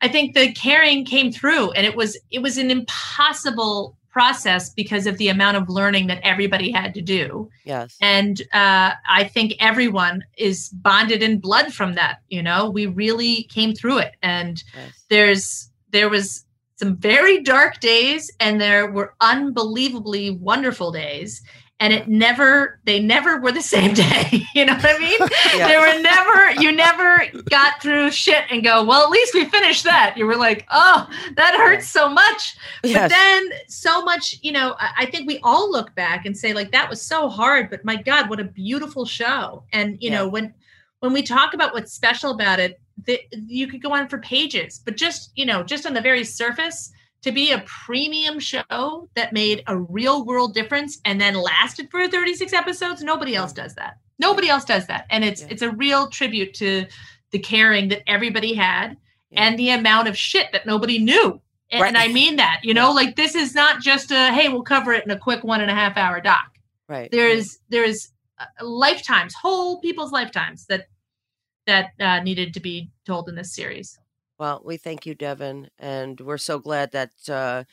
i 0.02 0.06
think 0.06 0.34
the 0.34 0.52
caring 0.52 1.04
came 1.04 1.32
through 1.32 1.72
and 1.72 1.84
it 1.86 1.96
was 1.96 2.16
it 2.30 2.40
was 2.40 2.56
an 2.58 2.70
impossible 2.70 3.96
process 4.14 4.70
because 4.70 5.08
of 5.08 5.18
the 5.18 5.28
amount 5.28 5.56
of 5.56 5.68
learning 5.68 6.06
that 6.06 6.20
everybody 6.22 6.70
had 6.70 6.94
to 6.94 7.02
do. 7.02 7.50
Yes. 7.64 7.96
And 8.00 8.40
uh, 8.52 8.92
i 9.18 9.24
think 9.34 9.48
everyone 9.58 10.24
is 10.38 10.68
bonded 10.68 11.20
in 11.22 11.40
blood 11.40 11.74
from 11.74 11.94
that 11.94 12.20
you 12.30 12.42
know? 12.42 12.70
We 12.70 12.86
really 12.86 13.44
came 13.56 13.74
through 13.74 13.98
it. 13.98 14.14
And 14.22 14.62
yes. 14.74 15.04
there's 15.10 15.70
there 15.90 16.08
was 16.08 16.44
some 16.76 16.96
very 16.96 17.42
dark 17.42 17.80
days 17.80 18.30
and 18.40 18.60
there 18.60 18.90
were 18.90 19.14
unbelievably 19.20 20.30
wonderful 20.50 20.90
days 20.92 21.42
and 21.84 21.92
it 21.92 22.08
never 22.08 22.80
they 22.84 22.98
never 22.98 23.38
were 23.40 23.52
the 23.52 23.60
same 23.60 23.92
day 24.06 24.42
you 24.54 24.64
know 24.64 24.74
what 24.74 24.86
i 24.86 24.98
mean? 24.98 25.18
Yeah. 25.54 25.68
there 25.68 25.80
were 25.80 26.02
never 26.02 26.62
you 26.62 26.72
never 26.72 27.26
got 27.50 27.80
through 27.82 28.10
shit 28.10 28.44
and 28.50 28.64
go 28.64 28.82
well 28.82 29.04
at 29.04 29.10
least 29.10 29.34
we 29.34 29.44
finished 29.44 29.84
that. 29.84 30.14
You 30.16 30.26
were 30.26 30.36
like 30.36 30.66
oh 30.70 31.08
that 31.36 31.54
hurts 31.54 31.88
so 31.88 32.08
much. 32.08 32.56
But 32.82 33.08
then 33.08 33.50
so 33.68 34.02
much 34.02 34.38
you 34.42 34.52
know 34.52 34.74
I, 34.80 34.90
I 35.00 35.06
think 35.06 35.28
we 35.28 35.38
all 35.42 35.70
look 35.70 35.94
back 35.94 36.24
and 36.26 36.36
say 36.36 36.54
like 36.54 36.72
that 36.72 36.88
was 36.88 37.00
so 37.02 37.28
hard 37.28 37.68
but 37.70 37.84
my 37.84 37.96
god 37.96 38.30
what 38.30 38.40
a 38.40 38.44
beautiful 38.44 39.04
show. 39.04 39.64
And 39.72 39.98
you 40.00 40.10
know 40.10 40.26
when 40.26 40.54
when 41.00 41.12
we 41.12 41.22
talk 41.22 41.52
about 41.52 41.74
what's 41.74 41.92
special 41.92 42.30
about 42.30 42.58
it 42.58 42.80
the, 43.04 43.20
you 43.46 43.66
could 43.66 43.82
go 43.82 43.92
on 43.92 44.08
for 44.08 44.18
pages 44.18 44.80
but 44.84 44.96
just 44.96 45.30
you 45.36 45.44
know 45.44 45.62
just 45.62 45.84
on 45.86 45.92
the 45.92 46.00
very 46.00 46.24
surface 46.24 46.92
to 47.24 47.32
be 47.32 47.52
a 47.52 47.64
premium 47.66 48.38
show 48.38 49.08
that 49.16 49.32
made 49.32 49.62
a 49.66 49.78
real 49.78 50.26
world 50.26 50.52
difference 50.52 51.00
and 51.06 51.18
then 51.18 51.34
lasted 51.34 51.90
for 51.90 52.06
36 52.06 52.52
episodes 52.52 53.02
nobody 53.02 53.34
else 53.34 53.52
does 53.52 53.74
that. 53.76 53.94
Nobody 54.18 54.48
else 54.50 54.64
does 54.66 54.86
that. 54.88 55.06
And 55.10 55.24
it's 55.24 55.40
Yeah. 55.40 55.48
it's 55.50 55.62
a 55.62 55.70
real 55.70 56.08
tribute 56.08 56.52
to 56.54 56.86
the 57.30 57.38
caring 57.38 57.88
that 57.88 58.02
everybody 58.06 58.52
had 58.54 58.98
Yeah. 59.30 59.42
and 59.42 59.58
the 59.58 59.70
amount 59.70 60.06
of 60.08 60.18
shit 60.18 60.52
that 60.52 60.66
nobody 60.66 60.98
knew. 60.98 61.40
And, 61.70 61.80
Right. 61.80 61.88
and 61.88 61.96
i 61.96 62.08
mean 62.08 62.36
that 62.36 62.60
you 62.62 62.74
know 62.74 62.92
like 62.92 63.16
this 63.16 63.34
is 63.34 63.54
not 63.54 63.80
just 63.80 64.10
a 64.10 64.30
hey 64.32 64.48
we'll 64.50 64.62
cover 64.62 64.92
it 64.92 65.04
in 65.06 65.10
a 65.10 65.18
quick 65.18 65.42
one 65.42 65.62
and 65.62 65.70
a 65.70 65.74
half 65.74 65.96
hour 65.96 66.20
doc. 66.20 66.46
Right. 66.90 67.10
There 67.10 67.26
is 67.28 67.58
there 67.70 67.84
is 67.84 68.08
uh, 68.38 68.44
lifetimes 68.62 69.32
whole 69.34 69.80
people's 69.80 70.12
lifetimes 70.12 70.66
that 70.66 70.88
that 71.66 71.92
uh, 71.98 72.20
needed 72.20 72.52
to 72.54 72.60
be 72.60 72.90
told 73.06 73.30
in 73.30 73.34
this 73.34 73.54
series 73.54 73.98
Well, 74.38 74.62
we 74.64 74.76
thank 74.76 75.06
you, 75.06 75.14
Devon, 75.14 75.68
and 75.78 76.20
we're 76.20 76.38
so 76.38 76.58
glad 76.58 76.92
that 76.92 77.10
uh, 77.28 77.64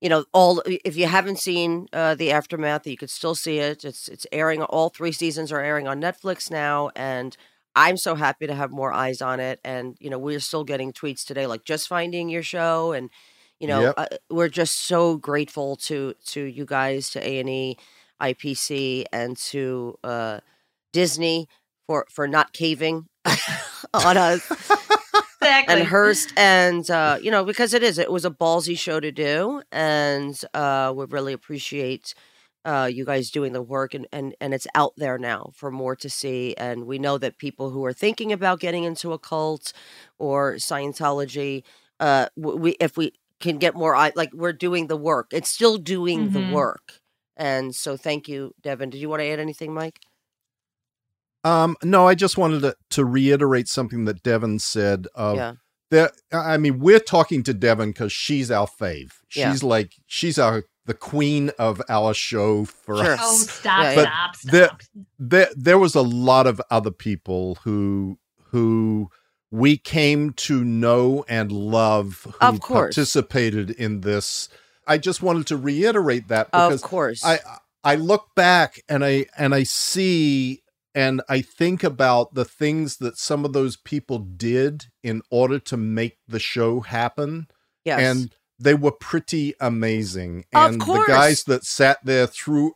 you 0.00 0.08
know 0.08 0.24
all. 0.32 0.62
If 0.66 0.96
you 0.96 1.06
haven't 1.06 1.38
seen 1.38 1.86
uh, 1.92 2.14
the 2.14 2.32
aftermath, 2.32 2.86
you 2.86 2.96
could 2.96 3.10
still 3.10 3.34
see 3.34 3.58
it. 3.58 3.84
It's 3.84 4.08
it's 4.08 4.26
airing. 4.32 4.62
All 4.62 4.88
three 4.90 5.12
seasons 5.12 5.52
are 5.52 5.60
airing 5.60 5.86
on 5.88 6.00
Netflix 6.00 6.50
now, 6.50 6.90
and 6.96 7.36
I'm 7.74 7.96
so 7.96 8.14
happy 8.14 8.46
to 8.46 8.54
have 8.54 8.70
more 8.70 8.92
eyes 8.92 9.20
on 9.22 9.40
it. 9.40 9.60
And 9.64 9.96
you 10.00 10.10
know, 10.10 10.18
we're 10.18 10.40
still 10.40 10.64
getting 10.64 10.92
tweets 10.92 11.24
today, 11.24 11.46
like 11.46 11.64
just 11.64 11.88
finding 11.88 12.28
your 12.28 12.42
show, 12.42 12.92
and 12.92 13.10
you 13.60 13.66
know, 13.68 13.88
Yep. 13.88 13.96
uh, 13.96 14.06
we're 14.30 14.48
just 14.48 14.86
so 14.86 15.16
grateful 15.16 15.76
to 15.76 16.14
to 16.26 16.42
you 16.44 16.64
guys, 16.64 17.10
to 17.10 17.26
A 17.26 17.38
and 17.40 17.48
E, 17.48 17.76
IPC, 18.20 19.04
and 19.12 19.36
to 19.36 19.96
uh, 20.04 20.40
Disney 20.92 21.48
for 21.86 22.06
for 22.10 22.26
not 22.28 22.52
caving 22.52 23.06
on 23.94 24.16
us 24.16 24.52
Exactly. 25.48 25.80
and 25.80 25.84
Hearst, 25.84 26.32
and 26.36 26.88
uh, 26.90 27.18
you 27.20 27.30
know, 27.30 27.44
because 27.44 27.74
it 27.74 27.82
is, 27.82 27.98
it 27.98 28.10
was 28.10 28.24
a 28.24 28.30
ballsy 28.30 28.78
show 28.78 29.00
to 29.00 29.10
do, 29.12 29.62
and 29.72 30.38
uh, 30.54 30.92
we 30.96 31.04
really 31.06 31.32
appreciate 31.32 32.14
uh, 32.64 32.88
you 32.92 33.04
guys 33.04 33.30
doing 33.30 33.52
the 33.52 33.62
work, 33.62 33.94
and, 33.94 34.06
and 34.12 34.34
and 34.40 34.54
it's 34.54 34.66
out 34.74 34.92
there 34.96 35.18
now 35.18 35.50
for 35.54 35.70
more 35.70 35.96
to 35.96 36.08
see, 36.10 36.54
and 36.56 36.86
we 36.86 36.98
know 36.98 37.18
that 37.18 37.38
people 37.38 37.70
who 37.70 37.84
are 37.84 37.92
thinking 37.92 38.32
about 38.32 38.60
getting 38.60 38.84
into 38.84 39.12
a 39.12 39.18
cult 39.18 39.72
or 40.18 40.54
Scientology, 40.54 41.62
uh, 42.00 42.28
we 42.36 42.72
if 42.80 42.96
we 42.96 43.12
can 43.40 43.58
get 43.58 43.74
more, 43.74 43.94
eye- 43.96 44.12
like 44.16 44.32
we're 44.34 44.52
doing 44.52 44.88
the 44.88 44.96
work, 44.96 45.28
it's 45.32 45.50
still 45.50 45.78
doing 45.78 46.30
Mhm. 46.30 46.32
the 46.32 46.40
work, 46.42 47.00
and 47.36 47.74
so 47.74 47.96
thank 47.96 48.28
you, 48.28 48.54
Devon. 48.62 48.90
Did 48.90 48.98
you 49.00 49.08
want 49.08 49.20
to 49.20 49.26
add 49.28 49.40
anything, 49.40 49.72
Mike? 49.74 50.00
Um, 51.48 51.76
no, 51.82 52.06
I 52.06 52.14
just 52.14 52.36
wanted 52.36 52.60
to, 52.62 52.76
to 52.90 53.04
reiterate 53.04 53.68
something 53.68 54.04
that 54.06 54.22
Devon 54.22 54.58
said. 54.58 55.06
Of 55.14 55.36
Yeah. 55.36 55.52
that, 55.90 56.12
I 56.32 56.56
mean, 56.58 56.78
we're 56.80 57.00
talking 57.00 57.42
to 57.44 57.54
Devon 57.54 57.90
because 57.90 58.12
she's 58.12 58.50
our 58.50 58.66
fave. 58.66 59.12
Yeah. 59.34 59.50
She's 59.52 59.62
like 59.62 59.92
she's 60.06 60.38
our 60.38 60.64
the 60.86 60.94
queen 60.94 61.50
of 61.58 61.82
our 61.90 62.14
show 62.14 62.64
for 62.64 62.96
Sure. 62.96 63.12
us. 63.14 63.20
oh, 63.22 63.36
stop, 63.36 63.82
Yeah, 63.82 63.92
yeah. 63.92 64.02
stop, 64.02 64.36
stop. 64.36 64.80
the- 64.94 65.06
there 65.18 65.48
there 65.56 65.78
was 65.78 65.94
a 65.94 66.02
lot 66.02 66.46
of 66.46 66.60
other 66.70 66.90
people 66.90 67.58
who 67.64 68.18
who 68.50 69.10
we 69.50 69.76
came 69.78 70.32
to 70.32 70.62
know 70.64 71.24
and 71.28 71.50
love 71.52 72.22
who 72.24 72.32
Of 72.46 72.60
course. 72.60 72.94
participated 72.96 73.70
in 73.70 74.00
this. 74.02 74.48
I 74.86 74.96
just 74.98 75.22
wanted 75.22 75.46
to 75.48 75.56
reiterate 75.56 76.28
that 76.28 76.48
Of 76.52 76.70
because 76.70 76.82
course, 76.82 77.24
I 77.24 77.40
I 77.84 77.94
look 77.96 78.28
back 78.34 78.80
and 78.88 79.04
I 79.04 79.26
and 79.36 79.54
I 79.54 79.62
see 79.64 80.62
and 80.98 81.22
I 81.28 81.42
think 81.42 81.84
about 81.84 82.34
the 82.34 82.44
things 82.44 82.96
that 82.96 83.16
some 83.16 83.44
of 83.44 83.52
those 83.52 83.76
people 83.76 84.18
did 84.18 84.86
in 85.04 85.22
order 85.30 85.60
to 85.60 85.76
make 85.76 86.18
the 86.26 86.40
show 86.40 86.80
happen. 86.80 87.46
Yes, 87.84 88.00
and 88.00 88.34
they 88.58 88.74
were 88.74 88.90
pretty 88.90 89.54
amazing. 89.60 90.46
Of 90.52 90.72
And 90.72 90.80
the 90.80 91.04
guys 91.06 91.44
that 91.44 91.64
sat 91.64 91.98
there 92.04 92.26
through 92.26 92.72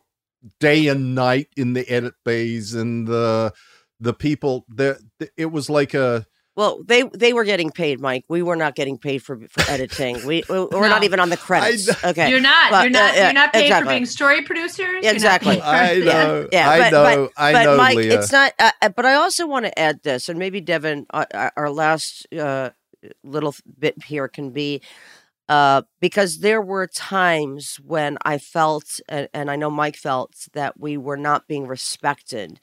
day 0.60 0.86
and 0.86 1.16
night 1.16 1.48
in 1.56 1.72
the 1.72 1.88
edit 1.90 2.14
bays 2.24 2.74
and 2.74 3.08
the 3.08 3.52
the 3.98 4.14
people 4.14 4.66
there 4.68 4.98
it 5.36 5.46
was 5.46 5.68
like 5.68 5.92
a 5.92 6.26
Well, 6.54 6.82
they 6.86 7.04
they 7.14 7.32
were 7.32 7.44
getting 7.44 7.70
paid, 7.70 7.98
Mike. 7.98 8.24
We 8.28 8.42
were 8.42 8.56
not 8.56 8.74
getting 8.74 8.98
paid 8.98 9.22
for 9.22 9.40
for 9.48 9.62
editing. 9.70 10.16
We 10.26 10.42
we- 10.50 10.66
we're 10.66 10.88
not 10.88 11.02
even 11.02 11.18
on 11.18 11.30
the 11.30 11.36
credits. 11.38 11.88
Okay. 12.04 12.28
You're 12.28 12.40
not. 12.40 12.70
But, 12.70 12.82
you're 12.82 12.90
not. 12.90 13.16
uh, 13.16 13.20
you're 13.22 13.32
not 13.32 13.52
paid 13.54 13.62
exactly. 13.64 13.86
for 13.86 13.94
being 13.94 14.06
story 14.06 14.42
producers. 14.42 15.02
You're 15.02 15.12
Exactly. 15.14 15.60
I 15.62 15.92
Yeah. 15.92 16.04
know 16.04 16.48
Yeah, 16.52 16.68
I 16.70 16.78
but- 16.78 16.90
know 16.92 17.28
I 17.38 17.52
but 17.52 17.64
know 17.64 17.76
Mike, 17.78 17.96
Leah. 17.96 18.18
it's 18.20 18.32
not. 18.32 18.52
Uh, 18.58 18.70
uh, 18.82 18.88
but 18.90 19.06
I 19.06 19.14
also 19.14 19.46
want 19.46 19.64
to 19.64 19.78
add 19.78 20.02
this, 20.02 20.28
and 20.28 20.38
maybe 20.38 20.60
Devon, 20.60 21.06
uh, 21.14 21.24
uh, 21.32 21.50
our 21.56 21.70
last 21.70 22.26
uh, 22.34 22.70
little 23.24 23.54
bit 23.78 24.02
here 24.04 24.28
can 24.28 24.50
be 24.50 24.82
uh, 25.48 25.82
because 26.00 26.38
there 26.40 26.60
were 26.62 26.86
times 26.86 27.76
when 27.84 28.16
I 28.24 28.38
felt, 28.38 29.00
and, 29.08 29.28
and 29.34 29.50
I 29.50 29.56
know 29.56 29.70
Mike 29.70 29.96
felt 29.96 30.34
that 30.52 30.78
we 30.78 30.96
were 30.96 31.16
not 31.16 31.48
being 31.48 31.66
respected 31.66 32.60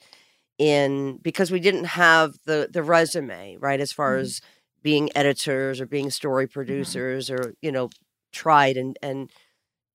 in 0.60 1.16
because 1.22 1.50
we 1.50 1.58
didn't 1.60 1.84
have 1.86 2.36
the 2.44 2.68
the 2.70 2.82
resume 2.82 3.56
right 3.58 3.80
as 3.80 3.92
far 3.92 4.16
Mhm. 4.16 4.20
as 4.20 4.40
being 4.82 5.10
editors 5.16 5.80
or 5.80 5.86
being 5.86 6.10
story 6.10 6.46
producers 6.46 7.30
or 7.30 7.54
you 7.62 7.72
know 7.72 7.88
tried 8.32 8.76
and 8.76 8.98
and 9.02 9.30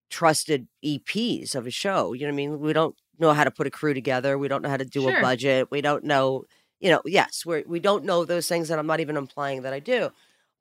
trusted 0.09 0.67
EPs 0.83 1.55
of 1.55 1.67
a 1.67 1.71
show. 1.71 2.13
You 2.13 2.21
know 2.21 2.27
what 2.27 2.33
I 2.33 2.37
mean? 2.37 2.59
We 2.59 2.73
don't 2.73 2.95
know 3.19 3.33
how 3.33 3.43
to 3.43 3.51
put 3.51 3.67
a 3.67 3.71
crew 3.71 3.93
together. 3.93 4.37
We 4.37 4.47
don't 4.47 4.61
know 4.61 4.69
how 4.69 4.77
to 4.77 4.85
do 4.85 5.01
Sure. 5.03 5.17
a 5.17 5.21
budget. 5.21 5.69
We 5.71 5.81
don't 5.81 6.03
know, 6.03 6.45
you 6.79 6.89
know, 6.91 7.01
yes, 7.05 7.45
we're 7.45 7.63
we 7.67 7.79
don't 7.79 8.03
know 8.05 8.25
those 8.25 8.47
things 8.47 8.69
and 8.69 8.79
I'm 8.79 8.87
not 8.87 8.99
even 8.99 9.17
implying 9.17 9.61
that 9.63 9.73
I 9.73 9.79
do. 9.79 10.11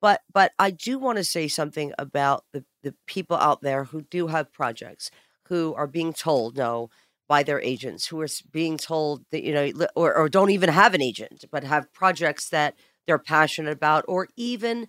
But 0.00 0.22
but 0.32 0.52
I 0.58 0.70
do 0.70 0.98
want 0.98 1.18
to 1.18 1.24
say 1.24 1.48
something 1.48 1.92
about 1.98 2.44
the, 2.52 2.64
the 2.82 2.94
people 3.06 3.36
out 3.38 3.62
there 3.62 3.84
who 3.84 4.02
do 4.02 4.26
have 4.28 4.52
projects, 4.52 5.10
who 5.48 5.74
are 5.74 5.86
being 5.86 6.12
told 6.12 6.56
no 6.56 6.90
by 7.28 7.42
their 7.42 7.60
agents, 7.60 8.06
who 8.06 8.20
are 8.20 8.28
being 8.52 8.76
told 8.76 9.24
that, 9.30 9.42
you 9.42 9.52
know, 9.52 9.70
or, 9.96 10.14
or 10.16 10.28
don't 10.28 10.50
even 10.50 10.68
have 10.68 10.94
an 10.94 11.02
agent, 11.02 11.44
but 11.50 11.64
have 11.64 11.92
projects 11.92 12.48
that 12.50 12.74
they're 13.06 13.18
passionate 13.18 13.72
about, 13.72 14.04
or 14.08 14.28
even 14.36 14.88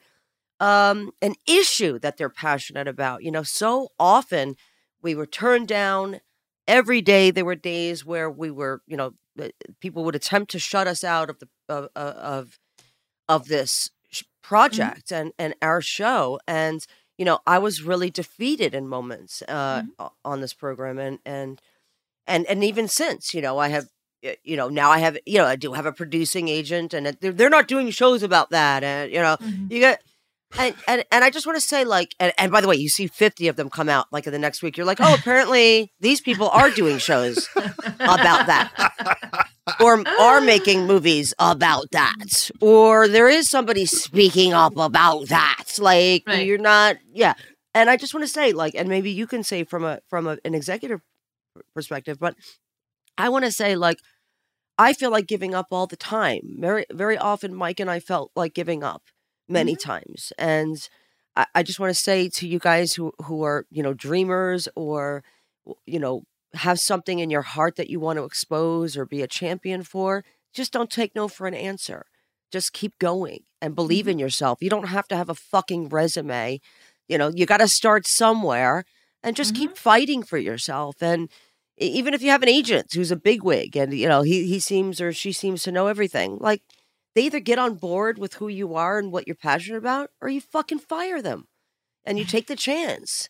um, 0.60 1.12
an 1.22 1.36
issue 1.48 2.00
that 2.00 2.18
they're 2.18 2.30
passionate 2.30 2.88
about. 2.88 3.24
You 3.24 3.32
know, 3.32 3.44
so 3.44 3.90
often 4.00 4.56
we 5.02 5.16
were 5.16 5.26
turned 5.26 5.68
down 5.68 6.20
every 6.68 7.02
day. 7.02 7.32
There 7.32 7.46
were 7.46 7.56
days 7.56 8.06
where 8.06 8.30
we 8.30 8.52
were, 8.52 8.82
you 8.88 8.98
know, 8.98 9.14
uh, 9.40 9.50
people 9.80 10.04
would 10.06 10.16
attempt 10.16 10.52
to 10.52 10.60
shut 10.60 10.88
us 10.88 11.04
out 11.04 11.30
of 11.30 11.40
the 11.40 11.48
of 11.70 11.90
of 11.96 12.16
of, 12.16 12.60
of 13.28 13.48
this 13.48 13.90
sh- 14.10 14.24
project 14.42 15.12
and 15.12 15.34
and 15.38 15.56
our 15.62 15.82
show. 15.82 16.40
And 16.48 16.86
you 17.18 17.26
know, 17.26 17.40
I 17.46 17.60
was 17.60 17.82
really 17.82 18.10
defeated 18.10 18.74
in 18.74 18.88
moments 18.88 19.42
uh, 19.44 19.84
o- 20.00 20.12
on 20.24 20.42
this 20.42 20.54
program, 20.54 20.98
and 21.00 21.20
and 21.26 21.62
and 22.28 22.46
and 22.48 22.64
even 22.64 22.88
since, 22.88 23.34
you 23.34 23.42
know, 23.42 23.58
I 23.58 23.70
have. 23.70 23.86
You 24.44 24.58
know, 24.58 24.70
now 24.70 24.90
I 24.90 24.98
have, 24.98 25.20
you 25.28 25.38
know, 25.38 25.46
I 25.46 25.56
do 25.56 25.74
have 25.74 25.86
a 25.86 25.92
producing 25.92 26.48
agent, 26.48 26.96
and 26.96 27.06
they're, 27.22 27.32
they're 27.32 27.50
not 27.50 27.68
doing 27.68 27.92
shows 27.92 28.24
about 28.24 28.50
that. 28.50 28.84
And 28.84 29.12
you 29.12 29.20
know, 29.20 29.38
Mhm. 29.40 29.70
you 29.70 29.80
get 29.80 30.02
and 30.58 30.74
and, 30.88 31.06
and 31.12 31.24
I 31.24 31.30
just 31.30 31.46
want 31.46 31.58
to 31.58 31.62
say, 31.62 31.84
like, 31.84 32.16
and, 32.20 32.34
and 32.40 32.52
by 32.52 32.60
the 32.60 32.68
way, 32.68 32.76
you 32.76 32.90
see 32.90 33.06
fifty 33.06 33.48
of 33.50 33.56
them 33.56 33.70
come 33.70 33.88
out 33.88 34.08
like 34.12 34.26
in 34.26 34.34
the 34.34 34.40
next 34.40 34.64
week. 34.64 34.78
You're 34.78 34.86
like, 34.88 34.98
oh, 35.00 35.14
apparently 35.20 35.92
these 36.00 36.22
people 36.22 36.50
are 36.50 36.72
doing 36.72 36.98
shows 36.98 37.48
about 37.56 38.48
that, 38.48 38.72
or 39.80 40.02
are 40.20 40.42
making 40.42 40.88
movies 40.88 41.36
about 41.38 41.86
that, 41.92 42.50
or 42.62 43.08
there 43.08 43.30
is 43.30 43.48
somebody 43.48 43.86
speaking 43.86 44.54
up 44.54 44.76
about 44.76 45.28
that. 45.28 45.66
Like, 45.78 46.24
Right. 46.26 46.48
you're 46.48 46.58
not, 46.58 46.96
yeah. 47.14 47.34
And 47.76 47.92
I 47.92 47.98
just 47.98 48.14
want 48.16 48.26
to 48.26 48.32
say, 48.32 48.54
like, 48.54 48.74
and 48.74 48.90
maybe 48.90 49.12
you 49.12 49.28
can 49.28 49.44
say 49.44 49.64
from 49.66 49.84
a 49.84 50.00
from 50.10 50.26
a, 50.26 50.38
an 50.44 50.56
executive 50.56 51.02
perspective, 51.74 52.18
but 52.20 52.36
I 53.18 53.30
want 53.30 53.46
to 53.46 53.52
say, 53.52 53.76
like, 53.76 54.00
I 54.78 54.94
feel 54.94 55.12
like 55.12 55.28
giving 55.28 55.56
up 55.56 55.68
all 55.72 55.88
the 55.88 55.96
time. 55.96 56.58
Very, 56.60 56.86
very 56.92 57.18
often, 57.18 57.56
Mike 57.56 57.80
and 57.80 57.90
I 57.90 58.00
felt 58.00 58.32
like 58.36 58.54
giving 58.54 58.84
up 58.84 59.04
many 59.48 59.76
mm-hmm. 59.76 59.90
times, 59.90 60.34
and 60.38 60.88
I, 61.36 61.46
I 61.56 61.64
just 61.64 61.80
want 61.80 61.92
to 61.92 62.00
say 62.00 62.30
to 62.30 62.48
you 62.48 62.60
guys 62.60 62.94
who 62.94 63.14
who 63.24 63.44
are 63.44 63.66
you 63.70 63.84
know 63.84 63.94
dreamers 63.94 64.68
or 64.76 65.24
you 65.86 66.00
know 66.00 66.24
have 66.56 66.80
something 66.80 67.20
in 67.20 67.30
your 67.30 67.42
heart 67.42 67.76
that 67.76 67.90
you 67.90 68.00
want 68.00 68.18
to 68.18 68.24
expose 68.24 68.98
or 68.98 69.06
be 69.06 69.22
a 69.22 69.28
champion 69.28 69.84
for, 69.84 70.24
just 70.54 70.72
don't 70.72 70.90
take 70.90 71.14
no 71.16 71.28
for 71.28 71.48
an 71.48 71.54
answer. 71.54 72.06
Just 72.52 72.74
keep 72.74 72.98
going 73.00 73.44
and 73.62 73.76
believe 73.76 74.06
mm-hmm. 74.06 74.12
in 74.12 74.20
yourself. 74.20 74.60
You 74.62 74.70
don't 74.70 74.88
have 74.88 75.08
to 75.10 75.18
have 75.18 75.30
a 75.30 75.36
fucking 75.36 75.90
resume. 75.90 76.62
You 77.08 77.18
know, 77.18 77.30
you 77.34 77.46
got 77.46 77.58
to 77.58 77.68
start 77.68 78.08
somewhere 78.08 78.86
and 79.22 79.36
just 79.36 79.56
keep 79.56 79.72
mm-hmm. 79.72 79.78
fighting 79.78 80.24
for 80.24 80.38
yourself. 80.38 81.02
And 81.02 81.30
even 81.78 82.14
if 82.14 82.22
you 82.22 82.30
have 82.30 82.44
an 82.44 82.50
agent 82.50 82.88
who's 82.94 83.12
a 83.12 83.16
bigwig 83.16 83.76
and 83.76 83.94
you 83.94 84.08
know 84.08 84.22
he 84.22 84.48
he 84.48 84.60
seems 84.60 85.02
or 85.02 85.12
she 85.12 85.32
seems 85.32 85.64
to 85.64 85.72
know 85.72 85.88
everything, 85.88 86.38
like 86.40 86.62
they 87.16 87.24
either 87.24 87.40
get 87.40 87.60
on 87.60 87.76
board 87.76 88.18
with 88.18 88.36
who 88.36 88.48
you 88.48 88.76
are 88.76 89.00
and 89.00 89.12
what 89.12 89.28
you're 89.28 89.36
passionate 89.36 89.78
about, 89.78 90.12
or 90.22 90.30
you 90.30 90.42
fucking 90.42 90.80
fire 90.80 91.22
them 91.22 91.48
and 92.06 92.20
you 92.20 92.26
take 92.26 92.48
the 92.48 92.56
chance. 92.56 93.30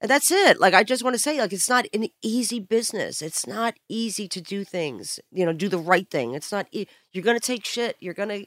And 0.00 0.10
that's 0.10 0.30
it. 0.30 0.60
Like 0.60 0.74
I 0.74 0.82
just 0.82 1.02
want 1.02 1.14
to 1.14 1.22
say, 1.22 1.40
like 1.40 1.52
it's 1.52 1.68
not 1.68 1.86
an 1.94 2.08
easy 2.22 2.60
business. 2.60 3.22
It's 3.22 3.46
not 3.46 3.74
easy 3.88 4.28
to 4.28 4.40
do 4.40 4.64
things. 4.64 5.18
You 5.30 5.46
know, 5.46 5.52
do 5.52 5.68
the 5.68 5.78
right 5.78 6.08
thing. 6.10 6.34
It's 6.34 6.52
not. 6.52 6.66
E- 6.72 6.86
you're 7.12 7.24
gonna 7.24 7.40
take 7.40 7.64
shit. 7.64 7.96
You're 8.00 8.12
gonna, 8.12 8.40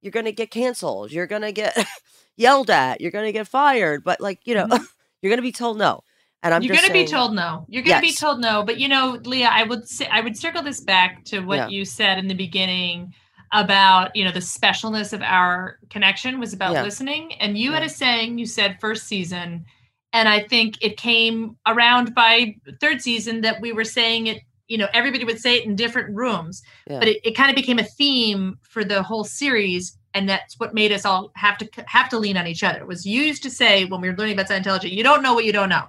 you're 0.00 0.12
gonna 0.12 0.32
get 0.32 0.50
canceled. 0.50 1.10
You're 1.10 1.26
gonna 1.26 1.50
get 1.50 1.76
yelled 2.36 2.70
at. 2.70 3.00
You're 3.00 3.10
gonna 3.10 3.32
get 3.32 3.48
fired. 3.48 4.04
But 4.04 4.20
like 4.20 4.40
you 4.44 4.54
know, 4.54 4.66
mm-hmm. 4.66 4.84
you're 5.22 5.30
gonna 5.30 5.42
be 5.42 5.50
told 5.50 5.76
no. 5.78 6.02
And 6.42 6.52
I'm. 6.54 6.62
You're 6.62 6.74
going 6.76 6.86
to 6.88 6.92
be 6.92 7.06
told 7.06 7.34
no. 7.34 7.64
You're 7.68 7.82
going 7.82 8.00
to 8.00 8.06
Yes. 8.06 8.14
be 8.14 8.18
told 8.18 8.40
no. 8.40 8.62
But 8.64 8.78
you 8.80 8.88
know, 8.88 9.18
Leah, 9.24 9.50
I 9.52 9.62
would 9.62 9.88
say 9.88 10.06
I 10.10 10.20
would 10.20 10.36
circle 10.36 10.62
this 10.62 10.80
back 10.80 11.24
to 11.26 11.40
what 11.40 11.56
Yeah. 11.56 11.68
you 11.68 11.84
said 11.84 12.18
in 12.18 12.26
the 12.28 12.34
beginning 12.34 13.14
about 13.52 14.14
you 14.16 14.24
know 14.24 14.32
the 14.32 14.40
specialness 14.40 15.12
of 15.12 15.20
our 15.22 15.78
connection 15.90 16.40
was 16.40 16.52
about 16.52 16.72
Yeah. 16.72 16.82
listening. 16.82 17.34
And 17.34 17.56
you 17.58 17.72
had 17.72 17.82
a 17.82 17.88
saying 17.88 18.38
you 18.38 18.46
said 18.46 18.78
first 18.80 19.06
season, 19.06 19.64
and 20.12 20.28
I 20.28 20.40
think 20.40 20.78
it 20.80 20.96
came 20.96 21.56
around 21.66 22.14
by 22.14 22.56
third 22.80 23.02
season 23.02 23.42
that 23.42 23.60
we 23.60 23.72
were 23.72 23.84
saying 23.84 24.26
it. 24.26 24.42
You 24.68 24.78
know, 24.78 24.88
everybody 24.94 25.24
would 25.24 25.38
say 25.38 25.56
it 25.58 25.66
in 25.66 25.76
different 25.76 26.14
rooms, 26.16 26.62
Yeah. 26.88 26.98
but 26.98 27.06
it, 27.08 27.20
it 27.24 27.32
kind 27.36 27.50
of 27.50 27.56
became 27.56 27.78
a 27.78 27.84
theme 27.84 28.58
for 28.62 28.84
the 28.84 29.02
whole 29.02 29.24
series. 29.24 29.96
and 30.14 30.28
that's 30.28 30.60
what 30.60 30.74
made 30.74 30.92
us 30.92 31.06
all 31.06 31.30
have 31.36 31.56
to 31.56 31.66
have 31.86 32.06
to 32.10 32.18
lean 32.18 32.36
on 32.36 32.46
each 32.46 32.62
other. 32.62 32.78
It 32.80 32.86
was 32.86 33.06
used 33.06 33.42
to 33.44 33.50
say 33.50 33.86
when 33.86 34.02
we 34.02 34.10
were 34.10 34.16
learning 34.16 34.34
about 34.38 34.48
Scientology, 34.50 34.90
you 34.92 35.02
don't 35.02 35.22
know 35.22 35.32
what 35.32 35.46
you 35.46 35.52
don't 35.54 35.70
know. 35.70 35.86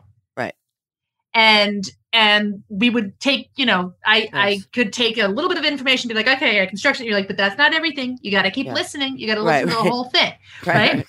Right. 1.35 1.41
And 1.43 1.89
and 2.15 2.61
we 2.69 2.91
would 2.91 3.19
take, 3.19 3.49
you 3.55 3.65
know, 3.65 3.95
I 4.05 4.17
Yes. 4.17 4.29
I 4.33 4.59
could 4.71 4.93
take 4.93 5.17
a 5.17 5.27
little 5.27 5.49
bit 5.49 5.57
of 5.57 5.65
information, 5.65 6.09
be 6.09 6.13
like, 6.13 6.27
okay, 6.27 6.61
I 6.61 6.67
construction. 6.67 7.07
You're 7.07 7.15
like, 7.15 7.25
but 7.25 7.37
that's 7.37 7.57
not 7.57 7.73
everything. 7.73 8.19
You 8.21 8.29
got 8.29 8.43
to 8.43 8.51
keep 8.51 8.67
Yeah. 8.67 8.73
listening. 8.75 9.17
You 9.17 9.25
got 9.25 9.35
to 9.35 9.41
Right, 9.41 9.65
listen 9.65 9.69
to 9.69 9.75
right. 9.77 9.83
the 9.83 9.89
whole 9.89 10.03
thing. 10.11 10.33
Right. 10.67 11.05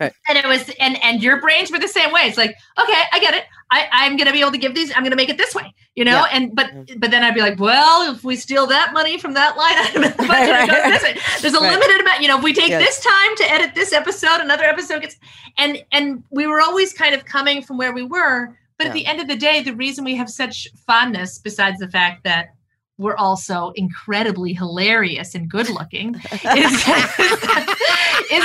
Right. 0.00 0.12
And 0.28 0.36
it 0.36 0.44
was, 0.46 0.68
and 0.80 1.00
and 1.04 1.22
your 1.22 1.40
brains 1.40 1.70
were 1.70 1.78
the 1.78 1.86
same 1.86 2.10
way. 2.12 2.22
It's 2.22 2.36
like, 2.36 2.56
okay, 2.82 3.02
I 3.12 3.20
get 3.20 3.34
it. 3.34 3.44
I 3.70 3.86
I'm 3.92 4.16
gonna 4.16 4.32
be 4.32 4.40
able 4.40 4.50
to 4.50 4.58
give 4.58 4.74
these. 4.74 4.90
I'm 4.96 5.04
gonna 5.04 5.14
make 5.14 5.28
it 5.28 5.38
this 5.38 5.54
way, 5.54 5.72
you 5.94 6.04
know. 6.04 6.24
Yeah. 6.24 6.26
And 6.32 6.54
but 6.56 6.66
Mhm. 6.72 6.98
but 7.00 7.12
then 7.12 7.22
I'd 7.22 7.34
be 7.34 7.40
like, 7.40 7.60
well, 7.60 8.12
if 8.12 8.24
we 8.24 8.34
steal 8.34 8.66
that 8.66 8.92
money 8.92 9.16
from 9.16 9.34
that 9.34 9.56
line 9.56 9.78
item, 9.78 10.02
in 10.04 10.10
the 10.10 10.16
budget, 10.26 10.28
Right, 10.28 10.68
right. 11.02 11.20
there's 11.40 11.54
a 11.54 11.60
Right. 11.60 11.70
limited 11.70 12.00
amount. 12.00 12.20
You 12.22 12.28
know, 12.28 12.38
if 12.38 12.42
we 12.42 12.52
take 12.52 12.70
Yes. 12.70 12.82
this 12.84 13.04
time 13.04 13.36
to 13.36 13.52
edit 13.52 13.74
this 13.76 13.92
episode, 13.92 14.40
another 14.40 14.64
episode 14.64 15.02
gets, 15.02 15.16
and 15.56 15.84
and 15.92 16.24
we 16.30 16.48
were 16.48 16.60
always 16.60 16.92
kind 16.92 17.14
of 17.14 17.24
coming 17.24 17.62
from 17.62 17.78
where 17.78 17.92
we 17.92 18.02
were. 18.02 18.56
But 18.78 18.88
at 18.88 18.92
the 18.92 19.06
end 19.06 19.20
of 19.20 19.26
the 19.28 19.36
day, 19.36 19.62
the 19.62 19.74
reason 19.74 20.04
we 20.04 20.14
have 20.14 20.30
such 20.30 20.68
fondness, 20.86 21.38
besides 21.38 21.80
the 21.80 21.88
fact 21.88 22.22
that 22.24 22.50
we're 22.96 23.16
also 23.16 23.72
incredibly 23.74 24.52
hilarious 24.52 25.34
and 25.34 25.50
good 25.50 25.68
looking, 25.68 26.14
is, 26.32 26.32
is 26.32 26.40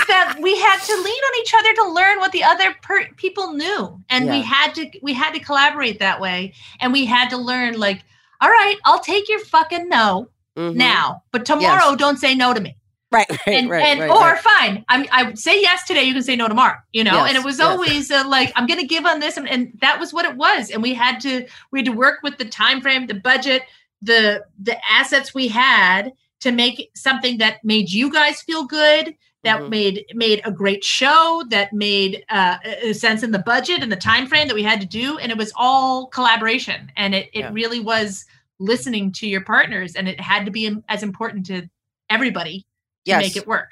that 0.07 0.37
we 0.41 0.57
had 0.59 0.79
to 0.79 0.93
lean 0.95 1.23
on 1.23 1.41
each 1.41 1.53
other 1.57 1.73
to 1.73 1.91
learn 1.91 2.19
what 2.19 2.31
the 2.31 2.43
other 2.43 2.75
per- 2.81 3.07
people 3.15 3.53
knew, 3.53 3.99
and 4.09 4.27
we 4.37 4.41
had 4.41 4.73
to 4.75 4.89
we 5.01 5.13
had 5.13 5.33
to 5.33 5.39
collaborate 5.39 5.99
that 5.99 6.19
way, 6.19 6.53
and 6.79 6.93
we 6.93 7.05
had 7.05 7.29
to 7.29 7.37
learn 7.37 7.79
like, 7.79 8.03
all 8.41 8.49
right, 8.49 8.75
I'll 8.85 8.99
take 8.99 9.29
your 9.29 9.39
fucking 9.39 9.89
no 9.89 10.29
Mhm. 10.57 10.75
now, 10.75 11.23
but 11.31 11.45
tomorrow 11.45 11.95
don't 11.95 12.17
say 12.17 12.35
no 12.35 12.53
to 12.53 12.61
me. 12.61 12.75
Right. 13.13 13.27
Right. 13.29 13.39
And, 13.47 13.69
right. 13.69 13.83
and 13.85 13.99
right, 13.99 14.09
or 14.09 14.19
right. 14.19 14.39
fine, 14.39 14.85
I'm 14.89 15.05
I 15.11 15.33
say 15.35 15.61
yes 15.61 15.85
today. 15.85 16.03
You 16.03 16.13
can 16.13 16.23
say 16.23 16.35
no 16.35 16.47
tomorrow. 16.47 16.77
You 16.93 17.03
know, 17.03 17.13
Yes, 17.13 17.27
and 17.29 17.37
it 17.37 17.43
was 17.45 17.59
yes. 17.59 17.67
always 17.67 18.11
uh, 18.11 18.23
like 18.27 18.51
I'm 18.55 18.65
going 18.67 18.79
to 18.79 18.87
give 18.87 19.05
on 19.05 19.19
this, 19.19 19.37
and, 19.37 19.47
and 19.47 19.71
that 19.81 19.99
was 19.99 20.11
what 20.13 20.25
it 20.25 20.35
was. 20.35 20.71
And 20.71 20.81
we 20.81 20.93
had 20.93 21.19
to 21.21 21.45
we 21.71 21.79
had 21.79 21.85
to 21.85 21.91
work 21.93 22.19
with 22.23 22.37
the 22.37 22.45
time 22.45 22.81
frame, 22.81 23.05
the 23.07 23.13
budget, 23.13 23.63
the 24.01 24.43
the 24.59 24.77
assets 24.91 25.33
we 25.33 25.47
had 25.47 26.11
to 26.41 26.51
make 26.51 26.89
something 26.95 27.37
that 27.37 27.63
made 27.63 27.89
you 27.91 28.11
guys 28.11 28.41
feel 28.41 28.65
good 28.65 29.15
that 29.43 29.59
Mhm. 29.61 29.69
made 29.69 30.05
made 30.13 30.41
a 30.45 30.51
great 30.51 30.83
show 30.83 31.43
that 31.49 31.71
made 31.73 32.23
uh, 32.29 32.57
sense 32.93 33.23
in 33.23 33.31
the 33.31 33.39
budget 33.39 33.83
and 33.83 33.91
the 33.91 33.95
time 33.97 34.25
frame 34.27 34.47
that 34.47 34.55
we 34.55 34.63
had 34.63 34.81
to 34.81 34.87
do 34.87 35.17
and 35.19 35.31
it 35.31 35.37
was 35.37 35.51
all 35.55 36.07
collaboration 36.07 36.91
and 36.97 37.13
it, 37.13 37.29
it 37.33 37.39
Yeah. 37.41 37.49
really 37.53 37.79
was 37.79 38.25
listening 38.59 39.11
to 39.13 39.27
your 39.27 39.41
partners 39.41 39.95
and 39.95 40.07
it 40.09 40.19
had 40.19 40.45
to 40.45 40.51
be 40.51 40.73
as 40.89 41.03
important 41.03 41.45
to 41.47 41.69
everybody 42.09 42.65
to 43.05 43.09
yes. 43.11 43.21
make 43.21 43.35
it 43.37 43.47
work 43.47 43.71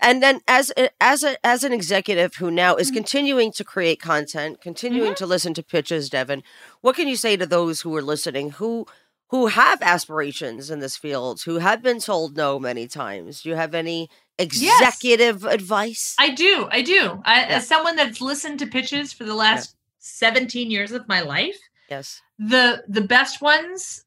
and 0.00 0.22
then 0.22 0.40
as 0.48 0.72
a, 0.76 0.90
as 1.00 1.22
a 1.22 1.36
as 1.46 1.62
an 1.64 1.72
executive 1.72 2.34
who 2.36 2.50
now 2.50 2.74
is 2.76 2.90
Mhm. 2.90 2.94
continuing 2.94 3.52
to 3.52 3.64
create 3.64 4.00
content 4.00 4.60
continuing 4.60 5.10
Mm-hmm. 5.12 5.24
to 5.24 5.26
listen 5.26 5.54
to 5.54 5.62
pitches 5.62 6.08
devon 6.10 6.42
what 6.80 6.96
can 6.96 7.08
you 7.08 7.16
say 7.16 7.36
to 7.36 7.46
those 7.46 7.82
who 7.82 7.94
are 7.96 8.02
listening 8.02 8.50
who 8.52 8.86
who 9.28 9.46
have 9.46 9.80
aspirations 9.80 10.70
in 10.70 10.80
this 10.80 10.96
field 10.96 11.40
who 11.42 11.58
have 11.58 11.80
been 11.82 12.00
told 12.00 12.36
no 12.36 12.58
many 12.58 12.86
times 12.88 13.42
do 13.42 13.48
you 13.50 13.54
have 13.54 13.74
any 13.74 14.08
executive 14.38 15.44
advice 15.44 16.14
i 16.18 16.30
do 16.30 16.68
i 16.70 16.82
do 16.82 17.22
I, 17.24 17.40
Yeah. 17.40 17.46
as 17.56 17.66
someone 17.68 17.96
that's 17.96 18.20
listened 18.20 18.58
to 18.60 18.66
pitches 18.66 19.12
for 19.12 19.24
the 19.24 19.34
last 19.34 19.76
17 20.00 20.70
years 20.70 20.92
of 20.92 21.06
my 21.08 21.20
life 21.20 21.58
yes 21.88 22.20
the 22.38 22.82
the 22.88 23.00
best 23.02 23.40
ones 23.40 24.04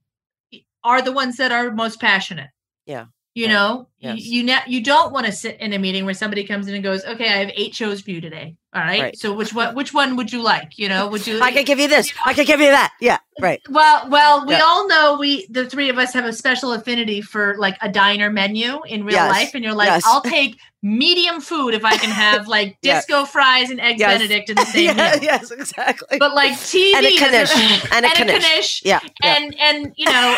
are 0.84 1.02
the 1.02 1.12
ones 1.12 1.38
that 1.38 1.52
are 1.52 1.72
most 1.72 2.00
passionate. 2.00 2.50
Yeah. 2.86 3.06
You 3.36 3.50
know, 3.50 3.90
Yes. 4.00 4.20
you 4.20 4.38
you, 4.40 4.44
ne- 4.46 4.64
you 4.68 4.82
don't 4.82 5.12
want 5.12 5.26
to 5.26 5.32
sit 5.32 5.60
in 5.60 5.74
a 5.74 5.78
meeting 5.80 6.06
where 6.06 6.14
somebody 6.14 6.46
comes 6.46 6.68
in 6.70 6.74
and 6.76 6.82
goes, 6.84 7.04
"Okay, 7.04 7.26
I 7.28 7.38
have 7.40 7.52
eight 7.56 7.76
shows 7.76 8.00
for 8.02 8.12
you 8.12 8.22
today. 8.22 8.56
All 8.74 8.82
right. 8.82 9.02
Right. 9.02 9.18
So 9.18 9.34
which 9.34 9.54
one 9.54 9.76
which 9.76 9.94
one 9.94 10.16
would 10.16 10.32
you 10.32 10.42
like? 10.42 10.78
You 10.78 10.88
know, 10.88 11.08
would 11.10 11.28
you 11.28 11.42
i 11.42 11.52
could 11.52 11.66
give 11.66 11.78
you 11.80 11.88
this 11.90 12.14
i 12.26 12.34
could 12.34 12.48
give 12.48 12.60
you 12.62 12.68
that 12.70 12.94
yeah 13.02 13.18
right 13.42 13.62
well, 13.70 14.10
well, 14.10 14.46
we 14.46 14.54
Yeah. 14.54 14.62
all 14.64 14.88
know 14.88 15.18
we 15.20 15.48
the 15.50 15.70
three 15.70 15.90
of 15.90 15.98
us 15.98 16.14
have 16.14 16.24
a 16.26 16.32
special 16.34 16.72
affinity 16.72 17.22
for 17.22 17.56
like 17.58 17.78
a 17.82 17.90
diner 17.92 18.30
menu 18.32 18.82
in 18.86 19.04
real 19.04 19.16
Yes. 19.16 19.32
life, 19.32 19.52
and 19.54 19.64
you're 19.66 19.74
like, 19.74 19.88
Yes. 19.88 20.04
I'll 20.06 20.22
take 20.22 20.58
medium 20.86 21.42
food 21.42 21.74
if 21.74 21.84
I 21.84 21.98
can 21.98 22.12
have 22.12 22.48
like 22.56 22.78
disco 22.82 23.26
fries 23.26 23.72
and 23.72 23.82
eggs 23.82 24.00
Yes. 24.00 24.20
Benedict 24.20 24.50
in 24.52 24.56
the 24.56 24.66
same 24.76 24.96
yeah, 24.96 25.14
meal. 25.16 25.24
yes 25.24 25.50
exactly 25.50 26.20
But 26.20 26.36
like 26.36 26.52
TV 26.54 26.94
And 26.96 27.06
a 27.06 27.10
knish. 27.10 27.92
And 27.92 28.06
a 28.06 28.24
knish. 28.40 28.82
yeah, 28.86 29.00
yeah. 29.24 29.36
and 29.36 29.56
and 29.60 29.94
you 29.98 30.06
know 30.06 30.38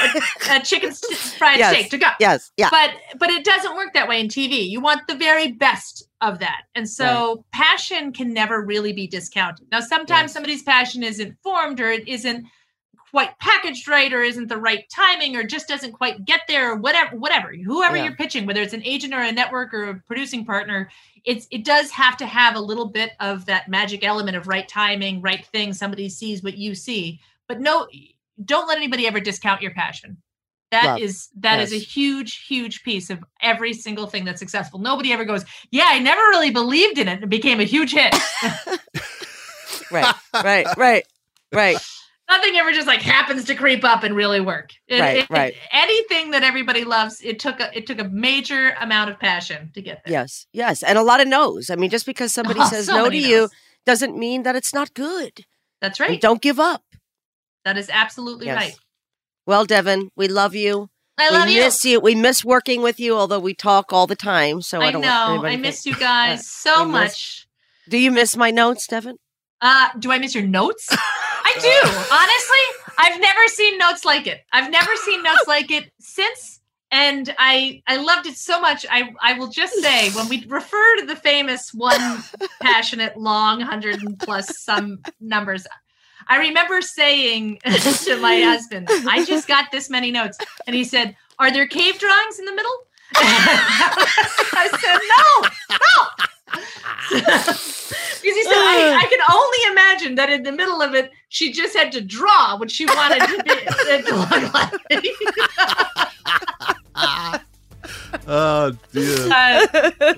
a, 0.49 0.55
a 0.55 0.59
chicken 0.63 0.93
fried 0.93 1.59
Yes. 1.59 1.73
steak 1.73 1.89
to 1.91 1.97
go. 1.97 2.07
yes 2.21 2.51
yeah 2.55 2.69
But 2.71 2.91
but 3.19 3.29
it 3.29 3.43
doesn't 3.43 3.75
work 3.75 3.93
that 3.93 4.07
way 4.07 4.21
in 4.21 4.27
TV. 4.29 4.67
You 4.69 4.79
want 4.79 5.01
the 5.07 5.15
very 5.15 5.51
best 5.51 6.07
of 6.21 6.39
that, 6.39 6.61
and 6.75 6.89
so 6.89 7.43
passion 7.51 8.13
can 8.13 8.33
never 8.33 8.61
really 8.63 8.93
be 8.93 9.05
discounted. 9.05 9.67
Now, 9.71 9.81
sometimes 9.81 10.31
somebody's 10.31 10.63
passion 10.63 11.03
isn't 11.03 11.37
formed, 11.43 11.79
or 11.79 11.91
it 11.91 12.07
isn't 12.07 12.45
quite 13.11 13.37
packaged 13.39 13.87
right, 13.87 14.11
or 14.13 14.21
isn't 14.21 14.47
the 14.47 14.57
right 14.57 14.85
timing, 14.89 15.35
or 15.35 15.43
just 15.43 15.67
doesn't 15.67 15.93
quite 15.93 16.25
get 16.25 16.41
there, 16.47 16.71
or 16.71 16.75
whatever. 16.75 17.15
Whatever, 17.17 17.53
whoever 17.53 17.95
Yeah. 17.97 18.03
you're 18.05 18.15
pitching, 18.15 18.45
whether 18.45 18.61
it's 18.61 18.73
an 18.73 18.83
agent 18.83 19.13
or 19.13 19.21
a 19.21 19.31
network 19.31 19.73
or 19.73 19.89
a 19.89 19.95
producing 20.07 20.45
partner, 20.45 20.89
it's 21.25 21.47
it 21.51 21.63
does 21.65 21.89
have 21.91 22.17
to 22.17 22.25
have 22.25 22.55
a 22.55 22.59
little 22.61 22.85
bit 22.87 23.11
of 23.19 23.45
that 23.47 23.67
magic 23.67 24.03
element 24.03 24.37
of 24.37 24.47
right 24.47 24.67
timing, 24.67 25.21
right 25.21 25.45
thing. 25.47 25.73
Somebody 25.73 26.09
sees 26.09 26.43
what 26.43 26.57
you 26.57 26.75
see, 26.75 27.19
but 27.47 27.59
no, 27.59 27.87
don't 28.43 28.67
let 28.67 28.77
anybody 28.77 29.07
ever 29.07 29.19
discount 29.19 29.61
your 29.61 29.71
passion. 29.71 30.17
That 30.71 30.83
Love. 30.85 30.99
is 30.99 31.29
that 31.37 31.61
is 31.61 31.71
Yes. 31.71 31.81
a 31.81 31.85
huge, 31.85 32.45
huge 32.45 32.83
piece 32.83 33.09
of 33.09 33.23
every 33.41 33.71
single 33.73 34.05
thing 34.07 34.25
that's 34.25 34.39
successful. 34.39 34.79
Nobody 34.79 35.13
ever 35.13 35.23
goes, 35.23 35.45
"Yeah, 35.71 35.85
I 35.87 35.99
never 35.99 36.21
really 36.29 36.49
believed 36.51 36.97
in 36.97 37.07
it. 37.07 37.23
It 37.23 37.29
became 37.29 37.61
a 37.61 37.63
huge 37.63 37.93
hit." 37.93 38.13
right 39.91 40.13
right 40.33 40.67
right 40.77 41.03
right 41.53 41.77
Nothing 42.29 42.57
ever 42.57 42.71
just 42.73 42.87
like 42.87 43.01
happens 43.01 43.45
to 43.45 43.55
creep 43.55 43.83
up 43.85 44.03
and 44.03 44.13
really 44.15 44.41
work. 44.41 44.73
It- 44.87 44.99
Right, 44.99 45.17
it- 45.19 45.29
right. 45.29 45.55
Anything 45.71 46.31
that 46.31 46.43
everybody 46.43 46.83
loves, 46.83 47.21
it 47.21 47.39
took 47.39 47.59
a 47.61 47.75
it 47.77 47.87
took 47.87 47.99
a 47.99 48.03
major 48.03 48.71
amount 48.81 49.09
of 49.09 49.19
passion 49.19 49.71
to 49.75 49.81
get 49.81 50.01
there. 50.05 50.11
Yes, 50.13 50.45
yes, 50.51 50.83
and 50.83 50.97
a 50.97 51.03
lot 51.03 51.21
of 51.21 51.27
no's. 51.27 51.69
I 51.69 51.75
mean, 51.75 51.89
just 51.89 52.05
because 52.05 52.33
somebody 52.39 52.59
Oh, 52.59 52.67
says 52.69 52.87
so 52.87 52.93
no 52.95 53.03
to 53.05 53.09
many 53.11 53.27
you 53.27 53.49
doesn't 53.85 54.17
mean 54.17 54.43
that 54.43 54.55
it's 54.55 54.73
not 54.73 54.93
good. 54.93 55.45
That's 55.79 55.99
And 55.99 56.09
right. 56.09 56.21
don't 56.21 56.41
give 56.41 56.59
up. 56.59 56.83
That 57.63 57.77
is 57.77 57.89
absolutely 57.89 58.47
Yes. 58.47 58.55
right. 58.57 58.75
Well, 59.45 59.63
Devon, 59.65 60.09
we 60.17 60.27
love 60.27 60.55
you. 60.55 60.89
I 61.17 61.29
love 61.29 61.47
you. 61.47 61.53
we 61.53 61.55
you. 61.59 61.63
miss 61.63 61.85
you. 61.85 61.99
We 62.01 62.13
miss 62.15 62.43
working 62.43 62.81
with 62.81 62.99
you, 62.99 63.15
although 63.15 63.39
we 63.39 63.53
talk 63.53 63.93
all 63.93 64.05
the 64.07 64.15
time. 64.15 64.61
So 64.61 64.81
I, 64.81 64.87
I 64.87 64.91
don't 64.91 65.01
know. 65.01 65.43
I 65.45 65.55
miss 65.55 65.83
think- 65.83 65.95
you 65.95 65.99
guys 65.99 66.45
so 66.49 66.83
miss- 66.85 66.91
much. 66.91 67.47
Do 67.89 67.97
you 67.97 68.11
miss 68.11 68.35
my 68.35 68.51
notes, 68.51 68.85
Devon? 68.87 69.17
Uh, 69.61 69.89
do 69.97 70.11
I 70.11 70.19
miss 70.19 70.35
your 70.35 70.45
notes? 70.45 70.89
I 71.47 71.53
do. 71.61 71.89
Honestly, 72.13 72.93
I've 72.97 73.21
never 73.21 73.47
seen 73.47 73.77
notes 73.77 74.03
like 74.03 74.27
it. 74.27 74.43
I've 74.51 74.69
never 74.69 74.95
seen 74.97 75.23
notes 75.23 75.43
like 75.47 75.71
it 75.71 75.91
since 75.99 76.59
and 76.91 77.33
I 77.37 77.81
I 77.87 77.97
loved 77.97 78.27
it 78.27 78.37
so 78.37 78.59
much. 78.61 78.85
I 78.89 79.13
I 79.21 79.33
will 79.37 79.47
just 79.47 79.73
say 79.81 80.09
when 80.11 80.29
we 80.29 80.45
refer 80.47 80.95
to 80.99 81.05
the 81.05 81.15
famous 81.15 81.73
one 81.73 82.23
passionate 82.61 83.17
long 83.17 83.61
hundred 83.61 84.01
and 84.01 84.17
plus 84.19 84.59
some 84.59 84.99
numbers, 85.19 85.67
I 86.27 86.37
remember 86.37 86.81
saying 86.81 87.59
to 87.65 88.17
my 88.17 88.41
husband, 88.41 88.87
"I 88.89 89.25
just 89.25 89.47
got 89.47 89.71
this 89.71 89.89
many 89.89 90.11
notes," 90.11 90.37
and 90.65 90.75
he 90.75 90.83
said, 90.83 91.15
"Are 91.39 91.51
there 91.51 91.67
cave 91.67 91.99
drawings 91.99 92.39
in 92.39 92.45
the 92.45 92.55
middle?" 92.55 92.77
I 93.15 94.69
said, 94.81 94.99
"No, 95.17 95.77
no." 95.77 96.27
Because 96.51 98.35
he 98.35 98.43
said, 98.43 98.53
I, 98.53 98.99
I 99.01 99.07
can 99.07 99.19
only 99.31 99.57
imagine 99.71 100.15
that 100.15 100.29
in 100.29 100.43
the 100.43 100.51
middle 100.51 100.81
of 100.81 100.93
it, 100.95 101.11
she 101.29 101.51
just 101.51 101.75
had 101.75 101.91
to 101.93 102.01
draw 102.01 102.57
what 102.57 102.69
she 102.71 102.85
wanted 102.85 103.19
to 103.19 103.43
be 103.43 103.49
to 104.03 104.15
look 104.15 104.53
like. 104.53 104.73
oh 108.27 108.71
dear. 108.91 109.31
Uh, 109.31 109.67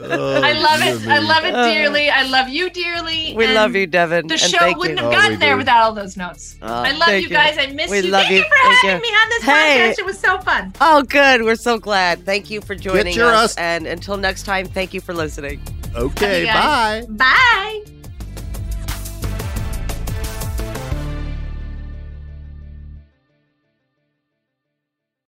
Oh, 0.01 0.41
I 0.41 0.53
love 0.53 0.80
dear 0.82 0.95
it. 0.95 1.07
I 1.07 1.19
love 1.19 1.43
it 1.45 1.51
dearly. 1.51 2.09
I 2.09 2.23
love 2.23 2.49
you 2.49 2.69
dearly. 2.69 3.34
We 3.36 3.45
and 3.45 3.53
love 3.53 3.75
you, 3.75 3.86
Devon. 3.88 4.27
The 4.27 4.38
show 4.38 4.57
thank 4.57 4.77
wouldn't 4.77 4.99
you. 4.99 5.03
have 5.05 5.13
Oh, 5.13 5.15
gotten 5.15 5.32
we 5.32 5.38
there 5.38 5.53
do. 5.53 5.57
without 5.59 5.84
all 5.84 5.93
those 5.93 6.15
notes. 6.17 6.57
Oh, 6.61 6.67
I 6.67 6.91
love 6.91 7.09
you 7.21 7.30
guys. 7.30 7.57
I 7.57 7.67
miss 7.67 7.91
We 7.91 7.97
you. 7.99 8.11
love 8.11 8.23
Thank 8.23 8.32
you. 8.32 8.38
you 8.38 8.43
for 8.43 8.55
Thank 8.63 8.75
having 8.82 8.95
you. 9.05 9.11
me 9.11 9.17
on 9.17 9.30
this 9.30 9.43
Hey. 9.43 9.91
podcast. 9.93 9.99
It 9.99 10.05
was 10.05 10.19
so 10.19 10.39
fun. 10.39 10.73
Oh, 10.82 11.03
good. 11.03 11.43
We're 11.43 11.55
so 11.55 11.77
glad. 11.77 12.25
Thank 12.25 12.49
you 12.49 12.61
for 12.61 12.75
joining 12.75 13.13
your 13.15 13.27
us. 13.34 13.51
us- 13.51 13.57
And 13.57 13.86
until 13.88 14.17
next 14.17 14.43
time, 14.43 14.65
thank 14.65 14.93
you 14.93 15.01
for 15.01 15.13
listeing. 15.13 15.61
Okay, 15.96 16.46
bye. 16.46 17.06
Bye. 17.10 17.84